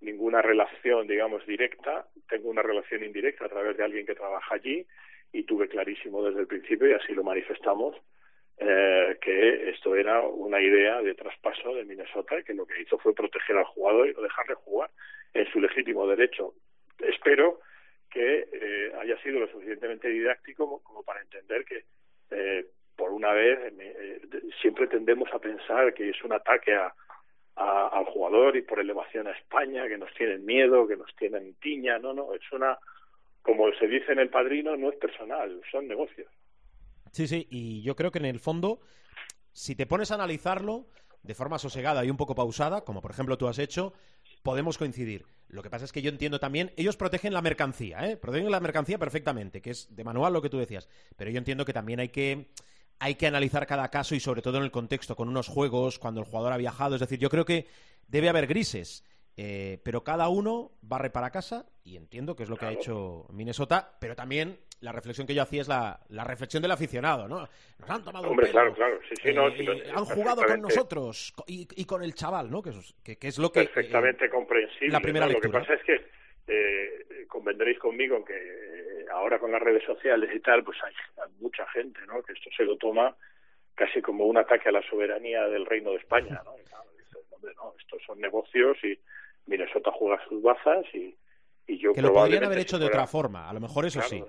ninguna 0.00 0.42
relación, 0.42 1.08
digamos, 1.08 1.44
directa. 1.46 2.06
Tengo 2.28 2.50
una 2.50 2.62
relación 2.62 3.02
indirecta 3.02 3.46
a 3.46 3.48
través 3.48 3.76
de 3.76 3.82
alguien 3.82 4.06
que 4.06 4.14
trabaja 4.14 4.54
allí 4.54 4.86
y 5.36 5.44
tuve 5.44 5.68
clarísimo 5.68 6.24
desde 6.24 6.40
el 6.40 6.46
principio 6.46 6.88
y 6.88 6.92
así 6.92 7.12
lo 7.12 7.22
manifestamos 7.22 7.94
eh, 8.58 9.18
que 9.20 9.70
esto 9.70 9.94
era 9.94 10.22
una 10.22 10.60
idea 10.62 11.02
de 11.02 11.14
traspaso 11.14 11.74
de 11.74 11.84
Minnesota 11.84 12.42
que 12.42 12.54
lo 12.54 12.66
que 12.66 12.80
hizo 12.80 12.98
fue 12.98 13.14
proteger 13.14 13.56
al 13.58 13.64
jugador 13.64 14.08
y 14.08 14.14
no 14.14 14.22
dejarle 14.22 14.54
jugar 14.54 14.90
en 15.34 15.46
su 15.52 15.60
legítimo 15.60 16.06
derecho. 16.06 16.54
Espero 16.98 17.60
que 18.10 18.48
eh, 18.50 18.92
haya 18.98 19.20
sido 19.22 19.40
lo 19.40 19.48
suficientemente 19.48 20.08
didáctico 20.08 20.80
como, 20.82 21.02
para 21.02 21.20
entender 21.20 21.66
que 21.66 21.84
eh, 22.30 22.64
por 22.96 23.10
una 23.10 23.32
vez 23.32 23.58
eh, 23.78 24.20
siempre 24.62 24.86
tendemos 24.86 25.28
a 25.34 25.38
pensar 25.38 25.92
que 25.92 26.08
es 26.08 26.24
un 26.24 26.32
ataque 26.32 26.74
a, 26.74 26.94
al 27.56 28.04
jugador 28.06 28.56
y 28.56 28.62
por 28.62 28.80
elevación 28.80 29.26
a 29.26 29.32
España, 29.32 29.86
que 29.86 29.98
nos 29.98 30.12
tienen 30.14 30.46
miedo, 30.46 30.86
que 30.86 30.96
nos 30.96 31.14
tienen 31.16 31.54
tiña, 31.54 31.98
no, 31.98 32.14
no, 32.14 32.34
es 32.34 32.52
una, 32.52 32.78
como 33.46 33.72
se 33.78 33.86
dice 33.86 34.12
en 34.12 34.18
el 34.18 34.28
padrino, 34.28 34.76
no 34.76 34.90
es 34.90 34.96
personal, 34.96 35.60
son 35.70 35.86
negocios. 35.86 36.28
Sí, 37.12 37.28
sí, 37.28 37.46
y 37.48 37.80
yo 37.82 37.94
creo 37.94 38.10
que 38.10 38.18
en 38.18 38.24
el 38.24 38.40
fondo, 38.40 38.80
si 39.52 39.76
te 39.76 39.86
pones 39.86 40.10
a 40.10 40.16
analizarlo 40.16 40.88
de 41.22 41.34
forma 41.34 41.58
sosegada 41.58 42.04
y 42.04 42.10
un 42.10 42.16
poco 42.16 42.34
pausada, 42.34 42.82
como 42.84 43.00
por 43.00 43.12
ejemplo 43.12 43.38
tú 43.38 43.46
has 43.46 43.60
hecho, 43.60 43.92
podemos 44.42 44.78
coincidir. 44.78 45.24
Lo 45.48 45.62
que 45.62 45.70
pasa 45.70 45.84
es 45.84 45.92
que 45.92 46.02
yo 46.02 46.10
entiendo 46.10 46.40
también, 46.40 46.72
ellos 46.76 46.96
protegen 46.96 47.32
la 47.32 47.40
mercancía, 47.40 48.10
¿eh? 48.10 48.16
Protegen 48.16 48.50
la 48.50 48.58
mercancía 48.58 48.98
perfectamente, 48.98 49.62
que 49.62 49.70
es 49.70 49.94
de 49.94 50.04
manual 50.04 50.32
lo 50.32 50.42
que 50.42 50.50
tú 50.50 50.58
decías. 50.58 50.88
Pero 51.16 51.30
yo 51.30 51.38
entiendo 51.38 51.64
que 51.64 51.72
también 51.72 52.00
hay 52.00 52.08
que 52.08 52.48
hay 52.98 53.14
que 53.14 53.26
analizar 53.26 53.66
cada 53.66 53.90
caso 53.90 54.14
y 54.14 54.20
sobre 54.20 54.42
todo 54.42 54.56
en 54.56 54.64
el 54.64 54.70
contexto, 54.70 55.16
con 55.16 55.28
unos 55.28 55.48
juegos, 55.48 55.98
cuando 55.98 56.20
el 56.20 56.26
jugador 56.26 56.52
ha 56.52 56.56
viajado. 56.56 56.96
Es 56.96 57.00
decir, 57.00 57.18
yo 57.18 57.28
creo 57.28 57.44
que 57.44 57.66
debe 58.08 58.28
haber 58.28 58.46
grises. 58.46 59.04
Eh, 59.36 59.78
pero 59.84 60.02
cada 60.02 60.28
uno 60.28 60.72
barre 60.80 61.10
para 61.10 61.30
casa 61.30 61.66
y 61.84 61.96
entiendo 61.96 62.34
que 62.34 62.44
es 62.44 62.48
lo 62.48 62.56
que 62.56 62.64
ha 62.64 62.72
hecho 62.72 63.26
Minnesota, 63.30 63.96
pero 64.00 64.16
también 64.16 64.58
la 64.80 64.92
reflexión 64.92 65.26
que 65.26 65.34
yo 65.34 65.42
hacía 65.42 65.60
es 65.60 65.68
la, 65.68 66.00
la 66.08 66.24
reflexión 66.24 66.62
del 66.62 66.70
aficionado, 66.70 67.28
¿no? 67.28 67.46
Nos 67.78 67.90
han 67.90 68.02
tomado 68.02 68.28
Hombre, 68.28 68.46
un 68.46 68.52
pelo, 68.52 68.52
claro, 68.52 68.74
claro, 68.74 69.00
sí, 69.08 69.14
sí, 69.22 69.34
no, 69.34 69.50
sí, 69.50 69.66
eh, 69.66 69.90
han 69.94 70.04
jugado 70.04 70.42
con 70.42 70.60
nosotros 70.60 71.34
y, 71.46 71.68
y 71.76 71.84
con 71.84 72.02
el 72.02 72.14
chaval, 72.14 72.50
¿no? 72.50 72.62
Que 72.62 72.70
es, 72.70 72.94
que, 73.04 73.16
que 73.16 73.28
es 73.28 73.38
lo 73.38 73.52
que... 73.52 73.60
eh, 73.60 73.64
perfectamente 73.64 74.30
comprensible. 74.30 74.88
la 74.88 75.00
primera 75.00 75.26
¿no? 75.26 75.32
Lo 75.32 75.40
que 75.40 75.48
pasa 75.48 75.74
es 75.74 75.82
que 75.82 76.06
eh, 76.48 77.26
convendréis 77.28 77.78
conmigo 77.78 78.24
que 78.24 78.34
eh, 78.36 79.06
ahora 79.12 79.38
con 79.38 79.52
las 79.52 79.60
redes 79.60 79.84
sociales 79.84 80.30
y 80.34 80.40
tal, 80.40 80.64
pues 80.64 80.78
hay, 80.82 80.94
hay 81.22 81.32
mucha 81.40 81.66
gente, 81.68 82.00
¿no? 82.06 82.22
Que 82.22 82.32
esto 82.32 82.50
se 82.56 82.64
lo 82.64 82.76
toma 82.76 83.14
casi 83.74 84.00
como 84.00 84.24
un 84.24 84.38
ataque 84.38 84.68
a 84.70 84.72
la 84.72 84.82
soberanía 84.88 85.46
del 85.48 85.66
Reino 85.66 85.90
de 85.90 85.98
España, 85.98 86.40
¿no? 86.44 86.54
Y 86.58 86.64
claro, 86.64 86.90
dices, 86.96 87.18
hombre, 87.30 87.52
no, 87.56 87.74
estos 87.78 88.02
son 88.06 88.20
negocios 88.20 88.76
y 88.82 88.98
Minnesota 89.46 89.90
juega 89.92 90.22
sus 90.28 90.42
bazas 90.42 90.84
y, 90.94 91.16
y 91.66 91.78
yo 91.78 91.92
que 91.92 92.02
lo 92.02 92.12
podrían 92.12 92.44
haber 92.44 92.58
si 92.58 92.62
hecho 92.62 92.78
de 92.78 92.86
otra 92.86 93.06
forma, 93.06 93.48
a 93.48 93.52
lo 93.52 93.60
mejor 93.60 93.84
eso 93.86 94.02
sí. 94.02 94.22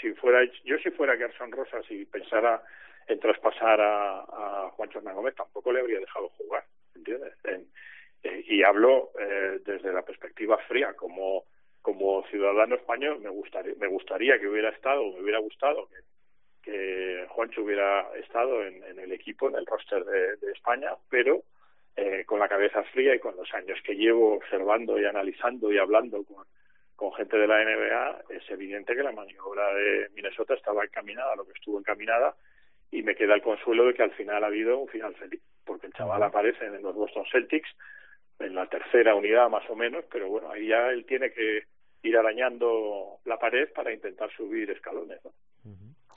Si 0.00 0.12
fuera, 0.14 0.40
yo 0.64 0.78
si 0.78 0.90
fuera 0.90 1.16
Gerson 1.16 1.50
Rosas 1.50 1.84
y 1.90 2.04
pensara 2.04 2.62
en 3.08 3.18
traspasar 3.18 3.80
a, 3.80 4.20
a 4.20 4.70
Juancho 4.76 4.98
Hernán 4.98 5.16
Gómez, 5.16 5.34
tampoco 5.34 5.72
le 5.72 5.80
habría 5.80 5.98
dejado 5.98 6.28
jugar, 6.30 6.64
¿entiendes? 6.94 7.32
En- 7.44 7.66
eh, 8.24 8.44
y 8.48 8.62
hablo 8.64 9.12
eh, 9.18 9.60
desde 9.64 9.92
la 9.92 10.02
perspectiva 10.02 10.58
fría, 10.68 10.94
como 10.94 11.44
como 11.80 12.24
ciudadano 12.26 12.74
español 12.74 13.20
me 13.20 13.30
gustaría 13.30 13.74
me 13.78 13.86
gustaría 13.86 14.38
que 14.38 14.48
hubiera 14.48 14.70
estado, 14.70 15.04
me 15.12 15.22
hubiera 15.22 15.38
gustado 15.38 15.88
que, 15.88 15.96
que 16.70 17.26
Juancho 17.28 17.62
hubiera 17.62 18.10
estado 18.16 18.64
en, 18.64 18.82
en 18.84 18.98
el 18.98 19.12
equipo, 19.12 19.48
en 19.48 19.54
el 19.54 19.64
roster 19.64 20.04
de, 20.04 20.36
de 20.36 20.52
España, 20.52 20.90
pero 21.08 21.42
eh, 22.00 22.24
con 22.24 22.38
la 22.38 22.48
cabeza 22.48 22.84
fría 22.84 23.12
y 23.12 23.18
con 23.18 23.34
los 23.34 23.52
años 23.52 23.76
que 23.82 23.96
llevo 23.96 24.36
observando 24.36 24.96
y 25.00 25.04
analizando 25.04 25.72
y 25.72 25.78
hablando 25.78 26.22
con, 26.22 26.46
con 26.94 27.12
gente 27.14 27.36
de 27.36 27.48
la 27.48 27.64
NBA, 27.64 28.36
es 28.36 28.48
evidente 28.50 28.94
que 28.94 29.02
la 29.02 29.10
maniobra 29.10 29.74
de 29.74 30.08
Minnesota 30.14 30.54
estaba 30.54 30.84
encaminada 30.84 31.32
a 31.32 31.36
lo 31.36 31.44
que 31.44 31.54
estuvo 31.54 31.76
encaminada 31.76 32.36
y 32.92 33.02
me 33.02 33.16
queda 33.16 33.34
el 33.34 33.42
consuelo 33.42 33.84
de 33.84 33.94
que 33.94 34.04
al 34.04 34.12
final 34.12 34.44
ha 34.44 34.46
habido 34.46 34.78
un 34.78 34.86
final 34.86 35.12
feliz, 35.16 35.42
porque 35.64 35.88
el 35.88 35.92
chaval 35.92 36.22
aparece 36.22 36.66
en 36.66 36.80
los 36.80 36.94
Boston 36.94 37.24
Celtics 37.32 37.68
en 38.38 38.54
la 38.54 38.68
tercera 38.68 39.16
unidad 39.16 39.50
más 39.50 39.68
o 39.68 39.74
menos, 39.74 40.04
pero 40.08 40.28
bueno, 40.28 40.52
ahí 40.52 40.68
ya 40.68 40.90
él 40.90 41.04
tiene 41.04 41.32
que 41.32 41.64
ir 42.04 42.16
arañando 42.16 43.18
la 43.24 43.40
pared 43.40 43.72
para 43.74 43.92
intentar 43.92 44.30
subir 44.36 44.70
escalones. 44.70 45.18
¿no? 45.24 45.32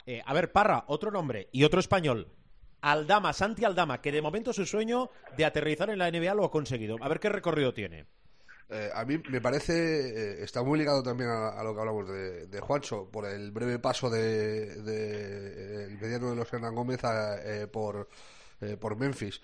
Eh, 0.06 0.22
a 0.24 0.32
ver, 0.32 0.52
Parra, 0.52 0.84
otro 0.86 1.10
nombre 1.10 1.48
y 1.50 1.64
otro 1.64 1.80
español. 1.80 2.28
Aldama, 2.82 3.32
Santi 3.32 3.64
Aldama, 3.64 4.00
que 4.00 4.12
de 4.12 4.20
momento 4.20 4.52
su 4.52 4.66
sueño 4.66 5.10
de 5.36 5.44
aterrizar 5.44 5.88
en 5.90 5.98
la 5.98 6.10
NBA 6.10 6.34
lo 6.34 6.44
ha 6.44 6.50
conseguido. 6.50 6.96
A 7.00 7.08
ver 7.08 7.20
qué 7.20 7.28
recorrido 7.28 7.72
tiene. 7.72 8.06
Eh, 8.74 8.90
a 8.94 9.04
mí 9.04 9.20
me 9.28 9.40
parece, 9.40 9.72
eh, 9.74 10.44
está 10.44 10.62
muy 10.62 10.78
ligado 10.78 11.02
también 11.02 11.28
a, 11.28 11.62
lo 11.62 11.74
que 11.74 11.80
hablamos 11.80 12.08
de, 12.08 12.60
Juancho, 12.60 13.06
por 13.10 13.26
el 13.26 13.50
breve 13.50 13.78
paso 13.78 14.08
de, 14.08 14.82
de, 14.82 15.84
eh, 15.92 15.98
mediano 16.00 16.30
de 16.30 16.36
los 16.36 16.50
Hernán 16.50 16.74
Gómez 16.74 17.04
a, 17.04 17.36
eh, 17.42 17.66
por, 17.66 18.08
por 18.80 18.96
Memphis. 18.96 19.40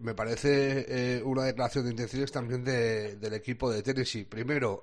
Me 0.00 0.14
parece 0.16 1.22
una 1.24 1.44
declaración 1.44 1.84
de 1.84 1.92
intenciones 1.92 2.32
también 2.32 2.64
de- 2.64 3.14
del 3.14 3.34
equipo 3.34 3.70
de 3.70 3.84
Tennessee. 3.84 4.24
Primero, 4.24 4.82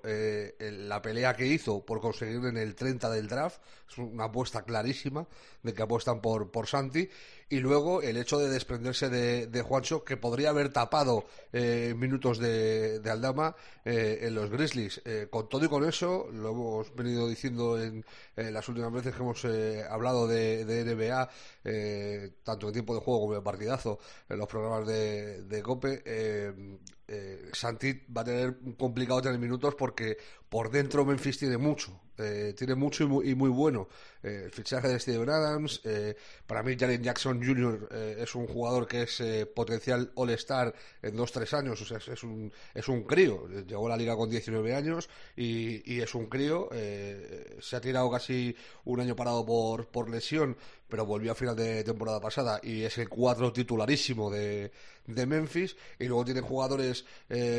la 0.58 1.02
pelea 1.02 1.36
que 1.36 1.46
hizo 1.46 1.86
por 1.86 2.00
conseguir 2.00 2.38
en 2.46 2.56
el 2.56 2.74
30 2.74 3.10
del 3.10 3.28
draft, 3.28 3.60
es 3.92 3.98
una 3.98 4.24
apuesta 4.26 4.64
clarísima 4.64 5.28
de 5.62 5.74
que 5.74 5.84
apuestan 5.84 6.22
por, 6.22 6.50
por 6.52 6.68
Santi. 6.68 7.10
Y 7.48 7.60
luego 7.60 8.02
el 8.02 8.18
hecho 8.18 8.40
de 8.40 8.50
desprenderse 8.50 9.08
de, 9.10 9.46
de 9.46 9.62
Juancho, 9.62 10.04
que 10.04 10.18
podría 10.18 10.50
haber 10.50 10.74
tapado 10.74 11.26
eh, 11.54 11.94
minutos 11.96 12.40
de, 12.40 13.00
de 13.00 13.12
Aldama 13.12 13.56
eh, 13.84 14.20
en 14.24 14.34
los 14.34 14.50
Grizzlies. 14.50 15.00
Eh, 15.06 15.28
con 15.30 15.48
todo 15.48 15.64
y 15.64 15.70
con 15.70 15.86
eso, 15.88 16.28
lo 16.32 16.50
hemos 16.50 16.96
venido 16.96 17.28
diciendo 17.28 17.80
en, 17.80 18.04
en 18.36 18.52
las 18.52 18.68
últimas 18.68 18.92
veces 18.92 19.14
que 19.14 19.22
hemos 19.22 19.46
eh, 19.46 19.84
hablado 19.88 20.28
de, 20.28 20.66
de 20.66 20.96
NBA, 20.96 21.30
eh, 21.66 22.32
tanto 22.44 22.68
en 22.68 22.74
tiempo 22.74 22.96
de 22.96 23.02
juego 23.02 23.22
como 23.22 23.36
en 23.36 23.44
partidazo, 23.44 24.00
en 24.28 24.40
los 24.40 24.48
programas 24.48 24.88
de, 24.88 25.44
de 25.44 25.62
COPE. 25.62 26.02
Eh, 27.08 27.42
eh, 27.46 27.50
Santi 27.54 27.94
va 28.16 28.22
a 28.22 28.26
tener 28.26 28.58
complicado 28.78 29.22
tener 29.22 29.40
minutos 29.40 29.76
porque 29.76 30.18
por 30.50 30.72
dentro 30.72 31.06
Memphis 31.06 31.38
tiene 31.38 31.58
mucho, 31.58 32.00
eh, 32.18 32.54
tiene 32.58 32.76
mucho 32.76 33.04
y 33.24 33.36
muy, 33.36 33.50
bueno. 33.50 33.90
Eh, 34.24 34.44
el 34.46 34.52
fichaje 34.52 34.88
de 34.88 35.00
Steven 35.00 35.30
Adams, 35.30 35.82
eh, 35.84 36.16
para 36.48 36.64
mí 36.64 36.76
Jalen 36.80 37.04
Jackson 37.04 37.44
Jr. 37.44 37.90
es 38.20 38.34
un 38.36 38.48
jugador 38.48 38.88
que 38.88 39.04
es 39.04 39.22
potencial 39.54 40.12
All-Star 40.16 40.74
en 41.02 41.16
dos 41.16 41.32
tres 41.32 41.54
años, 41.54 41.82
o 41.82 41.86
sea, 41.86 41.98
es, 41.98 42.24
un, 42.24 42.52
es 42.74 42.88
un 42.88 43.04
crío. 43.04 43.48
Llegó 43.48 43.88
a 43.88 43.90
la 43.90 43.98
liga 43.98 44.16
con 44.16 44.30
19 44.30 44.74
años 44.74 45.10
y, 45.36 45.94
y 45.94 46.02
es 46.02 46.16
un 46.16 46.28
crío. 46.28 46.70
se 47.60 47.76
ha 47.76 47.82
tirado 47.82 48.10
casi 48.10 48.56
un 48.86 49.00
año 49.00 49.16
parado 49.16 49.46
por, 49.46 49.88
por 49.88 50.10
lesión, 50.10 50.58
pero 50.88 51.06
volvió 51.06 51.32
a 51.32 51.36
final 51.36 51.56
de 51.56 51.84
temporada 51.84 52.20
pasada 52.20 52.60
y 52.62 52.84
es 52.84 52.98
el 52.98 53.10
cuatro 53.10 53.52
titularísimo 53.52 54.30
de, 54.30 54.72
de 55.08 55.26
Memphis. 55.26 55.76
Y 56.00 56.06
luego 56.06 56.26
tiene 56.26 56.42
jugadores 56.42 57.06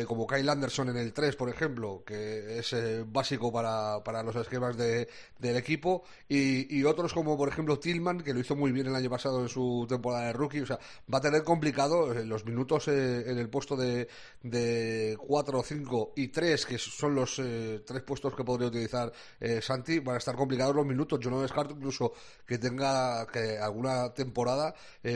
como 0.07 0.27
Kyle 0.27 0.49
Anderson 0.49 0.91
en 0.91 0.97
el 0.97 1.13
3, 1.13 1.37
por 1.37 1.49
ejemplo, 1.49 2.03
que 2.07 2.59
es 2.59 2.75
básico 3.07 3.53
para, 3.53 4.03
para 4.05 4.23
los 4.23 4.37
esquemas 4.37 4.77
de, 4.77 5.09
del 5.39 5.57
equipo. 5.57 6.05
Y, 6.29 6.85
otros 6.87 7.13
como 7.13 7.37
por 7.37 7.49
ejemplo 7.49 7.81
Tillman 7.81 8.21
que 8.21 8.33
lo 8.33 8.39
hizo 8.39 8.55
muy 8.55 8.71
bien 8.71 8.87
el 8.87 8.95
año 8.95 9.11
pasado 9.11 9.43
en 9.43 9.49
su 9.49 9.87
temporada 9.89 10.27
de 10.27 10.33
rookie. 10.33 10.61
O 10.61 10.67
sea 10.67 10.79
va 11.13 11.19
a 11.19 11.21
tener 11.21 11.43
complicado 11.43 12.13
eh, 12.13 12.25
los 12.25 12.45
minutos 12.45 12.89
eh, 12.89 13.31
en 13.31 13.39
el 13.39 13.49
puesto 13.49 13.77
de, 13.77 14.09
de 14.43 15.17
4, 15.19 15.63
5 15.63 16.13
y 16.17 16.29
3 16.29 16.67
que 16.67 16.79
son 16.79 17.15
los 17.15 17.39
eh, 17.39 17.83
tres 17.85 18.03
puestos 18.03 18.35
que 18.35 18.45
podría 18.45 18.69
utilizar 18.69 19.13
Santi. 19.61 19.99
Van 19.99 20.17
a 20.17 20.19
estar 20.19 20.37
complicados 20.37 20.75
los 20.75 20.87
minutos. 20.87 21.19
Yo 21.21 21.31
no 21.31 21.43
descarto 21.43 21.75
incluso 21.75 22.13
que 22.47 22.59
tenga 22.59 23.16
que 23.25 23.59
alguna 23.59 24.13
temporada 24.13 24.75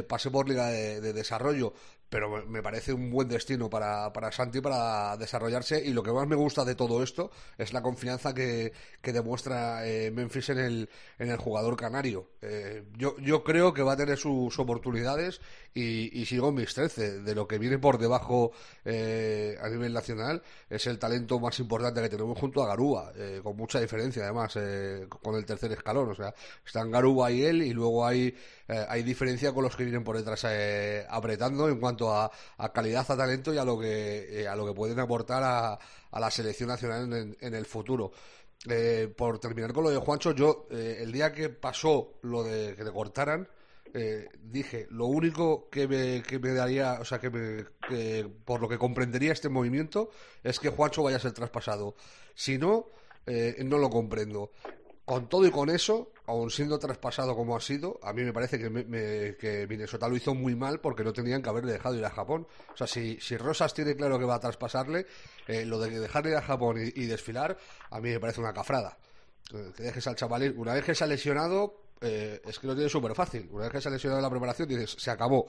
pase 0.09 0.31
por 0.31 0.49
liga 0.49 0.69
de 0.69 1.13
desarrollo 1.13 1.75
pero 2.11 2.45
me 2.45 2.61
parece 2.61 2.93
un 2.93 3.09
buen 3.09 3.29
destino 3.29 3.71
para, 3.71 4.13
para 4.13 4.33
Santi 4.33 4.61
para 4.61 5.17
desarrollarse 5.17 5.81
y 5.83 5.93
lo 5.93 6.03
que 6.03 6.13
más 6.13 6.27
me 6.27 6.35
gusta 6.35 6.65
de 6.65 6.75
todo 6.75 7.05
esto 7.05 7.31
es 7.57 7.73
la 7.73 7.83
confianza 7.83 8.35
que, 8.35 8.73
que 9.01 9.13
demuestra 9.13 9.87
eh, 9.87 10.11
Memphis 10.11 10.49
en 10.51 10.59
el, 10.59 10.91
en 11.21 11.31
el 11.31 11.37
jugador 11.37 11.77
canario. 11.77 12.31
Eh, 12.43 12.85
yo, 12.97 13.17
yo 13.19 13.45
creo 13.45 13.73
que 13.73 13.83
va 13.83 13.93
a 13.93 13.97
tener 13.97 14.19
sus 14.19 14.59
oportunidades 14.59 15.41
y, 15.73 16.21
y 16.21 16.27
sigo 16.27 16.51
mis 16.51 16.75
13. 16.75 17.21
De 17.21 17.35
lo 17.35 17.47
que 17.47 17.59
viene 17.59 17.79
por 17.79 17.99
debajo 17.99 18.51
eh, 18.85 19.57
a 19.63 19.69
nivel 19.69 19.93
nacional 19.93 20.43
es 20.69 20.89
el 20.89 20.99
talento 20.99 21.39
más 21.39 21.61
importante 21.61 22.03
que 22.03 22.09
tenemos 22.09 22.37
junto 22.39 22.63
a 22.63 22.67
Garúa, 22.67 23.13
con 23.43 23.57
mucha 23.57 23.81
diferencia 23.81 24.25
además 24.25 24.59
con 25.09 25.37
el 25.37 25.45
tercer 25.45 25.71
escalón. 25.73 26.11
O 26.11 26.15
sea, 26.15 26.35
están 26.67 26.91
Garúa 26.91 27.31
y 27.31 27.45
él 27.45 27.63
y 27.63 27.73
luego 27.73 28.05
hay, 28.05 28.35
hay 28.67 29.03
diferencia 29.05 29.53
con 29.53 29.63
los 29.63 29.77
que 29.77 29.85
vienen 29.85 30.03
por 30.03 30.17
detrás 30.17 30.47
apretando 31.09 31.69
en 31.69 31.79
cuanto 31.79 32.00
a, 32.09 32.31
calidad, 32.73 33.05
a 33.11 33.17
talento 33.17 33.53
y 33.53 33.59
a 33.59 33.65
lo 33.65 33.79
que, 33.79 34.43
eh, 34.43 34.49
a 34.49 34.57
lo 34.57 34.67
que 34.67 34.73
pueden 34.73 34.99
aportar 34.99 35.43
a, 35.43 35.79
la 36.19 36.31
selección 36.31 36.69
nacional 36.69 37.37
en, 37.39 37.55
el 37.55 37.67
futuro. 37.67 38.13
Eh, 38.69 39.13
por 39.15 39.39
terminar 39.39 39.73
con 39.73 39.85
lo 39.85 39.91
de 39.91 39.99
Juancho, 39.99 40.33
yo 40.33 40.67
eh, 40.71 40.99
el 41.01 41.13
día 41.13 41.33
que 41.33 41.49
pasó 41.49 42.15
lo 42.23 42.43
de 42.43 42.75
que 42.75 42.85
le 42.85 42.93
cortaran, 42.93 43.49
dije, 44.41 44.87
lo 44.91 45.07
único 45.07 45.69
que 45.69 45.89
me, 45.89 46.23
que 46.23 46.39
me 46.39 46.55
daría, 46.55 46.99
o 47.01 47.05
sea, 47.05 47.19
que, 47.19 47.29
me, 47.29 47.65
que 47.89 48.25
por 48.45 48.61
lo 48.61 48.69
que 48.69 48.79
comprendería 48.79 49.33
este 49.33 49.49
movimiento 49.49 50.11
es 50.45 50.61
que 50.61 50.69
Juancho 50.69 51.03
vaya 51.03 51.17
a 51.17 51.21
ser 51.21 51.33
traspasado. 51.33 51.97
Si 52.35 52.57
no, 52.57 52.87
no 53.27 53.79
lo 53.79 53.91
comprendo. 53.91 54.53
Con 55.05 55.29
todo 55.29 55.45
y 55.45 55.51
con 55.51 55.71
eso, 55.71 56.13
aún 56.31 56.51
siendo 56.51 56.79
traspasado 56.79 57.35
como 57.35 57.57
ha 57.57 57.61
sido, 57.61 57.99
a 58.03 58.13
mí 58.13 58.23
me 58.23 58.33
parece 58.33 58.59
que, 58.59 59.37
que 59.39 59.67
Minnesota 59.69 60.09
lo 60.09 60.17
hizo 60.17 60.35
muy 60.35 60.55
mal 60.55 60.81
porque 60.81 61.03
no 61.03 61.13
tenían 61.13 61.43
que 61.43 61.49
haberle 61.49 61.73
dejado 61.73 61.97
ir 61.97 62.05
a 62.05 62.11
Japón. 62.11 62.47
O 62.73 62.77
sea, 62.77 62.87
si, 62.87 63.19
si 63.21 63.37
Rosas 63.37 63.75
tiene 63.75 63.97
claro 63.97 64.19
que 64.19 64.25
va 64.25 64.37
a 64.37 64.41
traspasarle, 64.41 65.07
eh, 65.49 65.65
lo 65.65 65.79
de 65.81 65.99
dejarle 65.99 66.31
ir 66.31 66.37
a 66.37 66.43
Japón 66.43 66.77
y, 66.79 67.07
desfilar, 67.07 67.57
a 67.91 68.01
mí 68.01 68.11
me 68.11 68.21
parece 68.21 68.41
una 68.41 68.53
cafrada. 68.53 68.97
Eh, 69.53 69.73
que 69.77 69.83
dejes 69.83 70.07
al 70.07 70.15
chavalín, 70.15 70.55
una 70.57 70.75
vez 70.75 70.85
que 70.85 70.95
se 70.95 71.03
ha 71.03 71.07
lesionado, 71.09 71.83
eh, 72.01 72.41
es 72.47 72.59
que 72.59 72.67
lo 72.69 72.75
tiene 72.75 72.89
súper 72.89 73.15
fácil. 73.15 73.49
Una 73.51 73.65
vez 73.65 73.73
que 73.73 73.81
se 73.81 73.89
ha 73.89 73.93
lesionado 73.93 74.23
la 74.23 74.31
preparación, 74.31 74.69
dices, 74.69 74.97
se 74.99 75.11
acabó. 75.11 75.49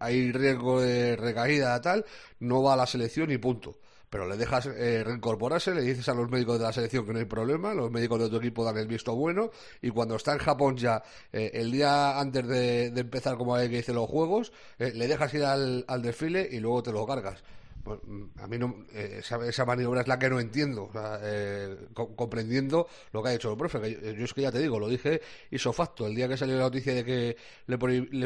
hay 0.00 0.32
riesgo 0.32 0.80
de 0.80 1.16
recaída, 1.16 1.78
tal, 1.82 2.04
no 2.40 2.62
va 2.62 2.72
a 2.72 2.76
la 2.76 2.86
selección 2.86 3.30
y 3.30 3.38
punto 3.38 3.76
pero 4.10 4.26
le 4.28 4.36
dejas 4.36 4.66
eh, 4.66 5.02
reincorporarse, 5.04 5.74
le 5.74 5.82
dices 5.82 6.08
a 6.08 6.14
los 6.14 6.30
médicos 6.30 6.58
de 6.58 6.64
la 6.64 6.72
selección 6.72 7.04
que 7.06 7.12
no 7.12 7.18
hay 7.18 7.24
problema, 7.24 7.74
los 7.74 7.90
médicos 7.90 8.20
de 8.20 8.28
tu 8.28 8.36
equipo 8.36 8.64
dan 8.64 8.76
el 8.78 8.86
visto 8.86 9.14
bueno 9.14 9.50
y 9.82 9.90
cuando 9.90 10.16
está 10.16 10.32
en 10.32 10.38
Japón 10.38 10.76
ya 10.76 11.02
eh, 11.32 11.50
el 11.54 11.70
día 11.70 12.18
antes 12.18 12.46
de, 12.46 12.86
empezar 12.86 13.36
como 13.36 13.54
hay 13.54 13.68
que 13.68 13.76
dice 13.76 13.92
los 13.92 14.08
juegos, 14.08 14.52
eh, 14.78 14.92
le 14.94 15.08
dejas 15.08 15.32
ir 15.34 15.44
al, 15.44 15.84
al 15.88 16.02
desfile 16.02 16.48
y 16.50 16.60
luego 16.60 16.82
te 16.82 16.92
lo 16.92 17.06
cargas. 17.06 17.42
Pues, 17.86 18.00
mm, 18.02 18.24
a 18.40 18.48
mí 18.48 18.58
no, 18.58 18.84
eh, 18.94 19.20
esa, 19.20 19.64
maniobra 19.64 20.00
es 20.00 20.08
la 20.08 20.18
que 20.18 20.28
no 20.28 20.40
entiendo, 20.40 20.90
eh, 21.22 21.86
comprendiendo 21.94 22.88
lo 23.12 23.22
que 23.22 23.28
ha 23.28 23.34
hecho 23.34 23.52
el 23.52 23.56
profe. 23.56 24.16
yo, 24.18 24.24
es 24.24 24.34
que 24.34 24.42
ya 24.42 24.50
te 24.50 24.58
digo, 24.58 24.80
lo 24.80 24.88
dije 24.88 25.20
hizo 25.52 25.72
facto. 25.72 26.04
El 26.04 26.16
día 26.16 26.26
que 26.26 26.36
salió 26.36 26.56
la 26.56 26.64
noticia 26.64 26.92
de 26.92 27.04
que 27.04 27.36
le, 27.68 27.78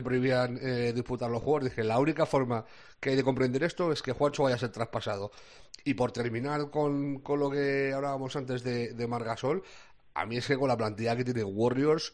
prohibían 0.03 0.59
eh, 0.63 0.93
disputar 0.95 1.31
los 1.31 1.43
juegos, 1.43 1.65
dije, 1.65 1.85
la 1.85 1.99
única 1.99 2.25
forma 2.25 2.65
que 2.99 3.11
hay 3.11 3.17
de 3.17 3.23
comprender 3.23 3.63
esto 3.63 3.93
es 3.93 4.01
que 4.01 4.13
Juancho 4.13 4.45
vaya 4.45 4.57
a 4.57 4.59
ser 4.59 4.71
traspasado. 4.71 5.31
Y 5.85 5.95
por 5.95 6.13
terminar 6.13 6.71
con, 6.71 7.21
con 7.21 7.41
lo 7.41 7.51
que 7.51 7.93
hablábamos 7.95 8.37
antes 8.37 8.63
de, 8.63 8.93
de 8.93 9.07
Margasol, 9.07 9.63
a 10.15 10.27
mí 10.27 10.37
es 10.37 10.47
que 10.47 10.57
con 10.57 10.69
la 10.69 10.77
plantilla 10.77 11.17
que 11.17 11.25
tiene 11.25 11.45
Warriors, 11.45 12.13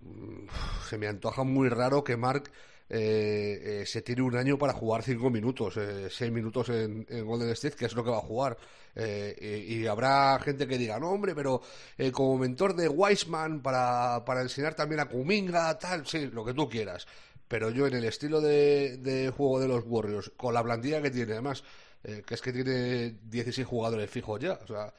mm, 0.00 0.46
se 0.88 0.98
me 0.98 1.08
antoja 1.08 1.44
muy 1.44 1.68
raro 1.68 2.04
que 2.04 2.16
Mark 2.16 2.50
eh, 2.90 3.80
eh, 3.82 3.86
se 3.86 4.02
tiene 4.02 4.22
un 4.22 4.36
año 4.36 4.58
para 4.58 4.74
jugar 4.74 5.02
cinco 5.02 5.30
minutos, 5.30 5.76
eh, 5.78 6.08
seis 6.10 6.30
minutos 6.30 6.68
en, 6.68 7.06
Golden 7.24 7.48
State, 7.50 7.76
que 7.76 7.86
es 7.86 7.94
lo 7.94 8.04
que 8.04 8.10
va 8.10 8.18
a 8.18 8.20
jugar. 8.20 8.56
y, 8.96 9.86
habrá 9.86 10.38
gente 10.40 10.66
que 10.68 10.78
diga, 10.78 10.98
no, 11.00 11.10
hombre, 11.10 11.34
pero 11.34 11.60
como 12.12 12.38
mentor 12.38 12.76
de 12.76 12.88
Wiseman 12.88 13.62
para, 13.62 14.24
para 14.24 14.42
enseñar 14.42 14.74
también 14.74 15.00
a 15.00 15.06
Kuminga, 15.08 15.76
tal, 15.78 16.06
sí, 16.06 16.26
lo 16.26 16.44
que 16.44 16.54
tú 16.54 16.68
quieras. 16.68 17.06
Pero 17.48 17.70
yo 17.70 17.86
en 17.86 17.94
el 17.94 18.04
estilo 18.04 18.40
de, 18.40 18.98
de 18.98 19.30
juego 19.30 19.60
de 19.60 19.68
los 19.68 19.84
Warriors, 19.86 20.30
con 20.36 20.54
la 20.54 20.62
plantilla 20.62 21.02
que 21.02 21.10
tiene, 21.10 21.32
además, 21.32 21.64
que 22.04 22.34
es 22.34 22.42
que 22.42 22.52
tiene 22.52 23.16
16 23.22 23.66
jugadores 23.66 24.10
fijos 24.10 24.40
ya, 24.40 24.58
o 24.62 24.66
sea, 24.66 24.92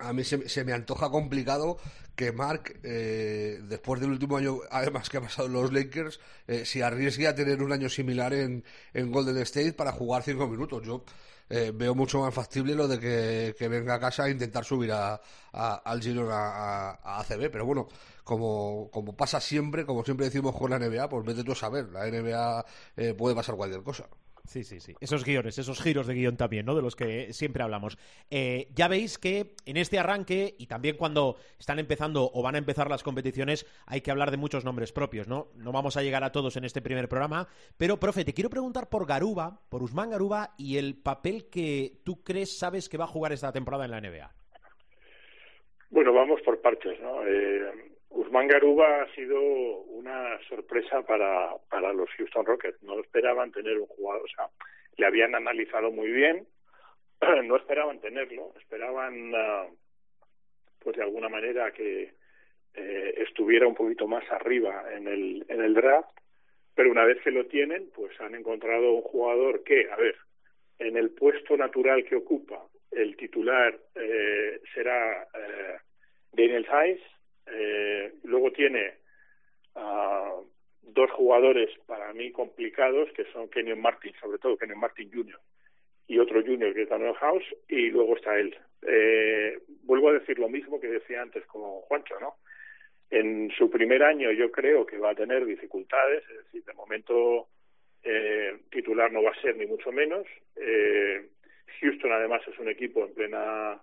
a 0.00 0.12
mí 0.12 0.24
se, 0.24 0.64
me 0.64 0.72
antoja 0.72 1.10
complicado 1.10 1.78
que 2.16 2.32
Mark, 2.32 2.80
eh, 2.82 3.60
después 3.62 4.00
del 4.00 4.10
último 4.10 4.36
año, 4.36 4.58
además 4.70 5.08
que 5.08 5.18
ha 5.18 5.20
pasado 5.20 5.46
en 5.46 5.54
los 5.54 5.72
Lakers, 5.72 6.20
eh, 6.46 6.64
se 6.64 6.82
arriesgue 6.82 7.26
a 7.26 7.34
tener 7.34 7.62
un 7.62 7.72
año 7.72 7.88
similar 7.88 8.32
en, 8.32 8.64
Golden 8.94 9.36
State 9.38 9.72
para 9.72 9.92
jugar 9.92 10.22
cinco 10.22 10.46
minutos. 10.46 10.82
Yo 10.84 11.04
eh, 11.48 11.72
veo 11.74 11.94
mucho 11.94 12.20
más 12.20 12.34
factible 12.34 12.74
lo 12.74 12.88
de 12.88 12.98
que, 12.98 13.68
venga 13.68 13.94
a 13.94 14.00
casa 14.00 14.24
a 14.24 14.30
intentar 14.30 14.64
subir 14.64 14.92
a, 14.92 15.20
al 15.52 16.02
Girona 16.02 16.34
a, 16.34 16.90
a, 17.02 17.20
ACB, 17.20 17.50
pero 17.50 17.64
bueno, 17.64 17.88
como, 18.24 18.90
como 18.90 19.16
pasa 19.16 19.40
siempre, 19.40 19.84
como 19.84 20.04
siempre 20.04 20.26
decimos 20.26 20.56
con 20.56 20.70
la 20.70 20.78
NBA, 20.78 21.08
pues 21.08 21.24
vete 21.24 21.44
tú 21.44 21.52
a 21.52 21.56
saber, 21.56 21.88
la 21.88 22.06
NBA 22.06 23.14
puede 23.16 23.34
pasar 23.34 23.56
cualquier 23.56 23.82
cosa. 23.82 24.06
Sí, 24.44 24.64
sí, 24.64 24.80
sí. 24.80 24.94
Esos 25.00 25.24
guiones, 25.24 25.58
esos 25.58 25.80
giros 25.80 26.06
de 26.06 26.14
guion 26.14 26.36
también, 26.36 26.66
¿no? 26.66 26.74
De 26.74 26.82
los 26.82 26.96
que 26.96 27.32
siempre 27.32 27.62
hablamos. 27.62 27.98
Eh, 28.30 28.68
ya 28.74 28.88
veis 28.88 29.18
que 29.18 29.54
en 29.66 29.76
este 29.76 29.98
arranque 29.98 30.54
y 30.58 30.66
también 30.66 30.96
cuando 30.96 31.36
están 31.58 31.78
empezando 31.78 32.30
o 32.32 32.42
van 32.42 32.54
a 32.54 32.58
empezar 32.58 32.88
las 32.88 33.02
competiciones 33.02 33.66
hay 33.86 34.00
que 34.00 34.10
hablar 34.10 34.30
de 34.30 34.36
muchos 34.36 34.64
nombres 34.64 34.92
propios, 34.92 35.28
¿no? 35.28 35.48
No 35.56 35.72
vamos 35.72 35.96
a 35.96 36.02
llegar 36.02 36.24
a 36.24 36.32
todos 36.32 36.56
en 36.56 36.64
este 36.64 36.82
primer 36.82 37.08
programa, 37.08 37.48
pero, 37.76 37.98
profe, 37.98 38.24
te 38.24 38.34
quiero 38.34 38.50
preguntar 38.50 38.88
por 38.88 39.06
Garuba, 39.06 39.60
por 39.68 39.82
Usman 39.82 40.10
Garuba 40.10 40.54
y 40.56 40.76
el 40.76 40.96
papel 41.00 41.48
que 41.50 42.00
tú 42.04 42.22
crees, 42.22 42.58
sabes 42.58 42.88
que 42.88 42.98
va 42.98 43.04
a 43.04 43.08
jugar 43.08 43.32
esta 43.32 43.52
temporada 43.52 43.84
en 43.84 43.90
la 43.90 44.00
NBA. 44.00 44.30
Bueno, 45.90 46.12
vamos 46.12 46.40
por 46.42 46.60
partes, 46.60 47.00
¿no? 47.00 47.26
Eh, 47.26 47.90
Usman 48.10 48.48
Garuba 48.48 49.02
ha 49.02 49.14
sido 49.14 49.40
una 49.40 50.38
sorpresa 50.48 51.02
para, 51.02 51.54
para 51.68 51.92
los 51.92 52.10
Houston 52.10 52.44
Rockets. 52.44 52.82
No 52.82 53.00
esperaban 53.00 53.52
tener 53.52 53.78
un 53.78 53.86
jugador, 53.86 54.24
o 54.24 54.28
sea, 54.28 54.48
le 54.96 55.06
habían 55.06 55.34
analizado 55.34 55.90
muy 55.90 56.10
bien, 56.10 56.46
no 57.44 57.56
esperaban 57.56 58.00
tenerlo, 58.00 58.52
esperaban, 58.58 59.32
ah, 59.34 59.66
pues 60.80 60.96
de 60.96 61.02
alguna 61.02 61.28
manera 61.28 61.72
que 61.72 62.14
eh, 62.74 63.14
estuviera 63.16 63.66
un 63.66 63.74
poquito 63.74 64.06
más 64.06 64.24
arriba 64.30 64.84
en 64.92 65.06
el, 65.06 65.44
en 65.48 65.60
el 65.60 65.74
draft, 65.74 66.10
pero 66.74 66.90
una 66.90 67.04
vez 67.04 67.20
que 67.22 67.30
lo 67.30 67.46
tienen, 67.46 67.90
pues 67.94 68.18
han 68.20 68.34
encontrado 68.34 68.92
un 68.92 69.02
jugador 69.02 69.62
que, 69.64 69.90
a 69.90 69.96
ver, 69.96 70.16
en 70.78 70.96
el 70.96 71.10
puesto 71.10 71.56
natural 71.56 72.04
que 72.04 72.16
ocupa, 72.16 72.66
el 72.90 73.16
titular 73.16 73.78
eh, 73.94 74.60
será 74.74 75.22
eh, 75.22 75.76
Daniel 76.32 76.66
Hayes, 76.70 77.00
eh, 77.52 78.12
luego 78.24 78.52
tiene 78.52 78.94
uh, 79.74 80.44
dos 80.82 81.10
jugadores 81.12 81.70
para 81.86 82.12
mí 82.12 82.30
complicados, 82.32 83.10
que 83.12 83.24
son 83.32 83.48
Kenyon 83.48 83.80
Martin, 83.80 84.12
sobre 84.20 84.38
todo 84.38 84.56
Kenyon 84.56 84.80
Martin 84.80 85.10
Jr. 85.12 85.38
y 86.08 86.18
otro 86.18 86.42
Junior 86.42 86.74
que 86.74 86.82
es 86.82 86.88
Daniel 86.88 87.14
House, 87.14 87.44
y 87.68 87.90
luego 87.90 88.16
está 88.16 88.38
él. 88.38 88.56
Eh, 88.82 89.58
vuelvo 89.84 90.10
a 90.10 90.14
decir 90.14 90.38
lo 90.38 90.48
mismo 90.48 90.80
que 90.80 90.88
decía 90.88 91.22
antes 91.22 91.44
con 91.46 91.62
Juancho, 91.82 92.18
¿no? 92.20 92.34
En 93.10 93.50
su 93.58 93.68
primer 93.68 94.02
año 94.02 94.30
yo 94.30 94.50
creo 94.52 94.86
que 94.86 94.98
va 94.98 95.10
a 95.10 95.14
tener 95.14 95.44
dificultades, 95.44 96.22
es 96.30 96.44
decir, 96.44 96.64
de 96.64 96.72
momento 96.74 97.48
eh, 98.02 98.56
titular 98.70 99.12
no 99.12 99.22
va 99.22 99.30
a 99.30 99.40
ser 99.40 99.56
ni 99.56 99.66
mucho 99.66 99.90
menos. 99.92 100.26
Eh, 100.56 101.28
Houston 101.80 102.12
además 102.12 102.42
es 102.46 102.58
un 102.58 102.68
equipo 102.68 103.04
en 103.04 103.14
plena 103.14 103.82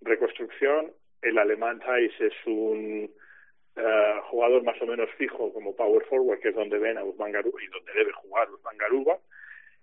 reconstrucción. 0.00 0.92
El 1.22 1.38
alemán 1.38 1.80
Thais 1.80 2.12
es 2.20 2.32
un 2.46 3.10
eh, 3.76 4.20
jugador 4.30 4.62
más 4.62 4.80
o 4.80 4.86
menos 4.86 5.10
fijo 5.18 5.52
como 5.52 5.76
power 5.76 6.04
forward, 6.06 6.40
que 6.40 6.48
es 6.48 6.54
donde 6.54 6.78
ven 6.78 6.98
a 6.98 7.04
Usman 7.04 7.32
Garuba 7.32 7.62
y 7.62 7.68
donde 7.68 7.92
debe 7.92 8.12
jugar 8.12 8.50
Usman 8.50 8.78
Garuba. 8.78 9.18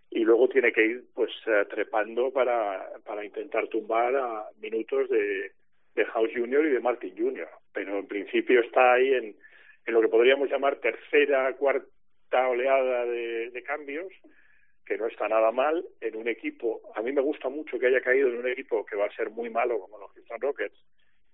Y 0.10 0.24
luego 0.24 0.48
tiene 0.50 0.72
que 0.72 0.86
ir 0.86 1.04
pues 1.14 1.32
eh, 1.46 1.66
trepando 1.70 2.32
para, 2.32 2.90
para 3.06 3.26
intentar 3.26 3.68
tumbar 3.68 4.16
a 4.16 4.50
minutos 4.60 5.10
de, 5.10 5.52
de 5.96 6.06
House 6.06 6.32
Junior 6.34 6.66
y 6.66 6.72
de 6.72 6.80
Martin 6.80 7.16
Junior. 7.18 7.50
Pero 7.74 8.00
en 8.00 8.08
principio 8.08 8.62
está 8.62 8.94
ahí 8.94 9.14
en, 9.14 9.36
en 9.86 9.94
lo 9.94 10.02
que 10.02 10.08
podríamos 10.08 10.50
llamar 10.50 10.78
tercera, 10.78 11.54
cuarta 11.56 12.48
oleada 12.48 13.06
de, 13.06 13.52
de 13.52 13.64
cambios 13.64 14.12
que 14.86 14.98
no 14.98 15.08
está 15.08 15.28
nada 15.28 15.52
mal 15.52 15.86
en 16.00 16.16
un 16.16 16.30
equipo. 16.30 16.82
A 16.96 17.02
mí 17.02 17.12
me 17.12 17.22
gusta 17.22 17.50
mucho 17.50 17.78
que 17.78 17.88
haya 17.88 18.02
caído 18.02 18.30
en 18.30 18.38
un 18.38 18.48
equipo 18.48 18.86
que 18.86 18.96
va 18.96 19.06
a 19.06 19.16
ser 19.16 19.30
muy 19.30 19.50
malo 19.50 19.80
como 19.80 20.00
los 20.00 20.12
Houston 20.14 20.40
Rockets 20.40 20.78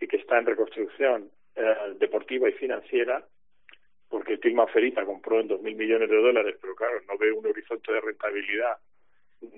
y 0.04 0.08
que 0.08 0.18
está 0.18 0.38
en 0.38 0.46
reconstrucción 0.46 1.32
eh, 1.56 1.76
deportiva 1.98 2.50
y 2.50 2.54
financiera, 2.54 3.26
porque 4.10 4.38
Tilman 4.38 4.68
Ferita 4.68 5.06
compró 5.06 5.40
en 5.40 5.48
dos 5.48 5.62
mil 5.62 5.76
millones 5.76 6.10
de 6.10 6.22
dólares, 6.22 6.56
pero 6.62 6.76
claro, 6.76 7.00
no 7.08 7.18
ve 7.18 7.32
un 7.32 7.46
horizonte 7.46 7.92
de 7.94 8.02
rentabilidad 8.02 8.78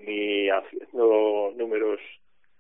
ni 0.06 0.50
haciendo 0.50 1.54
números 1.56 2.00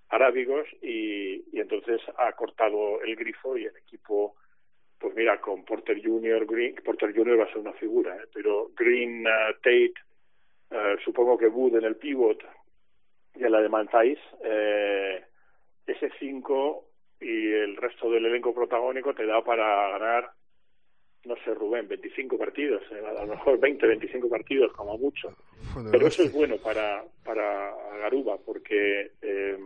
arábigos 0.09 0.67
y, 0.81 1.43
entonces 1.59 2.01
ha 2.17 2.31
cortado 2.33 3.01
el 3.01 3.15
grifo 3.15 3.57
y 3.57 3.65
el 3.65 3.75
equipo 3.77 4.35
pues 4.99 5.15
mira 5.15 5.41
con 5.41 5.65
Porter 5.65 5.99
Junior 6.03 6.45
Green 6.45 6.75
Porter 6.75 7.13
Junior 7.15 7.39
va 7.39 7.45
a 7.45 7.47
ser 7.47 7.57
una 7.57 7.73
figura 7.73 8.15
¿eh? 8.15 8.27
pero 8.31 8.69
Green 8.75 9.25
uh, 9.25 9.53
Tate 9.55 9.93
eh, 10.69 10.95
supongo 11.03 11.37
que 11.37 11.47
Wood 11.47 11.77
en 11.77 11.85
el 11.85 11.95
pivot 11.95 12.43
y 13.35 13.43
en 13.43 13.51
la 13.51 13.61
de 13.61 13.69
Mantais, 13.69 14.19
eh, 14.43 15.23
ese 15.85 16.09
5 16.19 16.85
y 17.25 17.51
el 17.51 17.75
resto 17.75 18.11
del 18.11 18.27
elenco 18.27 18.53
protagónico 18.53 19.15
te 19.15 19.25
da 19.25 19.43
para 19.43 19.89
ganar, 19.89 20.29
no 21.23 21.35
sé, 21.37 21.55
Rubén, 21.55 21.87
25 21.87 22.37
partidos, 22.37 22.83
eh, 22.91 23.01
a 23.03 23.25
lo 23.25 23.33
mejor 23.33 23.59
20, 23.59 23.87
25 23.87 24.29
partidos 24.29 24.71
como 24.73 24.95
mucho. 24.99 25.35
Pero 25.91 26.05
eso 26.05 26.21
es 26.21 26.31
bueno 26.31 26.57
para, 26.57 27.03
para 27.23 27.73
Garuba, 27.99 28.37
porque 28.45 29.13
eh, 29.23 29.57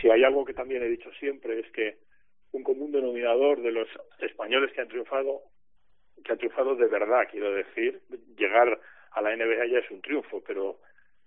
si 0.00 0.10
hay 0.10 0.22
algo 0.22 0.44
que 0.44 0.54
también 0.54 0.84
he 0.84 0.88
dicho 0.88 1.10
siempre 1.18 1.58
es 1.58 1.72
que 1.72 1.96
un 2.52 2.62
común 2.62 2.92
denominador 2.92 3.60
de 3.62 3.72
los 3.72 3.88
españoles 4.20 4.72
que 4.72 4.80
han 4.80 4.88
triunfado, 4.88 5.42
que 6.24 6.30
han 6.30 6.38
triunfado 6.38 6.76
de 6.76 6.86
verdad, 6.86 7.26
quiero 7.32 7.52
decir, 7.52 8.00
llegar 8.36 8.80
a 9.10 9.22
la 9.22 9.34
NBA 9.34 9.66
ya 9.66 9.78
es 9.78 9.90
un 9.90 10.02
triunfo, 10.02 10.40
pero 10.46 10.78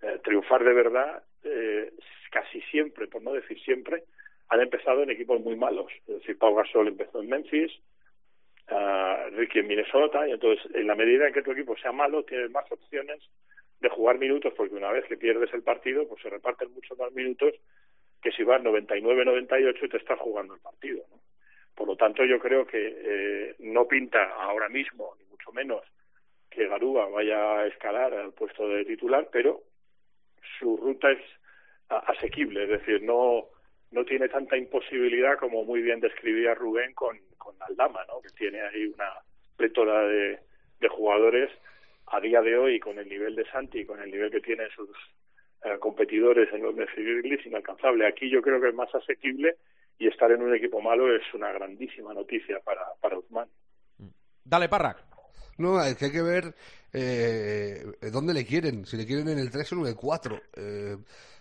eh, 0.01 0.19
triunfar 0.23 0.63
de 0.63 0.73
verdad 0.73 1.21
eh, 1.43 1.91
casi 2.31 2.61
siempre, 2.61 3.07
por 3.07 3.21
no 3.21 3.33
decir 3.33 3.59
siempre, 3.61 4.05
han 4.49 4.61
empezado 4.61 5.03
en 5.03 5.11
equipos 5.11 5.41
muy 5.41 5.55
malos. 5.55 5.91
Es 6.07 6.19
decir, 6.19 6.37
Pau 6.37 6.55
Gasol 6.55 6.87
empezó 6.87 7.21
en 7.21 7.29
Memphis, 7.29 7.71
uh, 8.69 9.35
Ricky 9.35 9.59
en 9.59 9.67
Minnesota, 9.67 10.27
y 10.27 10.31
entonces 10.31 10.63
en 10.75 10.87
la 10.87 10.95
medida 10.95 11.27
en 11.27 11.33
que 11.33 11.41
tu 11.41 11.51
equipo 11.51 11.75
sea 11.77 11.91
malo, 11.91 12.23
tienes 12.23 12.51
más 12.51 12.71
opciones 12.71 13.19
de 13.79 13.89
jugar 13.89 14.17
minutos, 14.17 14.53
porque 14.55 14.75
una 14.75 14.91
vez 14.91 15.05
que 15.05 15.17
pierdes 15.17 15.53
el 15.53 15.63
partido, 15.63 16.07
pues 16.07 16.21
se 16.21 16.29
reparten 16.29 16.71
muchos 16.73 16.97
más 16.97 17.11
minutos 17.13 17.53
que 18.21 18.31
si 18.31 18.43
vas 18.43 18.61
99-98 18.61 19.83
y 19.83 19.89
te 19.89 19.97
estás 19.97 20.17
jugando 20.19 20.55
el 20.55 20.61
partido. 20.61 21.03
¿no? 21.11 21.19
Por 21.75 21.87
lo 21.87 21.95
tanto, 21.97 22.23
yo 22.23 22.39
creo 22.39 22.65
que 22.65 22.95
eh, 22.95 23.55
no 23.59 23.87
pinta 23.87 24.23
ahora 24.35 24.69
mismo, 24.69 25.15
ni 25.19 25.25
mucho 25.25 25.51
menos, 25.51 25.83
que 26.49 26.67
Garúa 26.67 27.09
vaya 27.09 27.59
a 27.59 27.67
escalar 27.67 28.13
al 28.13 28.31
puesto 28.31 28.67
de 28.67 28.85
titular, 28.85 29.27
pero 29.31 29.61
su 30.59 30.77
ruta 30.77 31.11
es 31.11 31.19
asequible, 31.89 32.63
es 32.63 32.69
decir, 32.69 33.01
no 33.03 33.49
no 33.93 34.03
tiene 34.03 34.27
tanta 34.27 34.57
imposibilidad 34.57 35.37
como 35.37 35.63
muy 35.63 35.81
bien 35.81 35.99
describía 35.99 36.55
Rubén 36.55 36.93
con, 36.93 37.17
con 37.37 37.55
Aldama, 37.61 38.01
¿no? 38.07 38.21
que 38.21 38.29
tiene 38.29 38.61
ahí 38.61 38.85
una 38.87 39.09
plétora 39.55 40.07
de, 40.07 40.39
de 40.79 40.87
jugadores 40.89 41.49
a 42.07 42.19
día 42.19 42.41
de 42.41 42.57
hoy 42.57 42.79
con 42.79 42.97
el 42.99 43.07
nivel 43.07 43.35
de 43.35 43.49
Santi, 43.51 43.85
con 43.85 44.01
el 44.01 44.11
nivel 44.11 44.31
que 44.31 44.41
tienen 44.41 44.69
sus 44.71 44.89
eh, 45.63 45.77
competidores 45.79 46.51
en 46.53 46.63
los 46.63 46.75
Grizzlies 46.75 47.45
inalcanzable. 47.45 48.07
Aquí 48.07 48.29
yo 48.29 48.41
creo 48.41 48.59
que 48.59 48.69
es 48.69 48.75
más 48.75 48.93
asequible 48.93 49.55
y 49.99 50.07
estar 50.07 50.31
en 50.31 50.41
un 50.41 50.53
equipo 50.53 50.81
malo 50.81 51.15
es 51.15 51.21
una 51.33 51.51
grandísima 51.51 52.13
noticia 52.13 52.59
para, 52.59 52.81
para 52.99 53.17
Uzman. 53.17 53.47
Dale, 54.43 54.67
Parra. 54.67 54.95
No, 55.57 55.83
es 55.83 55.95
que 55.95 56.05
hay 56.05 56.11
que 56.11 56.21
ver 56.21 56.55
eh, 56.91 57.85
dónde 58.11 58.33
le 58.33 58.45
quieren, 58.45 58.85
si 58.85 58.97
le 58.97 59.05
quieren 59.05 59.27
en 59.29 59.39
el 59.39 59.49
3 59.49 59.73
o 59.73 59.75
en 59.81 59.85
el 59.87 59.95
4. 59.95 60.41
Eh, 60.55 60.97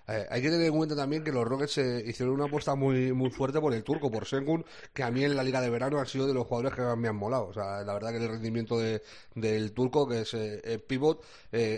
eh, 0.08 0.26
hay 0.30 0.42
que 0.42 0.50
tener 0.50 0.66
en 0.66 0.76
cuenta 0.76 0.96
también 0.96 1.22
que 1.22 1.30
los 1.30 1.46
Rockets 1.46 1.78
eh, 1.78 2.04
hicieron 2.06 2.34
una 2.34 2.46
apuesta 2.46 2.74
muy 2.74 3.12
muy 3.12 3.30
fuerte 3.30 3.60
por 3.60 3.72
el 3.72 3.84
turco, 3.84 4.10
por 4.10 4.26
Sengun, 4.26 4.64
que 4.92 5.02
a 5.02 5.10
mí 5.10 5.24
en 5.24 5.36
la 5.36 5.44
liga 5.44 5.60
de 5.60 5.70
verano 5.70 6.00
ha 6.00 6.06
sido 6.06 6.26
de 6.26 6.34
los 6.34 6.46
jugadores 6.46 6.74
que 6.76 6.82
me 7.00 7.08
han 7.08 7.16
molado. 7.16 7.46
O 7.46 7.52
sea, 7.52 7.82
la 7.84 7.94
verdad 7.94 8.10
que 8.10 8.16
el 8.18 8.28
rendimiento 8.28 8.78
de, 8.78 9.02
del 9.34 9.72
turco, 9.72 10.08
que 10.08 10.22
es 10.22 10.34
eh, 10.34 10.78
pivot, 10.86 11.22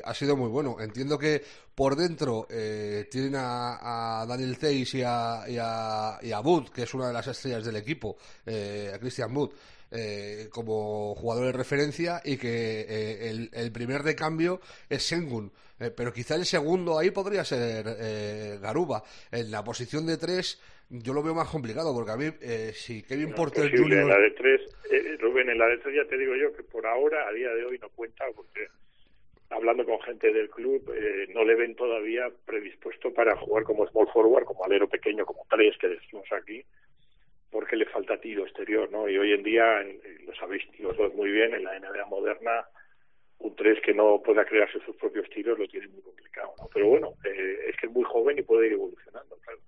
ha 0.05 0.15
sido 0.15 0.37
muy 0.37 0.49
bueno. 0.49 0.77
Entiendo 0.81 1.19
que 1.19 1.43
por 1.75 1.97
dentro 1.97 2.47
tienen 3.11 3.35
a, 3.37 4.23
a 4.23 4.27
Daniel 4.27 4.57
Zeiss 4.57 4.95
y 4.95 5.03
a, 5.03 5.45
y, 5.49 5.59
a, 5.61 6.19
y 6.23 6.33
a 6.33 6.41
Wood, 6.41 6.71
que 6.71 6.85
es 6.85 6.95
una 6.95 7.09
de 7.09 7.13
las 7.13 7.27
estrellas 7.27 7.65
del 7.65 7.77
equipo, 7.77 8.17
a 8.47 8.99
Christian 8.99 9.37
Wood. 9.37 9.51
Eh, 9.97 10.49
como 10.51 11.15
jugador 11.15 11.47
de 11.47 11.53
referencia 11.53 12.21
y 12.25 12.37
que 12.37 12.81
eh, 12.81 13.31
el, 13.31 13.49
el, 13.53 13.71
primer 13.71 14.03
de 14.03 14.17
cambio 14.17 14.61
es 14.91 15.05
Sengun. 15.05 15.53
Eh, 15.79 15.93
pero 15.97 16.13
quizá 16.13 16.35
el 16.35 16.47
segundo 16.47 16.99
ahí 16.99 17.13
podría 17.13 17.45
ser 17.45 17.85
eh, 18.01 18.59
Garuba. 18.61 19.05
En 19.31 19.53
la 19.53 19.63
posición 19.63 20.05
de 20.05 20.17
tres 20.17 20.61
yo 20.91 21.13
lo 21.13 21.23
veo 21.23 21.35
más 21.35 21.49
complicado 21.49 21.95
porque 21.95 22.11
a 22.11 22.17
mí 22.17 22.27
si 22.73 23.03
Kevin 23.03 23.31
no, 23.31 23.37
Porter. 23.37 23.71
Jr. 23.71 23.99
En 23.99 24.09
la 24.09 24.19
de 24.19 24.31
tres, 24.33 24.61
eh, 24.91 25.17
Rubén, 25.19 25.49
en 25.49 25.59
la 25.59 25.67
de 25.67 25.79
tres 25.79 25.97
ya 25.97 26.09
te 26.09 26.19
digo 26.19 26.35
yo 26.37 26.55
que 26.55 26.63
por 26.63 26.87
ahora, 26.87 27.27
a 27.29 27.33
día 27.33 27.51
de 27.51 27.65
hoy, 27.65 27.79
no 27.79 27.89
cuenta 27.91 28.25
porque 28.35 28.69
hablando 29.51 29.85
con 29.85 30.01
gente 30.03 30.33
del 30.33 30.51
club, 30.51 30.93
eh, 30.95 31.27
no 31.35 31.45
le 31.45 31.55
ven 31.55 31.75
todavía 31.75 32.31
predispuesto 32.45 33.13
para 33.13 33.37
jugar 33.37 33.65
como 33.65 33.87
small 33.89 34.09
forward, 34.13 34.45
como 34.45 34.65
alero 34.65 34.89
pequeño, 34.89 35.25
como 35.25 35.47
tres 35.49 35.77
que 35.79 35.89
decimos 35.89 36.27
aquí, 36.33 36.65
porque 37.55 37.77
le 37.77 37.87
falta 37.87 38.21
tiro 38.21 38.43
exterior, 38.43 38.91
¿no? 38.91 39.09
Y 39.09 39.17
hoy 39.17 39.33
en 39.33 39.45
día, 39.45 39.81
lo 40.27 40.35
sabéis 40.35 40.65
los 40.81 40.97
dos 40.97 41.15
muy 41.15 41.31
bien, 41.31 41.55
en 41.55 41.63
la 41.63 41.79
NBA 41.79 42.05
moderna, 42.07 42.67
un 43.39 43.55
3 43.55 43.81
que 43.81 43.95
no 43.95 44.21
pueda 44.25 44.45
crearse 44.45 44.81
sus 44.81 44.97
propios 44.97 45.31
tiros 45.31 45.57
lo 45.57 45.69
tiene 45.69 45.87
muy 45.87 46.03
complicado, 46.03 46.53
¿no? 46.59 46.69
Pero 46.75 46.89
bueno, 46.89 47.13
eh, 47.25 47.67
es 47.69 47.77
que 47.77 47.87
es 47.87 47.93
muy 47.93 48.03
joven 48.03 48.41
y 48.41 48.43
puede 48.43 48.67
ir 48.67 48.73
evolucionando, 48.73 49.37
claro. 49.37 49.61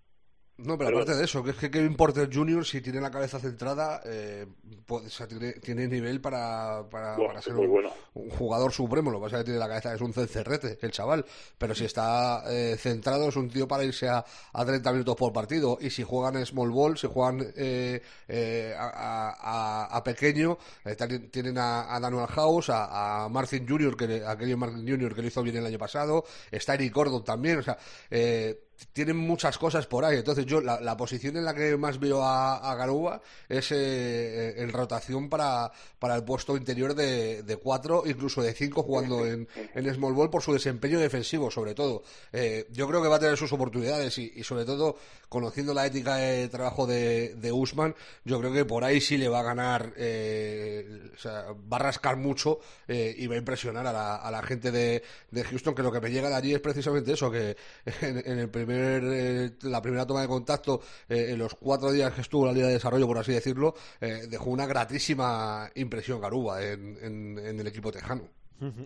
No, 0.59 0.79
pero, 0.79 0.89
pero 0.89 1.03
aparte 1.03 1.19
de 1.19 1.25
eso, 1.25 1.45
que 1.45 1.51
es 1.51 1.57
que 1.57 1.71
Kevin 1.71 1.97
Porter 1.97 2.31
Jr., 2.33 2.65
si 2.65 2.81
tiene 2.81 2.99
la 2.99 3.11
cabeza 3.11 3.39
centrada, 3.39 4.01
eh, 4.07 4.47
puede, 4.87 5.09
o 5.09 5.11
sea, 5.11 5.29
tiene, 5.29 5.53
tiene, 5.55 5.87
nivel 5.87 6.23
para, 6.23 6.83
para, 6.91 7.15
para 7.15 7.43
ser 7.43 7.55
un, 7.57 7.69
bueno. 7.69 7.91
un, 8.15 8.31
jugador 8.31 8.73
supremo. 8.73 9.11
Lo 9.11 9.19
que 9.19 9.25
pasa 9.25 9.37
es 9.37 9.41
que 9.41 9.45
tiene 9.45 9.59
la 9.59 9.69
cabeza, 9.69 9.93
es 9.93 10.01
un 10.01 10.15
cencerrete, 10.15 10.79
el 10.81 10.91
chaval. 10.93 11.27
Pero 11.59 11.75
si 11.75 11.85
está 11.85 12.43
eh, 12.49 12.77
centrado, 12.79 13.29
es 13.29 13.37
un 13.37 13.51
tío 13.51 13.69
para 13.69 13.85
irse 13.85 14.09
a, 14.09 14.25
a 14.55 14.65
30 14.65 14.93
minutos 14.93 15.15
por 15.17 15.31
partido. 15.31 15.77
Y 15.79 15.91
si 15.91 16.03
juegan 16.03 16.45
small 16.47 16.71
ball, 16.71 16.97
si 16.97 17.07
juegan 17.07 17.47
eh, 17.55 18.01
eh, 18.27 18.75
a, 18.79 19.35
a, 19.39 19.95
a, 19.95 20.03
pequeño, 20.03 20.57
eh, 20.87 20.97
tienen 21.31 21.59
a, 21.59 21.95
a 21.95 22.01
Daniel 22.01 22.29
House, 22.29 22.71
a, 22.71 23.25
a 23.25 23.29
Martin 23.29 23.69
Jr., 23.69 23.95
que, 23.95 24.25
a 24.25 24.39
Kevin 24.39 24.59
Martin 24.59 24.89
Jr., 24.89 25.15
que 25.15 25.21
lo 25.21 25.29
hizo 25.29 25.43
bien 25.43 25.57
el 25.57 25.67
año 25.67 25.79
pasado. 25.79 26.25
Está 26.51 26.73
Eric 26.73 26.95
Gordon 26.95 27.25
también, 27.25 27.59
o 27.59 27.63
sea. 27.63 27.77
Eh, 28.11 28.63
tienen 28.93 29.17
muchas 29.17 29.59
cosas 29.59 29.87
por 29.87 30.05
ahí. 30.05 30.19
Entonces, 30.19 30.47
yo 30.47 30.61
la, 30.61 30.81
la 30.81 30.97
posición 30.97 31.37
en 31.37 31.45
la 31.45 31.55
que 31.55 31.77
más 31.77 31.99
veo 31.99 32.23
a, 32.23 32.57
a 32.57 32.75
Garuba 32.75 33.21
es 33.49 33.73
eh, 33.73 34.55
en 34.61 34.71
rotación 34.71 35.29
para, 35.29 35.71
para 35.99 36.17
el 36.17 36.25
puesto 36.25 36.57
interior 36.57 36.95
de, 36.95 37.43
de 37.43 37.57
cuatro, 37.57 38.03
incluso 38.07 38.43
de 38.43 38.53
cinco, 38.53 38.83
jugando 38.83 39.27
en, 39.27 39.49
en 39.75 39.95
small 39.95 40.15
ball 40.15 40.31
por 40.31 40.43
su 40.43 40.53
desempeño 40.53 40.99
defensivo, 40.99 41.51
sobre 41.51 41.75
todo. 41.75 42.03
Eh, 42.33 42.67
yo 42.73 42.87
creo 42.89 43.03
que 43.03 43.09
va 43.09 43.17
a 43.17 43.21
tener 43.21 43.37
sus 43.37 43.53
oportunidades 43.53 44.19
y, 44.19 44.43
sobre 44.43 44.65
todo, 44.65 44.97
conociendo 45.29 45.73
la 45.73 45.87
ética 45.87 46.17
de 46.17 46.49
trabajo 46.49 46.87
de, 46.87 47.35
de 47.35 47.53
Usman, 47.53 47.95
yo 48.25 48.39
creo 48.41 48.53
que 48.53 48.65
por 48.65 48.85
ahí 48.85 49.01
sí 49.01 49.17
le 49.17 49.29
va 49.29 49.41
a 49.41 49.45
ganar, 49.45 49.93
eh, 49.97 51.11
va 51.25 51.77
a 51.77 51.81
rascar 51.81 52.17
mucho 52.17 52.61
eh, 52.89 53.15
y 53.17 53.27
va 53.27 53.35
a 53.35 53.39
impresionar 53.39 53.87
a 53.87 53.93
la, 53.93 54.17
a 54.17 54.31
la 54.31 54.43
gente 54.43 54.71
de, 54.71 55.03
de, 55.31 55.45
Houston, 55.45 55.75
que 55.75 55.83
lo 55.83 55.93
que 55.93 56.01
me 56.01 56.11
llega 56.11 56.29
de 56.29 56.35
allí 56.35 56.55
es 56.55 56.61
precisamente 56.61 57.13
eso, 57.13 57.31
que 57.31 57.57
en, 58.03 58.23
en 58.25 58.39
el 58.39 58.49
primer 58.49 58.66
eh, 58.71 59.53
la 59.63 59.83
primera 59.83 60.07
toma 60.07 60.23
de 60.23 60.29
contacto, 60.29 60.81
eh, 61.09 61.29
en 61.31 61.39
los 61.39 61.55
cuatro 61.55 61.93
días 61.93 62.13
que 62.13 62.21
estuvo 62.21 62.47
la 62.47 62.53
Liga 62.53 62.67
de 62.67 62.75
Desarrollo, 62.75 63.07
por 63.07 63.19
así 63.19 63.33
decirlo, 63.33 63.75
eh, 64.01 64.27
dejó 64.29 64.51
una 64.51 64.67
gratísima 64.67 65.71
impresión 65.75 66.21
Garuba 66.21 66.63
en, 66.63 66.99
en, 67.03 67.61
el 67.61 67.67
equipo 67.67 67.91
tejano. 67.91 68.29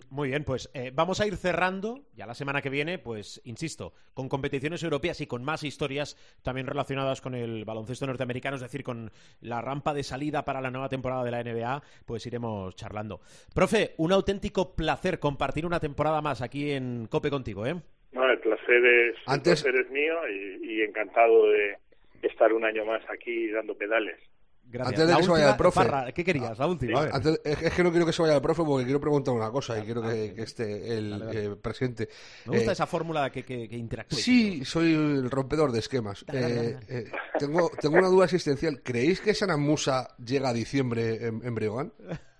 Muy 0.09 0.27
bien, 0.27 0.43
pues 0.43 0.69
vamos 0.93 1.21
a 1.21 1.27
ir 1.27 1.37
cerrando 1.37 2.03
ya 2.13 2.25
la 2.25 2.33
semana 2.33 2.61
que 2.61 2.69
viene, 2.69 2.99
pues 2.99 3.39
insisto, 3.45 3.93
con 4.13 4.27
competiciones 4.27 4.83
europeas 4.83 5.21
y 5.21 5.27
con 5.27 5.45
más 5.45 5.63
historias 5.63 6.17
también 6.41 6.67
relacionadas 6.67 7.21
con 7.21 7.35
el 7.35 7.63
baloncesto 7.63 8.05
norteamericano, 8.05 8.57
es 8.57 8.61
decir, 8.61 8.83
con 8.83 9.13
la 9.39 9.61
rampa 9.61 9.93
de 9.93 10.03
salida 10.03 10.43
para 10.43 10.59
la 10.59 10.71
nueva 10.71 10.89
temporada 10.89 11.23
de 11.23 11.31
la 11.31 11.41
NBA, 11.41 11.83
pues 12.05 12.25
iremos 12.25 12.75
charlando. 12.75 13.21
Profe, 13.53 13.95
un 13.95 14.11
auténtico 14.11 14.75
placer 14.75 15.19
compartir 15.19 15.65
una 15.65 15.79
temporada 15.79 16.21
más 16.21 16.41
aquí 16.41 16.71
en 16.71 17.07
Cope 17.09 17.29
contigo, 17.29 17.65
¿eh? 17.65 17.81
Placer 18.71 18.85
es, 18.85 19.15
Antes... 19.25 19.65
el 19.65 19.71
placer 19.71 19.85
es 19.85 19.91
mío 19.91 20.15
y 20.61 20.81
encantado 20.81 21.49
de 21.49 21.77
estar 22.21 22.53
un 22.53 22.63
año 22.63 22.85
más 22.85 23.01
aquí 23.09 23.49
dando 23.51 23.75
pedales. 23.75 24.17
Antes 24.79 25.07
de 25.07 25.15
que 25.15 25.23
se 25.23 25.31
vaya 25.31 25.49
el 25.49 25.57
profe. 25.57 25.81
¿Qué 26.13 26.23
querías? 26.23 26.57
La 26.57 26.67
última. 26.67 27.05
es 27.43 27.73
que 27.73 27.83
no 27.83 27.91
quiero 27.91 28.05
que 28.05 28.13
se 28.13 28.21
vaya 28.21 28.35
el 28.35 28.41
profe 28.41 28.63
porque 28.63 28.85
quiero 28.85 29.01
preguntar 29.01 29.33
una 29.33 29.51
cosa 29.51 29.77
y 29.79 29.83
quiero 29.83 30.01
que, 30.01 30.33
esté 30.41 30.97
el 30.97 31.21
eh, 31.33 31.55
presidente. 31.61 32.07
Me 32.45 32.55
gusta 32.55 32.71
eh, 32.71 32.73
esa 32.73 32.87
fórmula 32.87 33.29
que, 33.29 33.43
que, 33.43 33.65
interactúe. 33.75 34.15
Sí, 34.15 34.63
soy 34.63 34.93
el 34.93 35.29
rompedor 35.29 35.71
de 35.71 35.79
esquemas. 35.79 36.23
Eh, 36.31 36.77
tengo, 37.37 37.69
tengo 37.81 37.97
una 37.97 38.07
duda 38.07 38.25
existencial. 38.25 38.81
¿Creéis 38.81 39.19
que 39.19 39.33
Musa 39.57 40.15
llega 40.23 40.49
a 40.49 40.53
diciembre 40.53 41.27
en, 41.27 41.41
en 41.43 41.55
Breogán? 41.55 41.93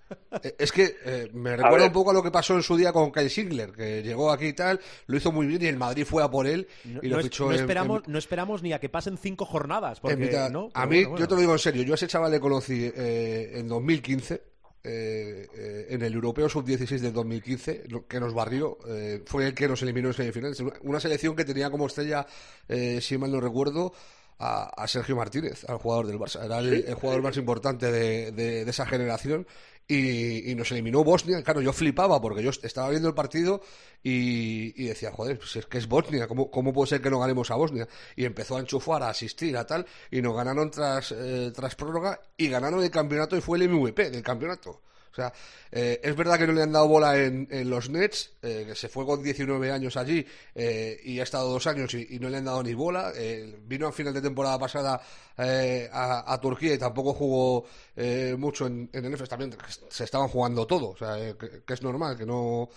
Eh, 0.42 0.56
es 0.58 0.72
que 0.72 0.96
eh, 1.04 1.30
me 1.32 1.56
recuerda 1.56 1.86
un 1.86 1.92
poco 1.92 2.10
a 2.10 2.14
lo 2.14 2.22
que 2.22 2.30
pasó 2.30 2.54
en 2.54 2.62
su 2.62 2.76
día 2.76 2.92
con 2.92 3.12
Kyle 3.12 3.30
Sigler, 3.30 3.72
que 3.72 4.02
llegó 4.02 4.30
aquí 4.32 4.46
y 4.46 4.52
tal, 4.52 4.80
lo 5.06 5.16
hizo 5.16 5.30
muy 5.30 5.46
bien 5.46 5.62
y 5.62 5.66
el 5.66 5.76
Madrid 5.76 6.04
fue 6.04 6.22
a 6.22 6.30
por 6.30 6.46
él 6.46 6.66
y 6.84 7.08
lo 7.08 7.20
fichó 7.20 7.46
no 7.46 7.52
esperamos, 7.52 8.02
no 8.06 8.18
esperamos 8.18 8.62
ni 8.62 8.72
a 8.72 8.80
que 8.80 8.88
pasen 8.88 9.18
cinco 9.18 9.44
jornadas. 9.44 10.00
Porque, 10.00 10.48
¿no? 10.50 10.70
A 10.74 10.86
mí, 10.86 11.02
yo 11.02 11.28
te 11.28 11.34
lo 11.34 11.40
digo 11.40 11.52
en 11.52 11.58
serio, 11.58 11.82
yo 11.82 11.92
a 11.92 11.96
ese 11.96 12.06
chaval 12.06 12.30
le 12.30 12.40
conocí 12.40 12.90
eh, 12.94 13.52
en 13.54 13.68
2015. 13.68 14.42
en 14.84 16.02
el 16.02 16.12
Europeo 16.12 16.48
Sub-16 16.48 16.98
del 16.98 17.12
2015, 17.12 17.84
que 18.08 18.18
nos 18.18 18.34
barrió, 18.34 18.78
fue 19.26 19.46
el 19.46 19.54
que 19.54 19.68
nos 19.68 19.80
eliminó 19.82 20.08
en 20.08 20.14
semifinales. 20.14 20.60
Una 20.82 20.98
selección 20.98 21.36
que 21.36 21.44
tenía 21.44 21.70
como 21.70 21.86
estrella, 21.86 22.26
si 23.00 23.16
mal 23.16 23.30
no 23.30 23.40
recuerdo, 23.40 23.92
a, 24.42 24.86
Sergio 24.88 25.16
Martínez, 25.16 25.64
al 25.68 25.78
jugador 25.78 26.06
del 26.06 26.18
Barça. 26.18 26.44
Era 26.44 26.58
el, 26.58 26.94
jugador 26.94 27.22
más 27.22 27.36
importante 27.36 27.90
de, 27.90 28.62
esa 28.62 28.86
generación 28.86 29.46
y, 29.92 30.54
nos 30.54 30.70
eliminó 30.72 31.04
Bosnia. 31.04 31.42
Claro, 31.42 31.60
yo 31.60 31.72
flipaba 31.72 32.20
porque 32.20 32.42
yo 32.42 32.50
estaba 32.50 32.88
viendo 32.90 33.08
el 33.08 33.14
partido 33.14 33.60
y, 34.02 34.84
decía, 34.84 35.12
joder, 35.12 35.38
pues 35.38 35.56
es 35.56 35.66
que 35.66 35.78
es 35.78 35.88
Bosnia, 35.88 36.26
¿cómo, 36.26 36.50
¿cómo, 36.50 36.72
puede 36.72 36.88
ser 36.88 37.02
que 37.02 37.10
no 37.10 37.18
ganemos 37.18 37.50
a 37.50 37.56
Bosnia? 37.56 37.86
Y 38.16 38.24
empezó 38.24 38.56
a 38.56 38.60
enchufar, 38.60 39.02
a 39.02 39.10
asistir, 39.10 39.56
a 39.56 39.66
tal, 39.66 39.86
y 40.10 40.22
nos 40.22 40.34
ganaron 40.34 40.70
tras, 40.70 41.12
eh, 41.12 41.52
tras 41.54 41.74
prórroga 41.74 42.20
y 42.36 42.48
ganaron 42.48 42.82
el 42.82 42.90
campeonato 42.90 43.36
y 43.36 43.40
fue 43.40 43.58
el 43.58 43.68
MVP 43.68 44.10
del 44.10 44.22
campeonato. 44.22 44.82
O 45.12 45.14
sea, 45.14 45.32
eh, 45.70 46.00
es 46.02 46.16
verdad 46.16 46.38
que 46.38 46.46
no 46.46 46.54
le 46.54 46.62
han 46.62 46.72
dado 46.72 46.88
bola 46.88 47.18
en, 47.18 47.46
los 47.68 47.90
Nets, 47.90 48.32
eh, 48.40 48.64
que 48.68 48.74
se 48.74 48.88
fue 48.88 49.04
con 49.04 49.22
19 49.22 49.70
años 49.70 49.96
allí 49.98 50.24
eh, 50.54 50.98
y 51.04 51.20
ha 51.20 51.22
estado 51.22 51.50
dos 51.50 51.66
años 51.66 51.92
y, 51.92 52.18
no 52.18 52.30
le 52.30 52.38
han 52.38 52.46
dado 52.46 52.62
ni 52.62 52.72
bola. 52.72 53.12
vino 53.66 53.86
a 53.86 53.92
final 53.92 54.14
de 54.14 54.22
temporada 54.22 54.58
pasada 54.58 55.02
a, 55.36 56.38
Turquía 56.40 56.74
y 56.74 56.78
tampoco 56.78 57.12
jugó 57.12 57.66
mucho 58.38 58.66
en, 58.66 58.88
el 58.92 59.12
EFES. 59.12 59.28
También 59.28 59.54
se 59.88 60.04
estaban 60.04 60.28
jugando 60.28 60.66
todo, 60.66 60.90
o 60.90 60.96
sea, 60.96 61.16
que, 61.36 61.74
es 61.74 61.82
normal, 61.82 62.16
que 62.16 62.24
no, 62.24 62.70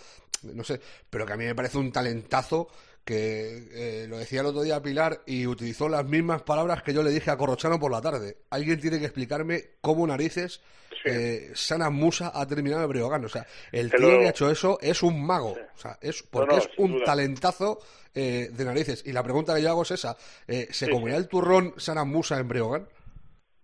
no 0.43 0.63
sé, 0.63 0.81
pero 1.09 1.25
que 1.25 1.33
a 1.33 1.37
mí 1.37 1.45
me 1.45 1.55
parece 1.55 1.77
un 1.77 1.91
talentazo 1.91 2.67
que 3.05 4.07
lo 4.09 4.17
decía 4.17 4.41
el 4.41 4.47
otro 4.47 4.63
día 4.63 4.81
Pilar 4.81 5.21
y 5.27 5.45
utilizó 5.45 5.87
las 5.87 6.05
mismas 6.05 6.41
palabras 6.41 6.81
que 6.83 6.93
yo 6.93 7.03
le 7.03 7.11
dije 7.11 7.29
a 7.31 7.37
Corrochano 7.37 7.79
por 7.79 7.91
la 7.91 8.01
tarde. 8.01 8.37
Alguien 8.49 8.79
tiene 8.81 8.99
que 8.99 9.05
explicarme 9.05 9.61
cómo 9.79 10.07
narices 10.07 10.61
eh, 11.05 11.51
Sana 11.53 11.89
Musa 11.89 12.31
ha 12.33 12.47
terminado 12.47 12.83
el 12.83 12.87
Breogán. 12.87 13.25
O 13.25 13.29
sea, 13.29 13.45
el 13.71 13.91
tío 13.91 14.19
que 14.19 14.27
ha 14.27 14.29
hecho 14.29 14.49
eso 14.49 14.77
es 14.81 15.03
un 15.03 15.25
mago. 15.25 15.51
O 15.51 15.77
sea, 15.77 15.97
es 16.01 16.23
porque 16.23 16.55
es 16.55 16.69
un 16.77 17.03
talentazo 17.03 17.79
eh, 18.13 18.49
de 18.51 18.65
narices. 18.65 19.05
Y 19.05 19.11
la 19.11 19.23
pregunta 19.23 19.55
que 19.55 19.61
yo 19.61 19.69
hago 19.69 19.83
es 19.83 19.91
esa. 19.91 20.15
Eh, 20.47 20.67
¿Se 20.71 20.89
comerá 20.89 21.17
el 21.17 21.27
turrón 21.27 21.73
Sana 21.77 22.03
Musa 22.03 22.39
en 22.39 22.47
Breogán? 22.47 22.87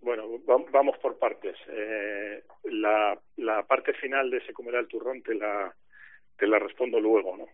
Bueno, 0.00 0.24
vamos 0.72 0.96
por 0.98 1.18
partes. 1.18 1.56
Eh, 1.68 2.44
la, 2.64 3.18
la 3.36 3.62
parte 3.64 3.92
final 3.94 4.30
de 4.30 4.44
se 4.46 4.52
comerá 4.52 4.78
el 4.78 4.88
turrón 4.88 5.22
te 5.22 5.34
la, 5.34 5.74
te 6.38 6.46
la 6.46 6.58
respondo 6.58 7.00
luego, 7.00 7.36
¿no? 7.36 7.46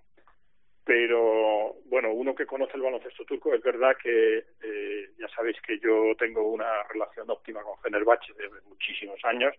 Pero 0.88 1.74
bueno, 1.84 2.10
uno 2.14 2.34
que 2.34 2.46
conoce 2.46 2.72
el 2.78 2.82
baloncesto 2.82 3.26
turco 3.26 3.52
es 3.52 3.62
verdad 3.62 3.94
que 4.02 4.38
eh, 4.62 5.10
ya 5.18 5.28
sabéis 5.28 5.60
que 5.60 5.78
yo 5.78 6.14
tengo 6.18 6.48
una 6.48 6.82
relación 6.84 7.28
óptima 7.28 7.62
con 7.62 7.78
Fenerbahce 7.80 8.32
desde 8.32 8.62
muchísimos 8.62 9.22
años. 9.22 9.54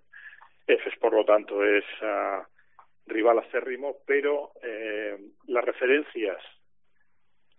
Efes, 0.66 0.96
por 0.98 1.14
lo 1.14 1.24
tanto, 1.26 1.64
es 1.64 1.86
uh, 2.02 2.42
rival 3.06 3.38
acérrimo, 3.38 3.98
pero 4.08 4.54
eh, 4.64 5.20
las 5.46 5.64
referencias 5.64 6.42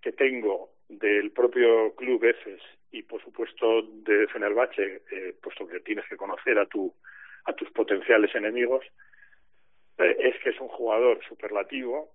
que 0.03 0.11
tengo 0.11 0.71
del 0.89 1.31
propio 1.31 1.95
club 1.95 2.25
Efes 2.25 2.61
y, 2.91 3.05
por 3.05 3.23
supuesto, 3.23 3.83
de 3.83 4.27
Fenerbahce, 4.33 5.03
eh, 5.13 5.37
puesto 5.41 5.69
que 5.69 5.79
tienes 5.79 6.09
que 6.09 6.17
conocer 6.17 6.59
a, 6.59 6.67
tu, 6.67 6.93
a 7.45 7.53
tus 7.53 7.71
potenciales 7.71 8.35
enemigos, 8.35 8.85
eh, 9.99 10.17
es 10.19 10.43
que 10.43 10.51
es 10.51 10.61
un 10.61 10.67
jugador 10.67 11.21
superlativo, 11.29 12.11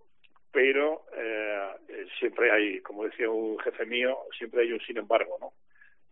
pero 0.55 1.03
eh, 1.13 1.69
eh, 1.89 2.05
siempre 2.17 2.49
hay, 2.49 2.79
como 2.79 3.03
decía 3.03 3.29
un 3.29 3.59
jefe 3.59 3.85
mío, 3.85 4.19
siempre 4.37 4.61
hay 4.61 4.71
un 4.71 4.79
sin 4.79 4.97
embargo, 4.97 5.35
¿no? 5.41 5.51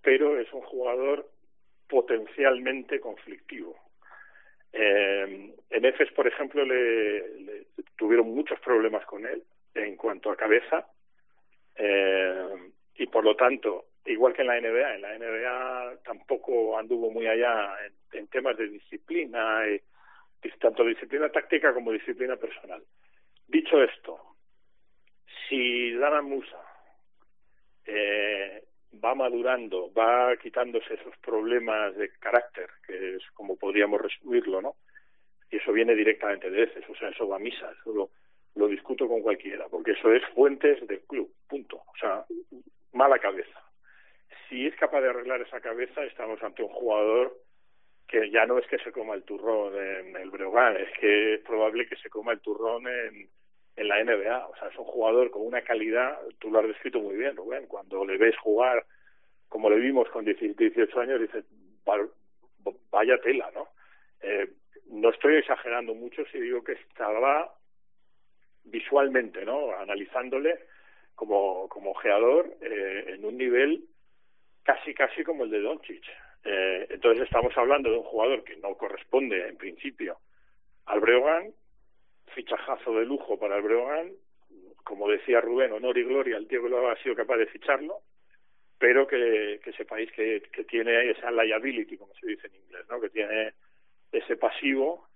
Pero 0.01 0.37
es 0.37 0.51
un 0.51 0.63
jugador 0.63 1.29
potencialmente 1.87 2.99
conflictivo. 2.99 3.79
Eh, 4.73 5.55
en 5.69 5.85
EFES, 5.85 6.11
por 6.11 6.27
ejemplo, 6.27 6.65
le, 6.65 7.67
tuvieron 7.95 8.35
muchos 8.35 8.59
problemas 8.59 9.05
con 9.05 9.25
él 9.25 9.41
en 9.75 9.95
cuanto 9.95 10.29
a 10.29 10.35
cabeza 10.35 10.87
eh, 11.77 12.71
y, 12.95 13.07
por 13.07 13.23
lo 13.23 13.37
tanto, 13.37 13.85
igual 14.05 14.33
que 14.33 14.41
en 14.41 14.47
la 14.49 14.59
NBA, 14.59 14.95
en 14.95 15.01
la 15.03 15.17
NBA 15.17 16.03
tampoco 16.03 16.77
anduvo 16.77 17.11
muy 17.11 17.27
allá 17.27 17.77
en, 18.11 18.27
temas 18.27 18.57
de 18.57 18.67
disciplina, 18.67 19.61
y, 19.69 19.81
tanto 20.59 20.83
disciplina 20.83 21.29
táctica 21.29 21.73
como 21.73 21.93
disciplina 21.93 22.35
personal. 22.35 22.83
Dicho 23.47 23.81
esto, 23.81 24.32
si 25.53 25.93
Dana 25.93 26.23
Musa 26.23 26.57
eh, 27.85 28.63
va 29.03 29.13
madurando, 29.13 29.93
va 29.93 30.35
quitándose 30.37 30.95
esos 30.95 31.15
problemas 31.17 31.95
de 31.95 32.09
carácter, 32.17 32.69
que 32.87 33.17
es 33.17 33.23
como 33.35 33.55
podríamos 33.55 34.01
resumirlo, 34.01 34.63
¿no? 34.63 34.75
Y 35.51 35.57
eso 35.57 35.71
viene 35.71 35.93
directamente 35.93 36.49
de 36.49 36.65
veces, 36.65 36.83
o 36.89 36.95
sea, 36.95 37.09
eso 37.09 37.27
va 37.27 37.35
a 37.35 37.39
misa, 37.39 37.71
eso 37.79 37.93
lo, 37.93 38.09
lo 38.55 38.67
discuto 38.67 39.07
con 39.07 39.21
cualquiera, 39.21 39.67
porque 39.69 39.91
eso 39.91 40.11
es 40.11 40.25
fuentes 40.33 40.87
del 40.87 41.01
club, 41.01 41.31
punto. 41.47 41.77
O 41.77 41.97
sea, 41.99 42.25
mala 42.93 43.19
cabeza. 43.19 43.61
Si 44.49 44.65
es 44.65 44.75
capaz 44.75 45.01
de 45.01 45.09
arreglar 45.09 45.41
esa 45.41 45.61
cabeza, 45.61 46.03
estamos 46.03 46.41
ante 46.41 46.63
un 46.63 46.69
jugador 46.69 47.37
que 48.07 48.31
ya 48.31 48.47
no 48.47 48.57
es 48.57 48.65
que 48.65 48.79
se 48.79 48.91
coma 48.91 49.13
el 49.13 49.23
turrón 49.23 49.75
en 49.75 50.15
el 50.15 50.31
Breogán, 50.31 50.77
es 50.77 50.89
que 50.99 51.35
es 51.35 51.41
probable 51.41 51.87
que 51.87 51.95
se 51.97 52.09
coma 52.09 52.31
el 52.31 52.41
turrón 52.41 52.87
en, 52.87 53.29
en 53.75 53.87
la 53.87 54.03
NBA. 54.03 54.47
O 54.47 54.55
sea, 54.55 54.67
es 54.67 54.77
un 54.77 54.85
jugador 54.85 55.31
con 55.31 55.45
una 55.45 55.61
calidad, 55.61 56.19
tú 56.39 56.51
lo 56.51 56.59
has 56.59 56.67
descrito 56.67 56.99
muy 56.99 57.15
bien, 57.15 57.35
Rubén, 57.35 57.67
cuando 57.67 58.05
le 58.05 58.17
ves 58.17 58.37
jugar 58.37 58.85
como 59.53 59.69
le 59.69 59.75
vimos 59.75 60.09
con 60.09 60.25
18 60.25 60.99
años, 60.99 61.21
dices, 61.21 61.45
vaya 62.89 63.21
tela, 63.21 63.51
¿no? 63.53 63.67
Eh, 64.21 64.49
no 64.87 65.09
estoy 65.09 65.35
exagerando 65.35 65.93
mucho 65.93 66.25
si 66.31 66.39
digo 66.39 66.63
que 66.63 66.71
estaba 66.71 67.53
visualmente, 68.63 69.45
¿no? 69.45 69.75
Analizándole 69.77 70.59
como, 71.13 71.69
como 71.69 71.91
ojeador 71.91 72.49
eh, 72.61 73.05
en 73.09 73.25
un 73.25 73.37
nivel 73.37 73.85
casi, 74.63 74.93
casi 74.95 75.23
como 75.23 75.43
el 75.43 75.51
de 75.51 75.61
Doncic. 75.61 76.03
Eh, 76.45 76.87
entonces 76.89 77.25
estamos 77.25 77.55
hablando 77.55 77.91
de 77.91 77.97
un 77.97 78.05
jugador 78.05 78.43
que 78.43 78.55
no 78.57 78.75
corresponde 78.75 79.47
en 79.47 79.57
principio 79.57 80.17
al 80.85 80.99
Breogán, 80.99 81.53
fichajazo 82.33 82.93
de 82.93 83.05
lujo 83.05 83.39
para 83.39 83.57
el 83.57 83.63
Breogán, 83.63 84.11
como 84.83 85.09
decía 85.09 85.41
Rubén, 85.41 85.71
honor 85.71 85.97
y 85.97 86.03
gloria 86.03 86.37
al 86.37 86.47
tío 86.47 86.61
que 86.61 86.69
lo 86.69 86.89
ha 86.89 86.97
sido 87.01 87.15
capaz 87.15 87.37
de 87.37 87.47
ficharlo, 87.47 87.99
pero 88.77 89.07
que, 89.07 89.59
que 89.63 89.71
sepáis 89.73 90.11
que, 90.11 90.43
que 90.51 90.63
tiene 90.65 91.11
esa 91.11 91.31
liability, 91.31 91.97
como 91.97 92.13
se 92.15 92.27
dice 92.27 92.47
en 92.47 92.55
inglés, 92.55 92.85
¿no? 92.89 92.99
que 92.99 93.09
tiene 93.09 93.53
ese 94.11 94.35
pasivo 94.35 95.07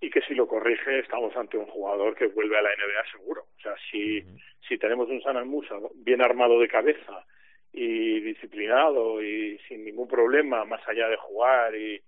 y 0.00 0.10
que 0.10 0.20
si 0.22 0.34
lo 0.34 0.48
corrige 0.48 0.98
estamos 0.98 1.34
ante 1.36 1.56
un 1.56 1.66
jugador 1.66 2.16
que 2.16 2.26
vuelve 2.26 2.58
a 2.58 2.62
la 2.62 2.70
NBA 2.70 3.12
seguro. 3.12 3.46
O 3.56 3.60
sea, 3.60 3.74
si, 3.90 4.24
si 4.66 4.76
tenemos 4.76 5.08
un 5.08 5.22
San 5.22 5.46
Musa 5.46 5.76
bien 5.94 6.20
armado 6.20 6.58
de 6.58 6.66
cabeza 6.66 7.24
y 7.72 8.20
disciplinado 8.20 9.22
y 9.22 9.58
sin 9.68 9.84
ningún 9.84 10.08
problema, 10.08 10.64
más 10.64 10.86
allá 10.88 11.08
de 11.08 11.16
jugar 11.16 11.76
y, 11.76 12.02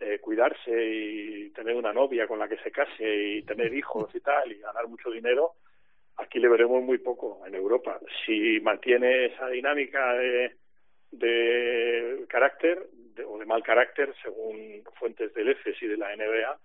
eh, 0.00 0.18
cuidarse 0.20 0.70
y 0.70 1.50
tener 1.50 1.74
una 1.76 1.92
novia 1.92 2.26
con 2.26 2.38
la 2.38 2.48
que 2.48 2.58
se 2.58 2.70
case 2.70 3.04
y 3.04 3.42
tener 3.42 3.72
hijos 3.74 4.14
y 4.14 4.20
tal 4.20 4.50
y 4.52 4.58
ganar 4.58 4.88
mucho 4.88 5.10
dinero, 5.10 5.54
aquí 6.16 6.38
le 6.38 6.48
veremos 6.48 6.82
muy 6.82 6.98
poco 6.98 7.44
en 7.46 7.54
Europa. 7.54 8.00
Si 8.24 8.60
mantiene 8.60 9.26
esa 9.26 9.48
dinámica 9.48 10.14
de, 10.14 10.56
de 11.10 12.24
carácter 12.28 12.88
o 13.26 13.38
de 13.38 13.46
mal 13.46 13.62
carácter, 13.62 14.14
según 14.22 14.82
fuentes 14.98 15.32
del 15.34 15.50
EFES 15.50 15.82
y 15.82 15.86
de 15.86 15.96
la 15.96 16.14
NBA, 16.14 16.58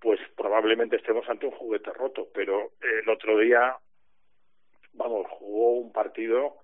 pues 0.00 0.18
probablemente 0.36 0.96
estemos 0.96 1.28
ante 1.28 1.46
un 1.46 1.52
juguete 1.52 1.92
roto. 1.92 2.28
Pero 2.34 2.72
el 2.80 3.08
otro 3.08 3.38
día, 3.38 3.76
vamos, 4.94 5.26
jugó 5.30 5.72
un 5.72 5.92
partido 5.92 6.56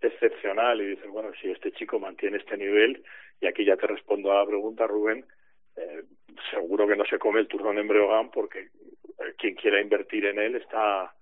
excepcional 0.00 0.80
y 0.80 0.86
dices, 0.90 1.08
bueno, 1.08 1.30
si 1.40 1.50
este 1.50 1.72
chico 1.72 1.98
mantiene 1.98 2.38
este 2.38 2.56
nivel, 2.56 3.04
y 3.40 3.46
aquí 3.46 3.64
ya 3.64 3.76
te 3.76 3.86
respondo 3.86 4.32
a 4.32 4.40
la 4.40 4.46
pregunta, 4.46 4.86
Rubén, 4.86 5.24
eh, 5.76 6.04
seguro 6.50 6.86
que 6.86 6.96
no 6.96 7.04
se 7.04 7.18
come 7.18 7.40
el 7.40 7.48
turrón 7.48 7.78
en 7.78 7.88
Breogán 7.88 8.30
porque 8.30 8.60
eh, 8.60 9.34
quien 9.38 9.54
quiera 9.54 9.80
invertir 9.80 10.26
en 10.26 10.38
él 10.38 10.56
está 10.56 11.12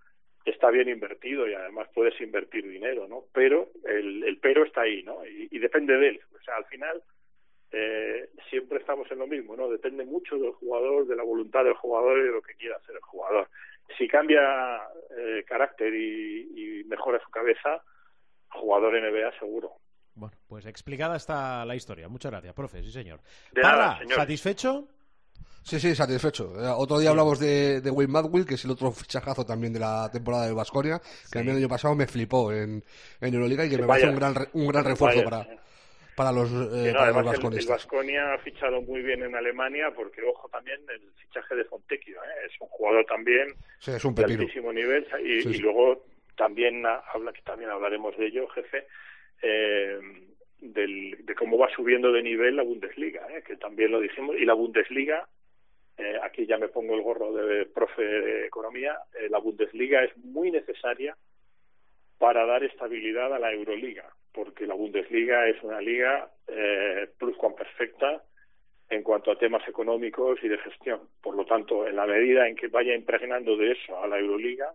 está 0.44 0.70
bien 0.70 0.88
invertido 0.88 1.48
y 1.48 1.54
además 1.54 1.88
puedes 1.94 2.20
invertir 2.20 2.68
dinero, 2.68 3.06
¿no? 3.06 3.24
Pero 3.32 3.68
el, 3.84 4.38
pero 4.42 4.64
está 4.64 4.82
ahí, 4.82 5.02
¿no? 5.04 5.24
Y, 5.24 5.56
depende 5.60 5.96
de 5.96 6.08
él. 6.08 6.20
O 6.34 6.42
sea, 6.42 6.56
al 6.56 6.64
final 6.64 7.00
eh, 7.70 8.28
siempre 8.50 8.78
estamos 8.78 9.08
en 9.12 9.20
lo 9.20 9.28
mismo, 9.28 9.54
¿no? 9.54 9.68
Depende 9.68 10.04
mucho 10.04 10.36
del 10.38 10.50
jugador, 10.52 11.06
de 11.06 11.14
la 11.14 11.22
voluntad 11.22 11.62
del 11.62 11.74
jugador 11.74 12.18
y 12.18 12.24
de 12.24 12.32
lo 12.32 12.42
que 12.42 12.56
quiera 12.56 12.76
hacer 12.76 12.96
el 12.96 13.02
jugador. 13.02 13.48
Si 13.96 14.08
cambia 14.08 14.80
eh, 15.16 15.44
carácter 15.46 15.94
y 15.94 16.82
mejora 16.88 17.20
su 17.20 17.30
cabeza, 17.30 17.82
jugador 18.48 18.94
NBA 18.94 19.38
seguro. 19.38 19.81
Bueno, 20.14 20.36
pues 20.46 20.66
explicada 20.66 21.16
está 21.16 21.64
la 21.64 21.74
historia. 21.74 22.08
Muchas 22.08 22.30
gracias, 22.32 22.54
profe. 22.54 22.82
Sí, 22.82 22.92
señor. 22.92 23.20
De 23.52 23.62
Parra, 23.62 23.76
nada, 23.86 23.98
señor. 23.98 24.16
¿satisfecho? 24.16 24.88
Sí, 25.62 25.78
sí, 25.78 25.94
satisfecho. 25.94 26.52
Eh, 26.60 26.72
Otro 26.76 26.98
día 26.98 27.10
hablamos 27.10 27.38
de, 27.38 27.80
de 27.80 27.90
Wayne 27.90 28.12
Madwill, 28.12 28.44
que 28.44 28.54
es 28.54 28.64
el 28.64 28.72
otro 28.72 28.90
fichajazo 28.92 29.46
también 29.46 29.72
de 29.72 29.78
la 29.80 30.10
temporada 30.12 30.46
del 30.46 30.54
Vasconia, 30.54 31.00
que 31.30 31.38
a 31.38 31.42
mí 31.42 31.50
el 31.50 31.56
año 31.58 31.68
pasado 31.68 31.94
me 31.94 32.06
flipó 32.06 32.52
en, 32.52 32.82
en 33.20 33.34
Euroliga 33.34 33.64
y 33.64 33.70
que 33.70 33.78
me 33.78 33.86
Vaya. 33.86 34.06
parece 34.06 34.08
un 34.08 34.16
gran, 34.16 34.34
re- 34.34 34.48
un 34.54 34.66
gran 34.66 34.84
refuerzo 34.84 35.18
Vaya, 35.24 35.30
para, 35.30 35.44
sí. 35.44 35.60
para 36.16 36.32
los, 36.32 36.50
eh, 36.50 36.86
Sí, 36.88 36.92
no, 36.92 36.98
para 36.98 37.22
los 37.22 37.56
el. 37.56 37.66
Baskonia 37.68 38.34
ha 38.34 38.38
fichado 38.38 38.82
muy 38.82 39.02
bien 39.02 39.22
en 39.22 39.36
Alemania 39.36 39.92
porque, 39.94 40.20
ojo, 40.22 40.48
también 40.48 40.80
el 40.92 41.12
fichaje 41.12 41.54
de 41.54 41.64
Fontecchio, 41.64 42.16
¿eh? 42.16 42.46
es 42.46 42.60
un 42.60 42.66
jugador 42.68 43.04
también 43.06 43.46
Sí, 43.78 43.92
es 43.92 44.04
un 44.04 44.14
de 44.16 44.24
altísimo 44.24 44.72
nivel 44.72 45.06
y, 45.24 45.42
Sí, 45.42 45.48
y 45.48 45.54
sí. 45.54 45.58
luego 45.60 46.04
también 46.36 46.84
ha- 46.86 47.02
habla 47.14 47.32
que 47.32 47.42
también 47.42 47.70
hablaremos 47.70 48.16
de 48.18 48.26
ello, 48.26 48.48
jefe, 48.48 48.86
eh, 49.42 49.98
del, 50.60 51.24
de 51.24 51.34
cómo 51.34 51.58
va 51.58 51.68
subiendo 51.74 52.12
de 52.12 52.22
nivel 52.22 52.56
la 52.56 52.62
Bundesliga, 52.62 53.26
¿eh? 53.36 53.42
que 53.46 53.56
también 53.56 53.90
lo 53.90 54.00
dijimos 54.00 54.36
y 54.38 54.44
la 54.44 54.54
Bundesliga 54.54 55.28
eh, 55.98 56.18
aquí 56.22 56.46
ya 56.46 56.58
me 56.58 56.68
pongo 56.68 56.94
el 56.94 57.02
gorro 57.02 57.32
de 57.32 57.66
profe 57.66 58.02
de 58.02 58.46
economía, 58.46 58.96
eh, 59.14 59.28
la 59.28 59.38
Bundesliga 59.38 60.02
es 60.02 60.16
muy 60.16 60.50
necesaria 60.50 61.16
para 62.18 62.46
dar 62.46 62.64
estabilidad 62.64 63.34
a 63.34 63.38
la 63.38 63.52
Euroliga, 63.52 64.08
porque 64.32 64.66
la 64.66 64.74
Bundesliga 64.74 65.46
es 65.48 65.62
una 65.62 65.80
liga 65.80 66.30
eh, 66.46 67.08
pluscuamperfecta 67.18 68.22
en 68.88 69.02
cuanto 69.02 69.30
a 69.30 69.38
temas 69.38 69.66
económicos 69.68 70.38
y 70.42 70.48
de 70.48 70.58
gestión. 70.58 71.00
Por 71.20 71.34
lo 71.34 71.44
tanto, 71.44 71.86
en 71.86 71.96
la 71.96 72.06
medida 72.06 72.48
en 72.48 72.56
que 72.56 72.68
vaya 72.68 72.94
impregnando 72.94 73.56
de 73.56 73.72
eso 73.72 74.02
a 74.02 74.06
la 74.06 74.18
Euroliga, 74.18 74.72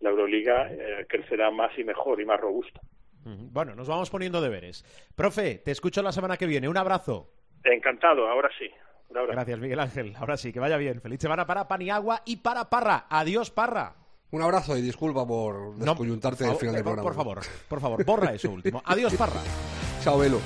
la 0.00 0.10
Euroliga 0.10 0.68
eh, 0.70 1.06
crecerá 1.08 1.50
más 1.50 1.76
y 1.78 1.84
mejor 1.84 2.20
y 2.20 2.24
más 2.24 2.40
robusta. 2.40 2.80
Bueno, 3.24 3.74
nos 3.74 3.88
vamos 3.88 4.10
poniendo 4.10 4.40
deberes. 4.40 4.84
Profe, 5.14 5.56
te 5.56 5.70
escucho 5.70 6.02
la 6.02 6.12
semana 6.12 6.36
que 6.36 6.46
viene. 6.46 6.68
Un 6.68 6.76
abrazo. 6.76 7.30
Encantado, 7.64 8.26
ahora 8.28 8.48
sí. 8.58 8.70
Un 9.08 9.18
abrazo. 9.18 9.32
Gracias, 9.34 9.58
Miguel 9.58 9.80
Ángel. 9.80 10.14
Ahora 10.16 10.36
sí, 10.36 10.52
que 10.52 10.60
vaya 10.60 10.76
bien. 10.76 11.00
Feliz 11.00 11.20
semana 11.20 11.46
para 11.46 11.68
Paniagua 11.68 12.22
y 12.24 12.36
para 12.36 12.70
Parra. 12.70 13.06
Adiós, 13.10 13.50
Parra. 13.50 13.96
Un 14.30 14.42
abrazo 14.42 14.76
y 14.76 14.80
disculpa 14.82 15.26
por 15.26 15.76
No, 15.76 15.84
descoyuntarte 15.84 16.44
por 16.44 16.52
al 16.52 16.58
final 16.58 16.74
del 16.76 16.84
favor, 16.84 17.02
programa. 17.02 17.14
Por 17.14 17.14
favor, 17.14 17.38
por 17.68 17.80
favor, 17.80 18.04
borra 18.04 18.32
eso 18.32 18.50
último. 18.50 18.80
Adiós, 18.84 19.14
Parra. 19.14 19.40
Chao, 20.02 20.18
Velo. 20.18 20.40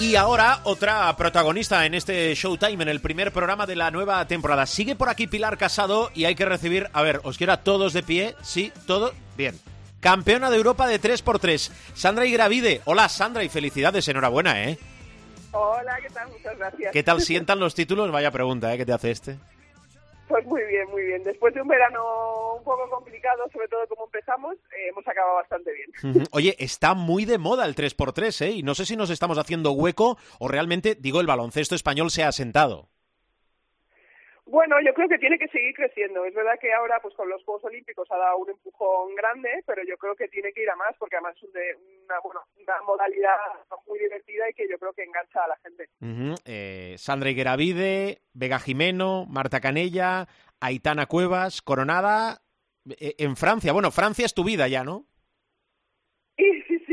Y 0.00 0.14
ahora 0.14 0.60
otra 0.62 1.14
protagonista 1.16 1.84
en 1.84 1.92
este 1.92 2.32
Showtime, 2.34 2.82
en 2.84 2.88
el 2.88 3.00
primer 3.00 3.32
programa 3.32 3.66
de 3.66 3.74
la 3.74 3.90
nueva 3.90 4.24
temporada. 4.28 4.64
Sigue 4.64 4.94
por 4.94 5.08
aquí 5.08 5.26
Pilar 5.26 5.58
Casado 5.58 6.10
y 6.14 6.24
hay 6.24 6.36
que 6.36 6.44
recibir, 6.44 6.88
a 6.92 7.02
ver, 7.02 7.20
os 7.24 7.36
quiero 7.36 7.52
a 7.52 7.58
todos 7.58 7.92
de 7.92 8.04
pie, 8.04 8.36
sí, 8.42 8.72
todo 8.86 9.12
bien. 9.36 9.58
Campeona 9.98 10.50
de 10.50 10.56
Europa 10.56 10.86
de 10.86 11.00
3x3, 11.00 11.70
Sandra 11.94 12.26
Igravide. 12.26 12.80
Hola 12.84 13.08
Sandra 13.08 13.42
y 13.42 13.48
felicidades, 13.48 14.06
enhorabuena, 14.06 14.62
¿eh? 14.62 14.78
Hola, 15.50 15.98
¿qué 16.00 16.10
tal? 16.10 16.28
Muchas 16.28 16.56
gracias. 16.56 16.92
¿Qué 16.92 17.02
tal 17.02 17.20
sientan 17.20 17.58
los 17.58 17.74
títulos? 17.74 18.12
Vaya 18.12 18.30
pregunta, 18.30 18.72
¿eh? 18.72 18.78
¿Qué 18.78 18.86
te 18.86 18.92
hace 18.92 19.10
este? 19.10 19.38
Pues 20.28 20.44
muy 20.46 20.62
bien, 20.64 20.88
muy 20.90 21.02
bien. 21.02 21.24
Después 21.24 21.54
de 21.54 21.62
un 21.62 21.68
verano 21.68 22.56
un 22.58 22.64
poco 22.64 22.88
complicado, 22.90 23.44
sobre 23.52 23.68
todo 23.68 23.86
como 23.88 24.04
empezamos, 24.04 24.56
eh, 24.56 24.88
hemos 24.90 25.06
acabado 25.08 25.36
bastante 25.36 25.70
bien. 25.72 26.26
Oye, 26.32 26.54
está 26.58 26.94
muy 26.94 27.24
de 27.24 27.38
moda 27.38 27.64
el 27.64 27.74
3x3, 27.74 28.46
¿eh? 28.46 28.50
Y 28.50 28.62
no 28.62 28.74
sé 28.74 28.84
si 28.84 28.96
nos 28.96 29.10
estamos 29.10 29.38
haciendo 29.38 29.72
hueco 29.72 30.18
o 30.38 30.48
realmente, 30.48 30.94
digo, 30.94 31.20
el 31.20 31.26
baloncesto 31.26 31.74
español 31.74 32.10
se 32.10 32.22
ha 32.22 32.28
asentado. 32.28 32.88
Bueno, 34.50 34.76
yo 34.80 34.94
creo 34.94 35.08
que 35.08 35.18
tiene 35.18 35.38
que 35.38 35.46
seguir 35.48 35.74
creciendo. 35.74 36.24
Es 36.24 36.32
verdad 36.34 36.58
que 36.58 36.72
ahora, 36.72 36.98
pues 37.02 37.14
con 37.14 37.28
los 37.28 37.44
Juegos 37.44 37.64
Olímpicos 37.64 38.10
ha 38.10 38.16
dado 38.16 38.38
un 38.38 38.48
empujón 38.48 39.14
grande, 39.14 39.50
pero 39.66 39.82
yo 39.86 39.98
creo 39.98 40.16
que 40.16 40.26
tiene 40.28 40.52
que 40.54 40.62
ir 40.62 40.70
a 40.70 40.76
más, 40.76 40.96
porque 40.98 41.16
además 41.16 41.36
es 41.42 41.52
de- 41.52 41.76
una, 42.04 42.18
bueno, 42.20 42.40
una 42.56 42.80
modalidad 42.86 43.36
muy 43.86 43.98
divertida 43.98 44.48
y 44.48 44.54
que 44.54 44.66
yo 44.66 44.78
creo 44.78 44.94
que 44.94 45.04
engancha 45.04 45.44
a 45.44 45.48
la 45.48 45.56
gente. 45.58 45.88
Ujú. 46.00 46.34
Eh, 46.46 46.94
Sandra 46.96 47.28
Higueravide, 47.28 48.22
Vega 48.32 48.58
Jimeno, 48.58 49.26
Marta 49.28 49.60
Canella, 49.60 50.26
Aitana 50.60 51.04
Cuevas, 51.04 51.60
Coronada 51.60 52.40
eh, 52.88 53.16
en 53.18 53.36
Francia. 53.36 53.74
Bueno, 53.74 53.90
Francia 53.90 54.24
es 54.24 54.32
tu 54.32 54.44
vida 54.44 54.66
ya, 54.66 54.82
¿no? 54.82 55.04
Sí, 56.38 56.62
sí, 56.68 56.78
sí. 56.86 56.87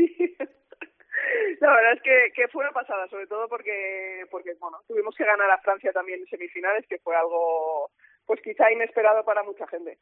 La 1.60 1.74
verdad 1.74 1.92
es 1.94 2.02
que, 2.02 2.32
que 2.34 2.48
fue 2.48 2.64
una 2.64 2.72
pasada, 2.72 3.06
sobre 3.08 3.26
todo 3.26 3.48
porque, 3.48 4.24
porque 4.30 4.54
bueno, 4.60 4.78
tuvimos 4.86 5.14
que 5.16 5.24
ganar 5.24 5.50
a 5.50 5.58
Francia 5.58 5.92
también 5.92 6.20
en 6.20 6.26
semifinales, 6.26 6.86
que 6.88 6.98
fue 6.98 7.14
algo, 7.16 7.90
pues 8.26 8.40
quizá 8.42 8.70
inesperado 8.72 9.24
para 9.24 9.42
mucha 9.42 9.66
gente. 9.68 9.98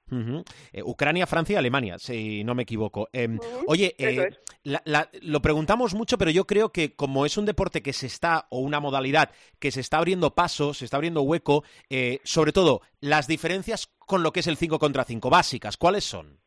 Eh, 0.73 0.83
Ucrania, 0.83 1.27
Francia 1.27 1.55
y 1.55 1.57
Alemania, 1.57 1.99
si 1.99 2.43
no 2.45 2.55
me 2.55 2.63
equivoco. 2.63 3.09
Em, 3.13 3.39
oye, 3.67 3.95
eh, 3.99 4.29
es. 4.29 4.41
la- 4.65 4.83
la- 4.85 5.09
lo 5.23 5.41
preguntamos 5.41 5.95
mucho, 5.95 6.17
pero 6.19 6.31
yo 6.31 6.45
creo 6.47 6.71
que 6.71 6.95
como 6.97 7.27
es 7.27 7.37
un 7.37 7.47
deporte 7.47 7.83
que 7.83 7.93
se 7.93 8.07
está, 8.07 8.47
o 8.51 8.61
una 8.61 8.81
modalidad 8.81 9.31
que 9.61 9.71
se 9.71 9.81
está 9.81 9.99
abriendo 9.99 10.35
paso, 10.35 10.73
se 10.75 10.85
está 10.87 10.97
abriendo 10.97 11.23
hueco, 11.23 11.63
eh, 11.91 12.19
sobre 12.25 12.53
todo 12.53 12.81
las 13.01 13.27
diferencias 13.29 13.87
con 13.99 14.23
lo 14.23 14.33
que 14.33 14.41
es 14.41 14.47
el 14.47 14.57
5 14.57 14.79
contra 14.79 15.05
5, 15.05 15.31
básicas, 15.31 15.77
¿cuáles 15.77 16.05
son? 16.05 16.39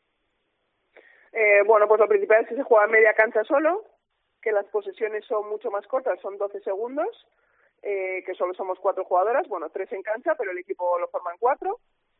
Bueno, 1.66 1.88
pues 1.88 2.00
lo 2.00 2.08
principal 2.08 2.42
es 2.44 2.50
que 2.50 2.56
se 2.56 2.64
juega 2.64 2.88
media 2.88 3.14
cancha 3.14 3.44
solo, 3.44 3.84
que 4.42 4.52
las 4.52 4.66
posesiones 4.68 5.26
son 5.26 5.50
mucho 5.50 5.72
más 5.72 5.86
cortas, 5.88 6.20
son 6.22 6.38
12 6.38 6.62
segundos, 6.62 7.28
eh, 7.82 8.24
que 8.26 8.36
solo 8.36 8.54
somos 8.54 8.80
cuatro 8.80 9.06
jugadoras, 9.06 9.48
bueno, 9.48 9.70
tres 9.70 9.92
en 9.92 10.02
cancha, 10.02 10.36
pero 10.36 10.52
el 10.52 10.58
equipo 10.58 10.98
lo 11.00 11.08
forman 11.08 11.38
cuatro. 11.40 11.80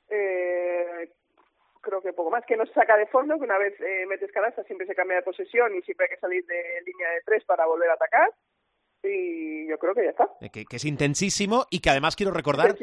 Eh, 0.10 1.10
creo 1.82 2.02
que 2.02 2.14
poco 2.14 2.30
más, 2.30 2.46
que 2.46 2.58
no 2.58 2.66
se 2.66 2.74
saca 2.74 2.98
de 2.98 3.08
fondo, 3.08 3.38
que 3.38 3.46
una 3.46 3.58
vez 3.58 3.74
eh, 3.80 4.06
metes 4.08 4.32
canasta 4.32 4.64
siempre 4.64 4.88
se 4.88 4.96
cambia 4.96 5.18
de 5.18 5.24
posesión 5.24 5.76
y 5.76 5.82
siempre 5.82 6.06
hay 6.06 6.16
que 6.16 6.22
salir 6.22 6.46
de 6.46 6.82
línea 6.86 7.10
de 7.12 7.22
tres 7.26 7.44
para 7.46 7.66
volver 7.66 7.90
a 7.90 7.94
atacar. 7.94 8.30
Y 9.04 9.68
yo 9.68 9.78
creo 9.78 9.94
que 9.94 10.04
ya 10.04 10.10
está. 10.10 10.30
Eh, 10.42 10.50
que, 10.50 10.66
que 10.66 10.76
es 10.76 10.86
intensísimo 10.86 11.66
y 11.70 11.80
que 11.80 11.90
además 11.90 12.16
quiero 12.16 12.32
recordar. 12.32 12.76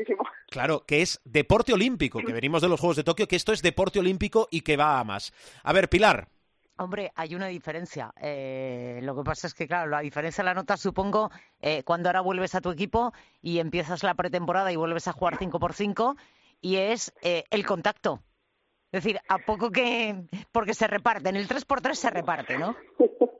Claro, 0.48 0.84
que 0.86 1.02
es 1.02 1.20
deporte 1.24 1.72
olímpico, 1.72 2.20
que 2.20 2.32
venimos 2.32 2.62
de 2.62 2.68
los 2.68 2.80
Juegos 2.80 2.96
de 2.96 3.04
Tokio, 3.04 3.26
que 3.28 3.36
esto 3.36 3.52
es 3.52 3.62
deporte 3.62 3.98
olímpico 3.98 4.48
y 4.50 4.62
que 4.62 4.76
va 4.76 5.00
a 5.00 5.04
más. 5.04 5.32
A 5.64 5.72
ver, 5.72 5.88
Pilar, 5.88 6.28
Hombre, 6.76 7.12
hay 7.14 7.36
una 7.36 7.46
diferencia. 7.46 8.12
Eh, 8.20 8.98
lo 9.02 9.14
que 9.14 9.22
pasa 9.22 9.46
es 9.46 9.54
que, 9.54 9.68
claro, 9.68 9.90
la 9.90 10.00
diferencia 10.00 10.42
la 10.42 10.54
notas, 10.54 10.80
supongo, 10.80 11.30
eh, 11.60 11.84
cuando 11.84 12.08
ahora 12.08 12.20
vuelves 12.20 12.54
a 12.56 12.60
tu 12.60 12.70
equipo 12.70 13.12
y 13.40 13.60
empiezas 13.60 14.02
la 14.02 14.14
pretemporada 14.14 14.72
y 14.72 14.76
vuelves 14.76 15.06
a 15.06 15.12
jugar 15.12 15.36
5 15.38 15.60
por 15.60 15.72
5 15.72 16.16
y 16.60 16.76
es 16.76 17.14
eh, 17.22 17.44
el 17.50 17.64
contacto. 17.64 18.20
Es 18.90 19.04
decir, 19.04 19.20
a 19.28 19.38
poco 19.38 19.70
que... 19.70 20.24
Porque 20.50 20.74
se 20.74 20.86
reparten, 20.88 21.36
el 21.36 21.46
3 21.46 21.64
por 21.64 21.80
3 21.80 21.96
se 21.96 22.10
reparte, 22.10 22.58
¿no? 22.58 22.76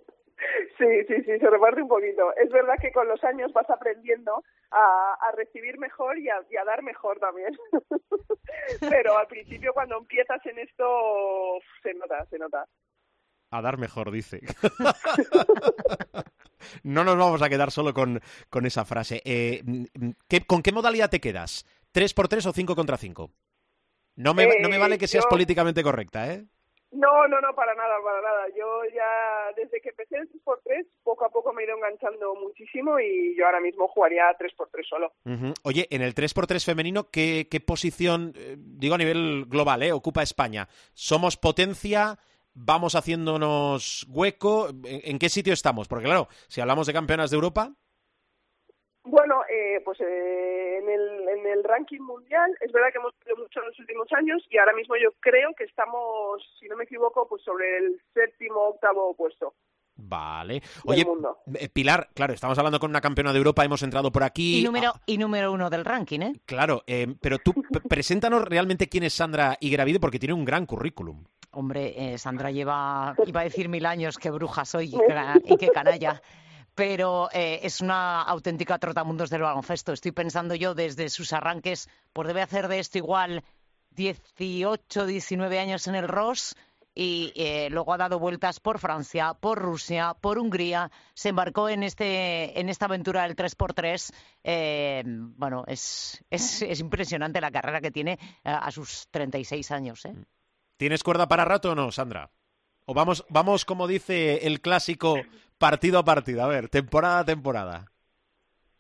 Sí, 0.77 1.05
sí, 1.07 1.23
sí, 1.23 1.39
se 1.39 1.51
reparte 1.51 1.83
un 1.83 1.89
poquito. 1.89 2.35
Es 2.35 2.51
verdad 2.51 2.75
que 2.81 2.91
con 2.91 3.07
los 3.07 3.23
años 3.23 3.53
vas 3.53 3.69
aprendiendo 3.71 4.43
a, 4.73 5.17
a 5.21 5.33
recibir 5.33 5.79
mejor 5.79 6.19
y 6.19 6.29
a, 6.29 6.43
y 6.51 6.57
a 6.57 6.65
dar 6.65 6.83
mejor 6.83 7.21
también. 7.21 7.57
Pero 8.81 9.17
al 9.17 9.29
principio 9.29 9.73
cuando 9.73 9.99
empiezas 9.99 10.45
en 10.47 10.59
esto 10.59 11.61
se 11.83 11.95
nota, 11.95 12.25
se 12.27 12.39
nota. 12.39 12.67
A 13.59 13.63
dar 13.63 13.79
mejor, 13.79 14.11
dice. 14.11 14.41
no 16.83 17.05
nos 17.05 17.17
vamos 17.17 17.43
a 17.43 17.49
quedar 17.49 17.71
solo 17.71 17.93
con, 17.95 18.21
con 18.51 18.67
esa 18.67 18.85
frase. 18.85 19.23
Eh, 19.25 19.63
¿qué- 20.29 20.47
¿Con 20.47 20.63
qué 20.63 20.73
modalidad 20.73 21.11
te 21.11 21.21
quedas? 21.21 21.67
¿3 21.93 22.15
por 22.15 22.29
3 22.29 22.47
o 22.47 22.53
5 22.53 22.75
contra 22.75 22.97
5? 22.97 23.31
No 24.17 24.35
me, 24.35 24.47
no 24.61 24.69
me 24.69 24.77
Eh, 24.77 24.79
vale 24.79 24.99
que 24.99 25.09
seas 25.09 25.25
yo- 25.25 25.29
políticamente 25.31 25.83
correcta, 25.83 26.33
¿eh? 26.33 26.45
No, 26.93 27.27
no, 27.27 27.41
no, 27.41 27.53
para 27.57 27.75
nada, 27.75 27.97
para 28.05 28.23
nada. 28.23 28.45
Yo 28.57 28.83
ya, 28.95 29.53
desde 29.57 29.81
que 29.81 29.89
empecé 29.89 30.17
el 30.17 30.29
3x3, 30.31 30.87
poco 31.03 31.25
a 31.25 31.29
poco 31.29 31.53
me 31.53 31.63
he 31.63 31.67
ido 31.67 31.75
enganchando 31.77 32.37
muchísimo 32.37 33.01
y 33.01 33.37
yo 33.37 33.47
ahora 33.47 33.59
mismo 33.61 33.89
jugaría 33.89 34.27
3x3 34.39 34.89
solo. 34.89 35.13
Oye, 35.65 35.89
en 35.91 36.03
el 36.03 36.15
3x3 36.15 36.65
femenino, 36.65 37.11
¿qué, 37.11 37.49
qué 37.51 37.59
posición, 37.59 38.33
eh, 38.37 38.55
digo 38.57 38.95
a 38.95 38.99
nivel 38.99 39.47
global, 39.49 39.83
eh, 39.83 39.91
ocupa 39.93 40.23
España? 40.23 40.69
¿Somos 40.93 41.37
potencia? 41.37 42.17
Vamos 42.55 42.95
haciéndonos 42.95 44.07
hueco. 44.09 44.69
¿En, 44.69 44.79
en 44.85 45.19
qué 45.19 45.29
sitio 45.29 45.53
estamos? 45.53 45.89
Porque 45.89 46.07
claro, 46.07 46.29
si 46.49 46.61
hablamos 46.61 46.87
de 46.87 46.93
campeonas 46.93 47.31
de 47.31 47.37
Europa, 47.37 47.73
Bueno, 49.07 49.43
eh, 49.51 49.81
pues 49.85 50.01
eh, 50.01 50.79
en, 50.79 50.89
el, 50.89 51.29
en 51.29 51.47
el 51.47 51.63
ranking 51.65 52.01
mundial 52.01 52.51
es 52.61 52.73
verdad 52.73 52.89
que 52.91 52.99
hemos 52.99 53.13
subido 53.21 53.37
mucho 53.37 53.61
en 53.61 53.67
los 53.67 53.79
últimos 53.79 54.09
años 54.13 54.43
y 54.49 54.57
ahora 54.57 54.73
mismo 54.73 54.97
yo 54.97 55.11
creo 55.21 55.53
que 55.55 55.65
estamos, 55.65 56.43
si 56.59 56.67
no 56.69 56.77
me 56.77 56.85
equivoco, 56.85 57.29
pues 57.29 57.43
sobre 57.43 57.77
el 57.79 58.01
séptimo, 58.15 58.61
octavo 58.61 59.15
puesto. 59.15 59.55
Vale. 59.97 60.61
Oye, 60.87 61.07
eh, 61.55 61.69
Pilar, 61.69 62.09
claro, 62.15 62.33
estamos 62.33 62.59
hablando 62.59 62.81
con 62.81 62.91
una 62.91 63.01
campeona 63.01 63.33
de 63.33 63.39
Europa, 63.39 63.65
hemos 63.65 63.83
entrado 63.83 64.11
por 64.11 64.25
aquí. 64.25 64.61
Y 64.61 64.65
número, 64.65 64.93
Ah, 64.95 65.01
y 65.07 65.19
número 65.19 65.53
uno 65.53 65.71
del 65.71 65.85
ranking, 65.85 66.21
¿eh? 66.21 66.33
claro, 66.47 66.83
eh, 66.87 67.15
pero 67.21 67.39
tú 67.39 67.53
preséntanos 67.89 68.45
realmente 68.45 68.89
quién 68.89 69.05
es 69.05 69.15
Sandra 69.15 69.57
Igravide 69.61 70.01
porque 70.01 70.19
tiene 70.19 70.35
un 70.35 70.45
gran 70.45 70.67
currículum. 70.67 71.25
Hombre, 71.55 72.15
eh, 72.15 72.19
Sandra 72.19 72.51
lleva, 72.51 73.15
iba 73.27 73.41
a 73.41 73.45
decir 73.45 73.69
mil 73.69 73.87
años, 73.87 74.19
qué 74.19 74.31
bruja 74.31 74.65
soy 74.65 74.95
y 75.45 75.57
qué, 75.57 75.69
canalla. 75.69 76.21
Pero 76.75 77.29
eh, 77.33 77.61
es 77.63 77.81
una 77.81 78.23
auténtica 78.23 78.79
trotamundos 78.79 79.31
del 79.31 79.43
baloncesto. 79.43 79.93
Estoy 79.93 80.13
pensando 80.13 80.55
yo 80.55 80.75
desde 80.75 81.09
sus 81.09 81.33
arranques, 81.33 81.89
pues 82.13 82.27
debe 82.27 82.43
hacer 82.43 82.69
de 82.69 82.81
esto 82.81 82.99
igual 82.99 83.45
18, 83.91 85.07
19 85.07 85.59
años 85.59 85.87
en 85.87 85.95
el 85.95 86.09
Ross 86.09 86.57
y 86.95 87.33
eh, 87.35 87.69
luego 87.71 87.93
ha 87.93 87.99
dado 87.99 88.19
vueltas 88.19 88.61
por 88.61 88.79
Francia, 88.79 89.35
por 89.35 89.59
Rusia, 89.59 90.15
por 90.21 90.39
Hungría, 90.39 90.91
se 91.15 91.31
embarcó 91.31 91.69
en 91.69 91.83
este 91.83 92.59
en 92.59 92.69
esta 92.69 92.87
aventura 92.87 93.23
del 93.23 93.35
3x3. 93.35 94.13
Eh, 94.45 95.03
bueno, 95.07 95.65
es, 95.67 96.25
es, 96.31 96.63
es 96.63 96.81
impresionante 96.81 97.41
la 97.41 97.51
carrera 97.51 97.81
que 97.81 97.91
tiene 97.91 98.19
a 98.45 98.71
sus 98.71 99.09
36 99.11 99.71
años. 99.73 100.05
¿eh? 100.05 100.15
¿Tienes 100.77 101.03
cuerda 101.03 101.29
para 101.29 101.45
rato 101.45 101.73
o 101.73 101.75
no, 101.75 101.93
Sandra? 101.93 102.31
O 102.87 102.95
vamos, 102.95 103.25
vamos 103.29 103.65
como 103.65 103.87
dice 103.87 104.47
el 104.47 104.61
clásico, 104.61 105.17
partido 105.59 105.99
a 105.99 106.05
partido. 106.05 106.43
A 106.43 106.49
ver, 106.49 106.69
temporada 106.69 107.21
a 107.21 107.25
temporada. 107.25 107.87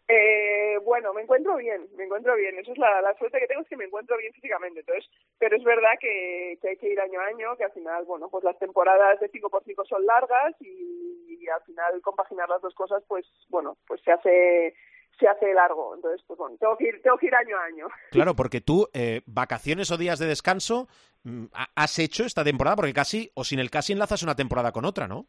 Eh, 0.08 0.78
bueno, 0.84 1.14
me 1.14 1.22
encuentro 1.22 1.56
bien, 1.56 1.88
me 1.96 2.04
encuentro 2.04 2.34
bien. 2.36 2.58
Eso 2.58 2.72
es 2.72 2.78
la, 2.78 3.00
la 3.00 3.14
suerte 3.14 3.38
que 3.38 3.46
tengo, 3.46 3.62
es 3.62 3.68
que 3.68 3.76
me 3.76 3.86
encuentro 3.86 4.18
bien 4.18 4.32
físicamente. 4.34 4.80
Entonces, 4.80 5.08
pero 5.38 5.56
es 5.56 5.64
verdad 5.64 5.92
que, 5.98 6.58
que 6.60 6.70
hay 6.70 6.76
que 6.76 6.92
ir 6.92 7.00
año 7.00 7.20
a 7.20 7.26
año, 7.26 7.56
que 7.56 7.64
al 7.64 7.72
final, 7.72 8.04
bueno, 8.04 8.28
pues 8.28 8.44
las 8.44 8.58
temporadas 8.58 9.18
de 9.20 9.30
5x5 9.30 9.86
son 9.88 10.04
largas 10.04 10.54
y, 10.60 11.38
y 11.40 11.48
al 11.48 11.62
final 11.62 12.02
compaginar 12.02 12.48
las 12.48 12.60
dos 12.60 12.74
cosas, 12.74 13.02
pues 13.08 13.24
bueno, 13.48 13.78
pues 13.86 14.02
se 14.02 14.12
hace 14.12 14.74
se 15.18 15.28
hace 15.28 15.52
largo. 15.54 15.94
Entonces, 15.94 16.22
pues 16.26 16.38
bueno, 16.38 16.56
tengo 16.58 16.76
que 16.76 16.88
ir, 16.88 17.02
tengo 17.02 17.16
que 17.18 17.26
ir 17.26 17.34
año 17.34 17.56
a 17.58 17.64
año. 17.64 17.88
Claro, 18.10 18.34
porque 18.34 18.60
tú, 18.60 18.88
eh, 18.94 19.22
vacaciones 19.26 19.90
o 19.90 19.96
días 19.96 20.18
de 20.18 20.26
descanso, 20.26 20.88
mm, 21.24 21.46
ha- 21.52 21.70
has 21.76 21.98
hecho 21.98 22.24
esta 22.24 22.44
temporada, 22.44 22.76
porque 22.76 22.92
casi, 22.92 23.30
o 23.34 23.44
sin 23.44 23.58
el 23.58 23.70
casi 23.70 23.92
enlazas 23.92 24.22
una 24.22 24.34
temporada 24.36 24.72
con 24.72 24.84
otra, 24.84 25.06
¿no? 25.08 25.26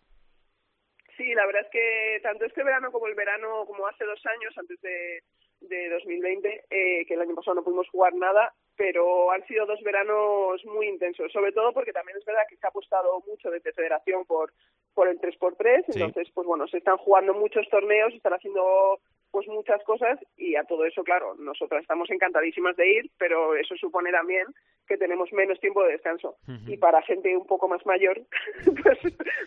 Sí, 1.18 1.34
la 1.34 1.46
verdad 1.46 1.62
es 1.64 1.72
que 1.72 2.20
tanto 2.24 2.46
este 2.46 2.64
verano 2.64 2.92
como 2.92 3.08
el 3.08 3.16
verano, 3.16 3.66
como 3.66 3.88
hace 3.88 4.04
dos 4.04 4.20
años, 4.26 4.54
antes 4.58 4.80
de, 4.82 5.24
de 5.62 5.90
2020, 5.90 6.66
eh, 6.70 7.06
que 7.08 7.14
el 7.14 7.22
año 7.22 7.36
pasado 7.36 7.56
no 7.56 7.64
pudimos 7.64 7.88
jugar 7.90 8.14
nada, 8.16 8.54
pero 8.76 9.32
han 9.32 9.46
sido 9.48 9.66
dos 9.66 9.82
veranos 9.82 10.64
muy 10.66 10.88
intensos, 10.90 11.32
sobre 11.32 11.54
todo 11.54 11.72
porque 11.72 11.94
también 11.94 12.18
es 12.18 12.26
verdad 12.26 12.42
que 12.50 12.58
se 12.58 12.66
ha 12.68 12.70
apostado 12.70 13.22
mucho 13.26 13.50
desde 13.50 13.72
Federación 13.72 14.26
por, 14.26 14.52
por 14.94 15.08
el 15.08 15.18
3x3, 15.22 15.86
Sí. 15.88 16.02
entonces, 16.02 16.28
pues 16.34 16.46
bueno, 16.46 16.68
se 16.68 16.80
están 16.80 16.98
jugando 16.98 17.34
muchos 17.34 17.66
torneos, 17.70 18.12
se 18.12 18.18
están 18.18 18.34
haciendo 18.34 19.00
pues 19.36 19.50
muchas 19.50 19.84
cosas 19.84 20.18
y 20.38 20.56
a 20.56 20.64
todo 20.64 20.86
eso, 20.86 21.04
claro, 21.04 21.36
nosotras 21.38 21.82
estamos 21.82 22.10
encantadísimas 22.10 22.74
de 22.78 22.90
ir, 22.90 23.12
pero 23.18 23.54
eso 23.58 23.76
supone 23.76 24.10
también 24.10 24.46
que 24.88 24.96
tenemos 24.96 25.28
menos 25.34 25.60
tiempo 25.60 25.84
de 25.84 25.92
descanso. 25.92 26.38
Y 26.68 26.78
para 26.78 27.02
gente 27.02 27.36
un 27.36 27.46
poco 27.46 27.68
más 27.68 27.86
mayor, 27.86 28.22
pues, 28.64 28.98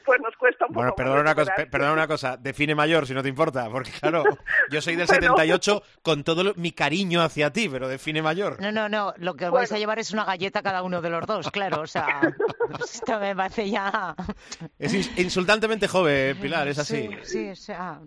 pues 0.05 0.21
nos 0.21 0.37
cuesta 0.37 0.67
un 0.67 0.75
Bueno, 0.75 0.91
poco 0.91 0.97
perdona 0.97 1.23
más 1.23 1.33
una, 1.33 1.35
cosa, 1.35 1.55
perdona 1.71 1.93
una 1.95 2.07
cosa, 2.07 2.37
define 2.37 2.75
mayor 2.75 3.07
si 3.07 3.15
no 3.15 3.23
te 3.23 3.31
importa, 3.31 3.71
porque 3.71 3.91
claro, 3.99 4.25
yo 4.71 4.83
soy 4.83 4.95
del 4.97 5.07
Bueno. 5.09 5.23
78 5.37 5.83
con 6.03 6.23
todo 6.23 6.45
lo- 6.45 6.55
mi 6.57 6.73
cariño 6.73 7.23
hacia 7.23 7.51
ti, 7.51 7.67
pero 7.71 7.89
define 7.89 8.21
mayor. 8.21 8.61
No, 8.61 8.71
no, 8.71 8.91
no. 8.91 9.15
Lo 9.17 9.35
que 9.37 9.47
os 9.47 9.53
vais 9.53 9.73
a 9.73 9.79
llevar 9.79 9.99
es 9.99 10.13
una 10.13 10.27
galleta 10.27 10.61
cada 10.63 10.83
uno 10.83 11.01
de 11.01 11.09
los 11.09 11.25
dos, 11.27 11.51
claro. 11.51 11.81
O 11.81 11.87
sea, 11.87 12.21
esto 12.85 13.19
me 13.19 13.35
parece 13.35 13.71
ya. 13.71 14.15
Es 14.79 14.93
ins- 14.95 15.19
insultantemente 15.19 15.89
joven, 15.89 16.37
Pilar, 16.39 16.69
es 16.69 16.79
así. 16.79 17.09
Sí, 17.23 17.25
sí, 17.25 17.49
o 17.51 17.57
sea. 17.57 18.01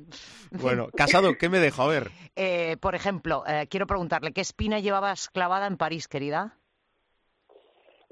Bueno, 0.52 0.90
casado, 0.96 1.38
¿qué 1.38 1.48
me 1.48 1.60
dejo? 1.72 1.82
A 1.84 1.88
ver. 1.88 2.08
Eh, 2.36 2.78
por 2.82 2.96
ejemplo, 2.96 3.44
eh, 3.48 3.68
quiero 3.70 3.88
preguntarle, 3.88 4.34
¿qué 4.34 4.42
espina 4.42 4.80
llevabas 4.80 5.30
clavada 5.30 5.68
en 5.68 5.78
París, 5.78 6.08
querida? 6.08 6.58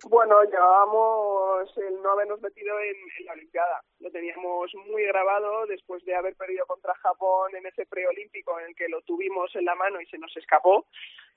Bueno, 0.06 0.42
llevábamos 0.44 1.78
el 1.78 2.02
no 2.02 2.12
habernos 2.12 2.40
metido 2.42 2.80
en, 2.80 2.96
en 3.20 3.26
la 3.26 3.34
Olimpiada. 3.34 3.84
Lo 4.00 4.10
teníamos 4.10 4.74
muy 4.88 5.04
grabado 5.04 5.66
después 5.66 6.06
de 6.06 6.16
haber 6.16 6.36
perdido 6.36 6.66
contra 6.66 6.94
Japón 6.96 7.54
en 7.56 7.66
ese 7.66 7.86
preolímpico 7.86 8.58
en 8.60 8.68
el 8.68 8.76
que 8.76 8.88
lo 8.88 9.02
tuvimos 9.02 9.54
en 9.56 9.66
la 9.66 9.76
mano 9.76 10.00
y 10.00 10.06
se 10.06 10.18
nos 10.18 10.36
escapó. 10.38 10.86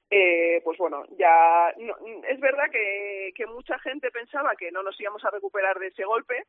Eh, 0.09 0.61
pues 0.63 0.79
bueno, 0.79 1.05
ya 1.19 1.73
no- 1.79 1.97
es 2.29 2.39
verdad 2.39 2.71
que, 2.71 3.33
que 3.35 3.47
mucha 3.47 3.79
gente 3.81 4.11
pensaba 4.13 4.55
que 4.55 4.71
no 4.71 4.83
nos 4.85 5.01
íbamos 5.01 5.25
a 5.25 5.31
recuperar 5.31 5.79
de 5.81 5.89
ese 5.89 6.05
golpe, 6.05 6.47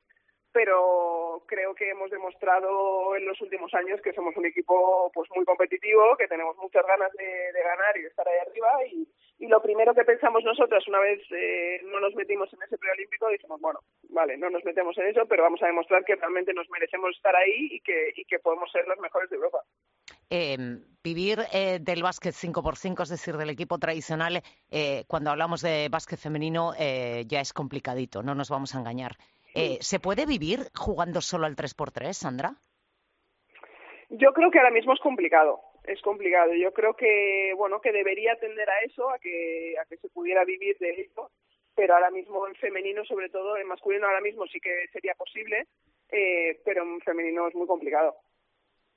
pero 0.54 1.44
creo 1.48 1.74
que 1.76 1.90
hemos 1.90 2.10
demostrado 2.12 3.16
en 3.16 3.26
los 3.26 3.40
últimos 3.42 3.74
años 3.74 4.00
que 4.02 4.14
somos 4.14 4.36
un 4.38 4.46
equipo 4.46 5.12
pues 5.14 5.30
muy 5.36 5.44
competitivo, 5.46 6.16
que 6.18 6.28
tenemos 6.28 6.56
muchas 6.58 6.86
ganas 6.86 7.12
de, 7.14 7.52
ganar 7.64 7.98
y 7.98 8.04
de 8.04 8.08
estar 8.08 8.28
ahí 8.28 8.38
arriba 8.40 8.70
y, 8.92 9.08
y 9.44 9.48
lo 9.48 9.62
primero 9.62 9.94
que 9.94 10.06
pensamos 10.06 10.44
nosotras 10.44 10.88
una 10.88 11.00
vez 11.00 11.20
eh, 11.32 11.82
no 11.86 12.00
nos 12.00 12.14
metimos 12.16 12.54
en 12.54 12.62
ese 12.64 12.78
preolímpico 12.78 13.30
dijimos 13.30 13.60
bueno 13.62 13.80
vale 14.10 14.38
no 14.38 14.50
nos 14.50 14.64
metemos 14.64 14.98
en 14.98 15.08
eso 15.08 15.26
pero 15.28 15.44
vamos 15.44 15.64
a 15.64 15.68
demostrar 15.68 16.04
que 16.04 16.16
realmente 16.16 16.54
nos 16.54 16.70
merecemos 16.70 17.16
estar 17.16 17.36
ahí 17.36 17.70
y 17.72 17.80
que 17.80 18.40
podemos 18.40 18.72
ser 18.72 18.86
los 18.88 19.00
mejores 19.00 19.30
de 19.30 19.38
Europa 19.38 19.64
Eh, 20.30 20.58
vivir 21.04 21.40
eh, 21.52 21.80
del 21.82 22.02
básquet 22.02 22.34
5x5, 22.34 23.04
es 23.04 23.10
decir, 23.10 23.38
del 23.38 23.50
equipo 23.50 23.78
tradicional, 23.78 24.42
eh, 24.72 25.04
cuando 25.08 25.30
hablamos 25.30 25.62
de 25.62 25.90
básquet 25.90 26.18
femenino 26.18 26.74
eh, 26.80 27.26
ya 27.28 27.42
es 27.42 27.54
complicadito, 27.54 28.24
no 28.24 28.34
nos 28.34 28.50
vamos 28.50 28.74
a 28.74 28.80
engañar. 28.80 29.18
Eh, 29.54 29.78
¿Se 29.82 30.00
puede 30.00 30.26
vivir 30.26 30.70
jugando 30.76 31.22
solo 31.22 31.46
al 31.46 31.56
3x3, 31.56 32.14
Sandra? 32.14 32.56
Yo 34.10 34.34
creo 34.34 34.52
que 34.52 34.60
ahora 34.60 34.72
mismo 34.72 34.94
es 34.94 35.00
complicado, 35.00 35.62
es 35.84 36.02
complicado. 36.02 36.54
Yo 36.54 36.72
creo 36.74 36.96
que 36.96 37.54
bueno 37.56 37.82
que 37.82 37.92
debería 37.92 38.36
tender 38.40 38.70
a 38.70 38.80
eso, 38.82 39.10
a 39.10 39.20
que 39.20 39.76
a 39.82 39.86
que 39.86 39.98
se 39.98 40.10
pudiera 40.10 40.44
vivir 40.46 40.78
de 40.80 40.92
esto, 41.02 41.32
pero 41.76 41.96
ahora 41.96 42.12
mismo 42.12 42.48
en 42.48 42.56
femenino, 42.56 43.04
sobre 43.06 43.30
todo 43.30 43.58
en 43.58 43.68
masculino, 43.68 44.08
ahora 44.08 44.22
mismo 44.22 44.46
sí 44.48 44.60
que 44.60 44.88
sería 44.92 45.14
posible, 45.16 45.68
eh, 46.10 46.62
pero 46.66 46.84
en 46.84 47.02
femenino 47.02 47.48
es 47.48 47.56
muy 47.56 47.68
complicado. 47.68 48.16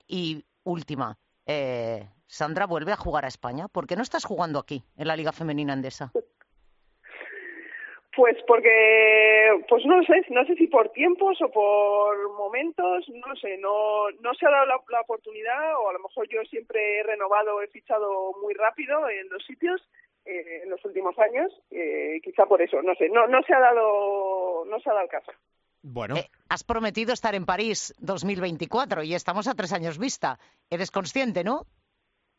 Y 0.06 0.44
última, 0.64 1.18
eh, 1.46 2.06
Sandra 2.26 2.66
vuelve 2.66 2.92
a 2.92 2.96
jugar 2.96 3.24
a 3.24 3.28
España. 3.28 3.68
¿Por 3.68 3.86
qué 3.86 3.96
no 3.96 4.02
estás 4.02 4.24
jugando 4.24 4.58
aquí, 4.58 4.84
en 4.96 5.08
la 5.08 5.16
Liga 5.16 5.32
Femenina 5.32 5.72
Andesa? 5.72 6.12
Pues 8.16 8.36
porque, 8.46 9.62
pues 9.68 9.84
no 9.84 10.02
sé, 10.04 10.24
no 10.30 10.44
sé 10.46 10.54
si 10.54 10.66
por 10.68 10.88
tiempos 10.88 11.36
o 11.42 11.50
por 11.50 12.32
momentos, 12.32 13.04
no 13.10 13.36
sé, 13.36 13.58
no, 13.58 14.10
no 14.22 14.32
se 14.34 14.46
ha 14.46 14.50
dado 14.50 14.64
la, 14.64 14.80
la 14.88 15.00
oportunidad 15.02 15.76
o 15.78 15.90
a 15.90 15.92
lo 15.92 15.98
mejor 15.98 16.26
yo 16.30 16.42
siempre 16.48 17.00
he 17.00 17.02
renovado, 17.02 17.60
he 17.60 17.68
fichado 17.68 18.32
muy 18.40 18.54
rápido 18.54 19.06
en 19.10 19.28
los 19.28 19.44
sitios 19.44 19.82
eh, 20.24 20.62
en 20.64 20.70
los 20.70 20.84
últimos 20.84 21.16
años, 21.18 21.52
eh, 21.70 22.18
quizá 22.24 22.46
por 22.46 22.60
eso, 22.60 22.82
no 22.82 22.94
sé, 22.96 23.08
no, 23.10 23.28
no 23.28 23.42
se 23.42 23.54
ha 23.54 23.60
dado, 23.60 24.64
no 24.64 24.80
se 24.80 24.90
ha 24.90 24.94
dado 24.94 25.04
el 25.04 25.10
caso. 25.10 25.32
Bueno, 25.82 26.16
Eh, 26.16 26.28
has 26.48 26.64
prometido 26.64 27.12
estar 27.12 27.36
en 27.36 27.46
París 27.46 27.94
2024 28.00 29.04
y 29.04 29.14
estamos 29.14 29.46
a 29.46 29.54
tres 29.54 29.72
años 29.72 29.98
vista. 29.98 30.40
Eres 30.68 30.90
consciente, 30.90 31.44
¿no? 31.44 31.66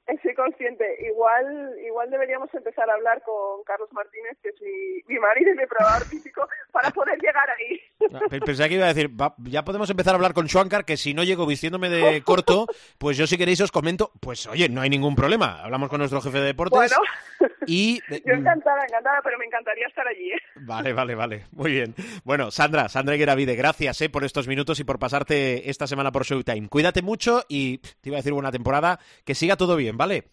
Soy 0.24 0.34
consciente. 0.36 0.86
Igual, 1.08 1.76
igual 1.86 2.10
deberíamos 2.10 2.54
empezar 2.54 2.90
a 2.90 2.94
hablar 2.94 3.22
con 3.24 3.64
Carlos 3.66 3.90
Martínez, 3.92 4.38
que 4.42 4.50
es 4.50 4.62
mi, 4.62 5.14
mi 5.14 5.20
marido 5.20 5.52
y 5.54 5.56
mi 5.58 5.66
probador 5.66 6.06
físico, 6.10 6.48
para 6.72 6.90
poder 6.92 7.18
llegar 7.20 7.50
ahí. 7.50 7.80
no, 8.12 8.20
pe- 8.30 8.40
pensaba 8.40 8.70
que 8.70 8.76
iba 8.76 8.86
a 8.86 8.94
decir, 8.94 9.10
va- 9.20 9.36
ya 9.40 9.64
podemos 9.64 9.90
empezar 9.90 10.14
a 10.14 10.16
hablar 10.16 10.34
con 10.34 10.48
Schwankar, 10.48 10.86
que 10.86 10.98
si 10.98 11.14
no 11.14 11.24
llego 11.24 11.46
vistiéndome 11.46 11.90
de 11.90 12.22
corto, 12.26 12.68
pues 12.98 13.18
yo 13.18 13.28
si 13.28 13.38
queréis 13.38 13.62
os 13.62 13.72
comento, 13.72 14.12
pues 14.20 14.48
oye, 14.48 14.70
no 14.70 14.82
hay 14.82 14.90
ningún 14.90 15.16
problema. 15.16 15.62
Hablamos 15.64 15.90
con 15.90 16.00
nuestro 16.00 16.22
jefe 16.22 16.40
de 16.40 16.46
deportes 16.48 16.78
Bueno, 16.78 17.50
y... 17.66 18.00
yo 18.10 18.34
encantada, 18.34 18.84
encantada, 18.88 19.20
pero 19.24 19.38
me 19.38 19.46
encantaría 19.46 19.88
estar 19.88 20.08
allí. 20.08 20.32
¿eh? 20.32 20.38
Vale, 20.56 20.94
vale, 20.94 21.16
vale. 21.16 21.44
Muy 21.52 21.72
bien. 21.72 21.94
Bueno, 22.24 22.50
Sandra, 22.52 22.88
Sandra 22.90 23.16
Igueravide, 23.16 23.56
gracias 23.56 24.02
eh, 24.02 24.10
por 24.10 24.24
estos 24.24 24.48
minutos 24.48 24.80
y 24.80 24.84
por 24.84 25.00
pasarte 25.00 25.70
esta 25.70 25.86
semana 25.88 26.12
por 26.12 26.24
Showtime. 26.24 26.70
Cuídate 26.70 27.02
mucho 27.02 27.44
y 27.50 27.80
te 27.80 28.10
iba 28.10 28.16
a 28.18 28.20
decir 28.20 28.34
buena 28.34 28.52
temporada. 28.52 29.00
Que 29.26 29.36
siga 29.36 29.56
todo 29.58 29.76
bien, 29.76 29.97
¿vale? 29.98 30.30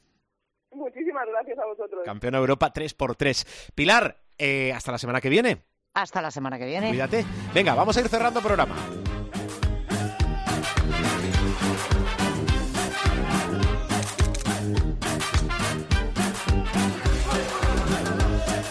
Muchísimas 0.70 1.26
gracias 1.26 1.58
a 1.58 1.66
vosotros. 1.66 2.02
Campeona 2.04 2.38
de 2.38 2.42
Europa 2.42 2.72
3x3. 2.72 3.72
Pilar, 3.74 4.18
eh, 4.38 4.72
hasta 4.72 4.92
la 4.92 4.98
semana 4.98 5.20
que 5.20 5.28
viene. 5.28 5.62
Hasta 5.94 6.20
la 6.20 6.30
semana 6.30 6.58
que 6.58 6.66
viene. 6.66 6.88
Cuídate. 6.88 7.24
Venga, 7.54 7.74
vamos 7.74 7.96
a 7.96 8.00
ir 8.00 8.08
cerrando 8.08 8.40
programa. 8.40 8.74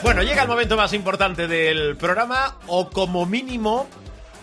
Bueno, 0.04 0.22
llega 0.22 0.42
el 0.42 0.50
momento 0.50 0.76
más 0.76 0.92
importante 0.92 1.48
del 1.48 1.96
programa, 1.96 2.60
o 2.68 2.90
como 2.90 3.26
mínimo, 3.26 3.88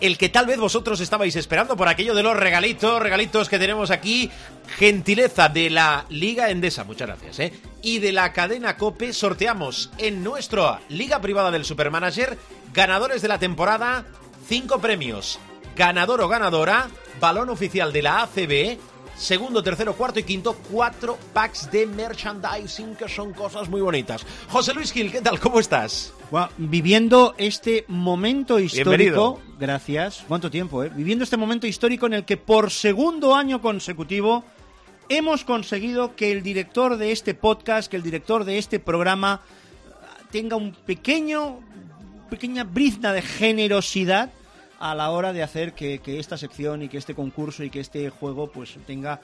el 0.01 0.17
que 0.17 0.29
tal 0.29 0.47
vez 0.47 0.59
vosotros 0.59 0.99
estabais 0.99 1.35
esperando 1.35 1.77
por 1.77 1.87
aquello 1.87 2.15
de 2.15 2.23
los 2.23 2.35
regalitos, 2.35 3.01
regalitos 3.01 3.47
que 3.47 3.59
tenemos 3.59 3.91
aquí, 3.91 4.29
gentileza 4.77 5.47
de 5.47 5.69
la 5.69 6.05
Liga 6.09 6.49
Endesa, 6.49 6.83
muchas 6.83 7.07
gracias, 7.07 7.39
¿eh? 7.39 7.53
Y 7.83 7.99
de 7.99 8.11
la 8.11 8.33
cadena 8.33 8.77
Cope 8.77 9.13
sorteamos 9.13 9.91
en 9.99 10.23
nuestra 10.23 10.81
Liga 10.89 11.21
Privada 11.21 11.51
del 11.51 11.65
Supermanager 11.65 12.37
ganadores 12.73 13.21
de 13.21 13.27
la 13.27 13.37
temporada, 13.37 14.05
cinco 14.47 14.79
premios, 14.79 15.39
ganador 15.75 16.21
o 16.21 16.27
ganadora, 16.27 16.89
balón 17.19 17.49
oficial 17.49 17.93
de 17.93 18.01
la 18.01 18.23
ACB, 18.23 18.79
segundo, 19.15 19.61
tercero, 19.61 19.93
cuarto 19.93 20.19
y 20.19 20.23
quinto, 20.23 20.55
cuatro 20.71 21.17
packs 21.33 21.69
de 21.71 21.85
merchandising 21.85 22.95
que 22.95 23.07
son 23.07 23.33
cosas 23.33 23.69
muy 23.69 23.81
bonitas. 23.81 24.25
José 24.49 24.73
Luis 24.73 24.91
Gil, 24.91 25.11
¿qué 25.11 25.21
tal? 25.21 25.39
¿Cómo 25.39 25.59
estás? 25.59 26.13
Bueno, 26.31 26.47
viviendo 26.57 27.35
este 27.37 27.83
momento 27.89 28.57
histórico, 28.57 29.33
Bienvenido. 29.33 29.41
gracias, 29.59 30.23
¿cuánto 30.25 30.49
tiempo, 30.49 30.81
eh? 30.81 30.89
Viviendo 30.95 31.25
este 31.25 31.35
momento 31.35 31.67
histórico 31.67 32.05
en 32.05 32.13
el 32.13 32.23
que 32.23 32.37
por 32.37 32.71
segundo 32.71 33.35
año 33.35 33.61
consecutivo 33.61 34.45
hemos 35.09 35.43
conseguido 35.43 36.15
que 36.15 36.31
el 36.31 36.41
director 36.41 36.95
de 36.95 37.11
este 37.11 37.33
podcast, 37.33 37.91
que 37.91 37.97
el 37.97 38.03
director 38.03 38.45
de 38.45 38.57
este 38.57 38.79
programa 38.79 39.41
tenga 40.31 40.55
un 40.55 40.71
pequeño, 40.71 41.59
pequeña 42.29 42.63
brizna 42.63 43.11
de 43.11 43.23
generosidad 43.23 44.31
a 44.79 44.95
la 44.95 45.09
hora 45.11 45.33
de 45.33 45.43
hacer 45.43 45.73
que, 45.73 45.99
que 45.99 46.17
esta 46.17 46.37
sección 46.37 46.81
y 46.81 46.87
que 46.87 46.97
este 46.97 47.13
concurso 47.13 47.65
y 47.65 47.69
que 47.69 47.81
este 47.81 48.09
juego 48.09 48.49
pues 48.49 48.77
tenga 48.87 49.19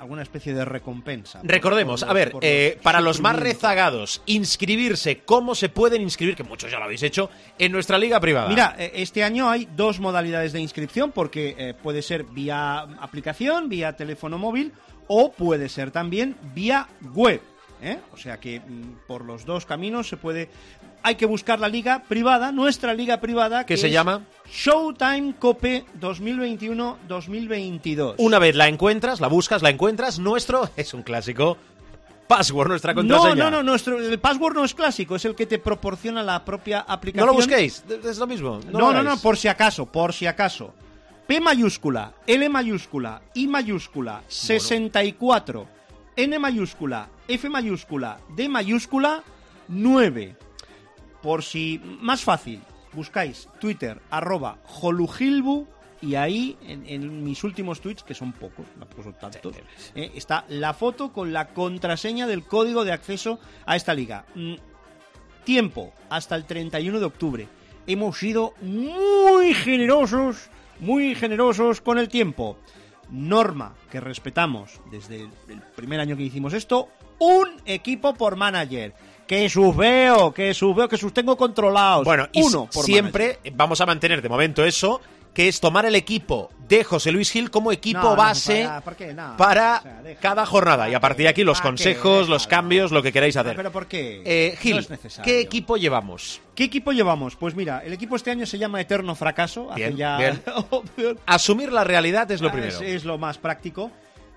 alguna 0.00 0.22
especie 0.22 0.54
de 0.54 0.64
recompensa. 0.64 1.40
Recordemos, 1.44 2.00
por 2.00 2.10
a 2.10 2.12
ver, 2.14 2.32
eh, 2.40 2.78
para 2.82 3.00
los 3.00 3.20
más 3.20 3.36
rezagados, 3.36 4.22
inscribirse, 4.24 5.20
¿cómo 5.20 5.54
se 5.54 5.68
pueden 5.68 6.00
inscribir? 6.00 6.34
Que 6.34 6.42
muchos 6.42 6.70
ya 6.70 6.78
lo 6.78 6.84
habéis 6.84 7.02
hecho, 7.02 7.28
en 7.58 7.70
nuestra 7.70 7.98
liga 7.98 8.18
privada. 8.18 8.48
Mira, 8.48 8.74
eh, 8.78 8.92
este 8.94 9.22
año 9.22 9.50
hay 9.50 9.68
dos 9.76 10.00
modalidades 10.00 10.52
de 10.54 10.60
inscripción 10.60 11.12
porque 11.12 11.54
eh, 11.58 11.74
puede 11.74 12.00
ser 12.00 12.24
vía 12.24 12.80
aplicación, 12.80 13.68
vía 13.68 13.94
teléfono 13.94 14.38
móvil 14.38 14.72
o 15.06 15.32
puede 15.32 15.68
ser 15.68 15.90
también 15.90 16.36
vía 16.54 16.88
web. 17.14 17.42
¿Eh? 17.82 17.98
O 18.12 18.16
sea 18.16 18.38
que 18.40 18.60
mm, 18.60 19.06
por 19.06 19.24
los 19.24 19.44
dos 19.44 19.66
caminos 19.66 20.08
se 20.08 20.16
puede... 20.16 20.48
Hay 21.02 21.14
que 21.14 21.24
buscar 21.26 21.58
la 21.60 21.68
liga 21.68 22.02
privada, 22.08 22.52
nuestra 22.52 22.92
liga 22.94 23.20
privada. 23.20 23.64
¿Qué 23.64 23.74
que 23.74 23.80
se 23.80 23.86
es 23.86 23.92
llama? 23.92 24.22
Showtime 24.52 25.34
Cope 25.38 25.84
2021-2022. 27.08 28.14
Una 28.18 28.38
vez 28.38 28.54
la 28.54 28.68
encuentras, 28.68 29.20
la 29.20 29.28
buscas, 29.28 29.62
la 29.62 29.70
encuentras, 29.70 30.18
nuestro 30.18 30.68
es 30.76 30.94
un 30.94 31.02
clásico. 31.02 31.56
Password, 32.26 32.68
nuestra 32.68 32.92
No, 32.94 33.00
contraseña. 33.00 33.34
no, 33.44 33.50
no, 33.50 33.62
nuestro, 33.64 33.98
el 33.98 34.20
password 34.20 34.54
no 34.54 34.64
es 34.64 34.72
clásico, 34.74 35.16
es 35.16 35.24
el 35.24 35.34
que 35.34 35.46
te 35.46 35.58
proporciona 35.58 36.22
la 36.22 36.44
propia 36.44 36.84
No 36.86 36.94
aplicación. 36.94 37.26
lo 37.26 37.34
busquéis, 37.34 37.82
es 38.04 38.18
lo 38.18 38.26
mismo. 38.28 38.60
No, 38.70 38.78
No, 38.78 38.92
lo 38.92 39.02
no, 39.02 39.10
no, 39.10 39.16
por 39.18 39.36
si 39.36 39.48
acaso, 39.48 39.86
por 39.86 40.12
si 40.12 40.26
acaso. 40.26 40.72
P 41.26 41.40
mayúscula, 41.40 42.12
L 42.26 42.48
mayúscula, 42.48 43.20
I 43.34 43.48
mayúscula, 43.48 44.22
64, 44.28 45.66
N 46.16 46.38
mayúscula, 46.38 47.08
F 47.30 47.48
mayúscula, 47.48 48.18
D 48.34 48.48
mayúscula, 48.48 49.22
9. 49.68 50.36
Por 51.22 51.44
si, 51.44 51.80
más 52.00 52.24
fácil, 52.24 52.60
buscáis 52.92 53.48
Twitter, 53.60 54.00
arroba 54.10 54.58
Jolugilbu, 54.64 55.66
y 56.02 56.14
ahí, 56.14 56.56
en, 56.66 56.84
en 56.86 57.22
mis 57.22 57.44
últimos 57.44 57.80
tweets, 57.80 58.02
que 58.02 58.14
son 58.14 58.32
pocos, 58.32 58.66
tampoco 58.78 59.02
son 59.02 59.12
tantos, 59.14 59.54
eh, 59.94 60.10
está 60.14 60.44
la 60.48 60.72
foto 60.72 61.12
con 61.12 61.32
la 61.32 61.48
contraseña 61.48 62.26
del 62.26 62.44
código 62.44 62.84
de 62.84 62.92
acceso 62.92 63.38
a 63.66 63.76
esta 63.76 63.94
liga. 63.94 64.24
Mm, 64.34 64.54
tiempo 65.44 65.92
hasta 66.08 66.36
el 66.36 66.46
31 66.46 66.98
de 66.98 67.04
octubre. 67.04 67.48
Hemos 67.86 68.18
sido 68.18 68.54
muy 68.62 69.54
generosos, 69.54 70.48
muy 70.80 71.14
generosos 71.14 71.80
con 71.80 71.98
el 71.98 72.08
tiempo. 72.08 72.56
Norma 73.10 73.74
que 73.90 74.00
respetamos 74.00 74.80
desde 74.90 75.22
el 75.48 75.60
primer 75.74 76.00
año 76.00 76.16
que 76.16 76.22
hicimos 76.22 76.52
esto, 76.52 76.88
un 77.18 77.48
equipo 77.66 78.14
por 78.14 78.36
manager. 78.36 78.94
Que 79.26 79.48
sus 79.48 79.76
veo, 79.76 80.34
que 80.34 80.52
sus 80.54 80.74
veo, 80.74 80.88
que 80.88 80.96
sus 80.96 81.14
tengo 81.14 81.36
controlados. 81.36 82.04
Bueno, 82.04 82.28
y 82.32 82.42
uno 82.42 82.68
por 82.72 82.84
siempre 82.84 83.38
vamos 83.54 83.80
a 83.80 83.86
mantener 83.86 84.20
de 84.20 84.28
momento 84.28 84.64
eso, 84.64 85.00
que 85.40 85.48
es 85.48 85.58
tomar 85.58 85.86
el 85.86 85.94
equipo 85.94 86.50
de 86.68 86.84
José 86.84 87.12
Luis 87.12 87.30
Gil 87.30 87.50
como 87.50 87.72
equipo 87.72 87.98
No, 88.00 88.10
no, 88.10 88.16
base 88.16 88.64
para- 88.66 88.80
¿por 88.82 88.94
qué? 88.94 89.14
No, 89.14 89.38
para 89.38 89.78
o 89.78 89.82
sea, 89.82 90.02
deja. 90.02 90.20
cada 90.20 90.44
jornada. 90.44 90.90
Y 90.90 90.92
a 90.92 91.00
partir 91.00 91.22
de 91.24 91.28
aquí 91.30 91.44
los 91.44 91.56
¿Para 91.62 91.62
qué? 91.62 91.68
consejos, 91.70 92.28
los 92.28 92.46
cambios, 92.46 92.92
lo 92.92 93.02
que 93.02 93.10
queráis 93.10 93.38
hacer. 93.38 93.56
Pero 93.56 93.72
¿por 93.72 93.86
qué? 93.86 94.20
Eh, 94.26 94.54
Gil. 94.60 94.86
¿qué 95.24 95.40
equipo 95.40 95.78
llevamos? 95.78 96.42
¿Qué 96.54 96.64
equipo 96.64 96.92
llevamos? 96.92 97.36
Pues 97.36 97.54
mira, 97.54 97.78
el 97.86 97.94
equipo 97.94 98.16
este 98.16 98.30
año 98.30 98.44
se 98.44 98.58
llama 98.58 98.82
Eterno 98.82 99.14
Fracaso. 99.14 99.70
Hace 99.72 99.80
Bien, 99.80 99.96
ya 99.96 100.18
bien. 100.18 100.42
Asumir 101.24 101.72
la 101.72 101.84
realidad 101.84 102.30
es 102.30 102.42
lo 102.42 102.50
Ah, 102.50 102.52
primero. 102.52 102.74
Es, 102.74 102.82
es 102.82 103.04
lo 103.06 103.16
más 103.16 103.38
práctico. 103.38 103.90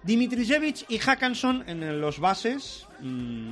Dimitrijevic 0.04 0.86
y 0.88 1.00
Hackanson 1.00 1.66
en 1.68 2.00
los 2.00 2.20
bases. 2.20 2.88
Mm, 3.02 3.52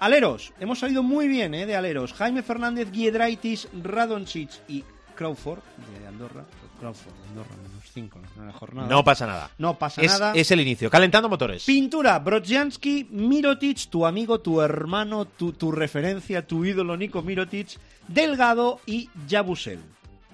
Aleros, 0.00 0.52
hemos 0.58 0.80
salido 0.80 1.04
muy 1.04 1.28
bien 1.28 1.54
¿eh? 1.54 1.64
de 1.64 1.76
aleros. 1.76 2.12
Jaime 2.12 2.42
Fernández, 2.42 2.88
Giedraitis, 2.92 3.68
Radoncic 3.82 4.50
y 4.68 4.84
Crawford 5.18 5.58
de 5.98 6.06
Andorra. 6.06 6.44
Crawford 6.78 7.12
de 7.12 7.28
Andorra, 7.30 7.56
menos 7.56 7.84
5 7.92 8.20
en 8.38 8.46
la 8.46 8.52
jornada. 8.52 8.88
No 8.88 9.02
pasa 9.02 9.26
nada. 9.26 9.50
No 9.58 9.76
pasa 9.76 10.00
es, 10.00 10.12
nada. 10.12 10.32
es 10.32 10.48
el 10.52 10.60
inicio. 10.60 10.88
Calentando 10.90 11.28
motores. 11.28 11.64
Pintura, 11.64 12.16
Brodzianski, 12.20 13.08
Mirotic, 13.10 13.88
tu 13.90 14.06
amigo, 14.06 14.40
tu 14.40 14.60
hermano, 14.60 15.24
tu, 15.24 15.52
tu 15.52 15.72
referencia, 15.72 16.46
tu 16.46 16.64
ídolo 16.64 16.96
Nico 16.96 17.20
Mirotic, 17.22 17.80
Delgado 18.06 18.78
y 18.86 19.10
Yabusel. 19.26 19.80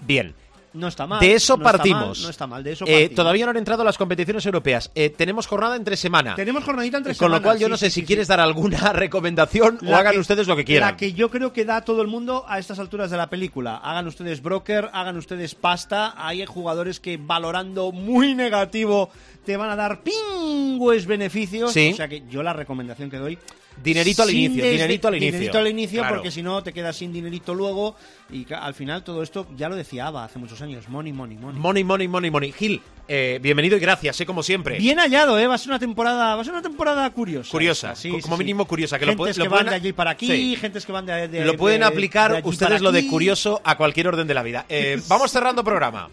Bien. 0.01 0.35
No 0.75 0.87
está 0.87 1.07
mal. 1.07 1.19
De 1.19 1.33
eso 1.33 1.57
no 1.57 1.63
está 1.65 1.71
partimos. 1.77 2.17
mal, 2.19 2.21
no 2.23 2.29
está 2.29 2.47
mal, 2.47 2.63
de 2.63 2.71
eso 2.73 2.85
Eh, 2.85 2.91
partimos. 2.91 3.15
todavía 3.15 3.45
no 3.45 3.51
han 3.51 3.57
entrado 3.57 3.83
las 3.83 3.97
competiciones 3.97 4.45
europeas. 4.45 4.91
Eh, 4.93 5.09
tenemos 5.09 5.47
jornada 5.47 5.75
entre 5.75 5.97
semana. 5.97 6.35
Tenemos 6.35 6.63
jornadita 6.63 6.97
entre 6.97 7.15
Con 7.15 7.31
lo 7.31 7.41
cual 7.41 7.57
yo 7.59 7.67
no 7.69 7.77
sé 7.77 7.85
sí, 7.89 7.95
si 7.95 8.01
sí, 8.01 8.05
quieres 8.07 8.27
dar 8.27 8.39
alguna 8.39 8.91
recomendación 8.93 9.79
o 9.85 9.95
hagan 9.95 10.13
que- 10.13 10.19
ustedes 10.19 10.47
lo 10.47 10.55
que 10.55 10.65
quieran. 10.65 10.91
La 10.91 10.97
que 10.97 11.13
yo 11.13 11.29
creo 11.31 11.51
que 11.53 11.65
da 11.65 11.81
todo 11.81 12.01
el 12.01 12.07
mundo 12.07 12.45
a 12.47 12.59
estas 12.59 12.77
alturas 12.79 13.09
de 13.09 13.17
la 13.17 13.29
película. 13.29 13.77
Hagan 13.77 14.07
ustedes 14.07 14.41
broker, 14.41 14.89
hagan 14.93 15.17
ustedes 15.17 15.55
pasta. 15.55 16.13
Hay 16.17 16.45
jugadores 16.45 16.99
que 16.99 17.17
valorando 17.17 17.91
muy 17.91 18.35
negativo 18.35 19.09
te 19.45 19.57
van 19.57 19.69
a 19.69 19.75
dar 19.75 20.01
pingües 20.03 21.05
beneficios. 21.05 21.69
O 21.71 21.73
sea 21.73 22.07
que 22.07 22.23
yo 22.29 22.43
la 22.43 22.53
recomendación 22.53 23.09
que 23.09 23.17
doy. 23.17 23.37
Dinerito 23.83 24.23
al 24.23 24.29
inicio, 24.31 24.63
desde- 24.63 24.71
dinerito 24.71 25.07
al 25.07 25.15
inicio. 25.15 25.31
Dinerito 25.33 25.57
al 25.59 25.67
inicio, 25.67 25.99
Claro. 26.01 26.15
porque 26.15 26.31
si 26.31 26.41
no 26.41 26.63
te 26.63 26.73
quedas 26.73 26.95
sin 26.95 27.11
dinerito 27.13 27.53
luego. 27.53 27.95
Y 28.31 28.45
al 28.53 28.73
final 28.73 29.03
todo 29.03 29.21
esto, 29.21 29.47
ya 29.55 29.69
lo 29.69 29.75
decía 29.75 30.07
Ava 30.07 30.23
hace 30.25 30.39
muchos 30.39 30.61
años: 30.61 30.89
money, 30.89 31.13
money, 31.13 31.37
money. 31.37 31.59
Money, 31.59 31.83
money, 31.83 32.07
money, 32.07 32.31
money. 32.31 32.51
Gil, 32.51 32.81
eh, 33.07 33.39
bienvenido 33.41 33.77
y 33.77 33.79
gracias, 33.79 34.19
eh, 34.21 34.25
como 34.25 34.41
siempre. 34.43 34.77
Bien 34.79 34.97
hallado, 34.97 35.37
¿eh? 35.37 35.45
Va 35.47 35.55
a 35.55 35.57
ser 35.57 35.69
una 35.69 35.79
temporada, 35.79 36.35
va 36.35 36.41
a 36.41 36.43
ser 36.43 36.53
una 36.53 36.61
temporada 36.63 37.07
curiosa. 37.11 37.51
Curiosa, 37.51 37.95
sí, 37.95 38.09
co- 38.09 38.15
sí, 38.17 38.21
como 38.23 38.37
sí. 38.37 38.43
mínimo 38.43 38.65
curiosa, 38.65 38.97
que 38.97 39.05
lo 39.05 39.11
Gentes 39.11 39.35
pu- 39.35 39.39
lo 39.39 39.43
que 39.43 39.49
pueden 39.49 39.65
van 39.65 39.71
de 39.71 39.75
allí 39.75 39.93
para 39.93 40.11
aquí, 40.11 40.55
gentes 40.55 40.85
que 40.85 40.91
van 40.91 41.05
de, 41.05 41.27
de- 41.27 41.45
lo 41.45 41.55
pueden 41.57 41.81
de- 41.81 41.85
aplicar 41.87 42.41
ustedes 42.43 42.81
lo 42.81 42.91
de 42.91 43.05
curioso 43.07 43.61
a 43.63 43.77
cualquier 43.77 44.07
orden 44.07 44.25
de 44.27 44.33
la 44.33 44.41
vida. 44.43 44.65
Eh, 44.69 44.99
vamos 45.07 45.31
cerrando 45.31 45.63
programa. 45.63 46.09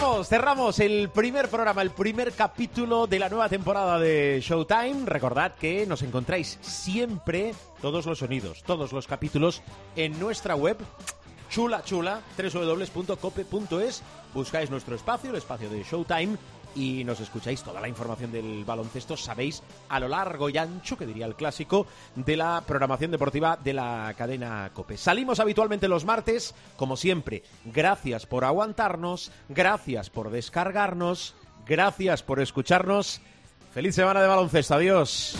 Vamos, 0.00 0.28
cerramos 0.28 0.78
el 0.80 1.08
primer 1.08 1.48
programa, 1.48 1.80
el 1.80 1.90
primer 1.90 2.32
capítulo 2.32 3.06
de 3.06 3.18
la 3.18 3.30
nueva 3.30 3.48
temporada 3.48 3.98
de 3.98 4.42
Showtime. 4.42 5.06
Recordad 5.06 5.54
que 5.54 5.86
nos 5.86 6.02
encontráis 6.02 6.58
siempre 6.60 7.54
todos 7.80 8.04
los 8.04 8.18
sonidos, 8.18 8.62
todos 8.62 8.92
los 8.92 9.06
capítulos 9.06 9.62
en 9.96 10.18
nuestra 10.20 10.54
web 10.54 10.76
chula 11.48 11.82
chula 11.82 12.20
www.cope.es. 12.36 14.02
Buscáis 14.34 14.68
nuestro 14.68 14.96
espacio, 14.96 15.30
el 15.30 15.36
espacio 15.36 15.70
de 15.70 15.82
Showtime 15.82 16.36
y 16.76 17.02
nos 17.04 17.20
escucháis 17.20 17.62
toda 17.62 17.80
la 17.80 17.88
información 17.88 18.30
del 18.30 18.64
baloncesto, 18.64 19.16
sabéis, 19.16 19.62
a 19.88 19.98
lo 19.98 20.08
largo 20.08 20.48
y 20.48 20.58
ancho, 20.58 20.96
que 20.96 21.06
diría 21.06 21.26
el 21.26 21.34
clásico, 21.34 21.86
de 22.14 22.36
la 22.36 22.62
programación 22.66 23.10
deportiva 23.10 23.58
de 23.62 23.72
la 23.72 24.14
cadena 24.16 24.70
COPE. 24.72 24.96
Salimos 24.96 25.40
habitualmente 25.40 25.88
los 25.88 26.04
martes, 26.04 26.54
como 26.76 26.96
siempre, 26.96 27.42
gracias 27.64 28.26
por 28.26 28.44
aguantarnos, 28.44 29.32
gracias 29.48 30.10
por 30.10 30.30
descargarnos, 30.30 31.34
gracias 31.66 32.22
por 32.22 32.40
escucharnos. 32.40 33.20
Feliz 33.72 33.94
semana 33.94 34.20
de 34.20 34.28
baloncesto, 34.28 34.74
adiós. 34.74 35.36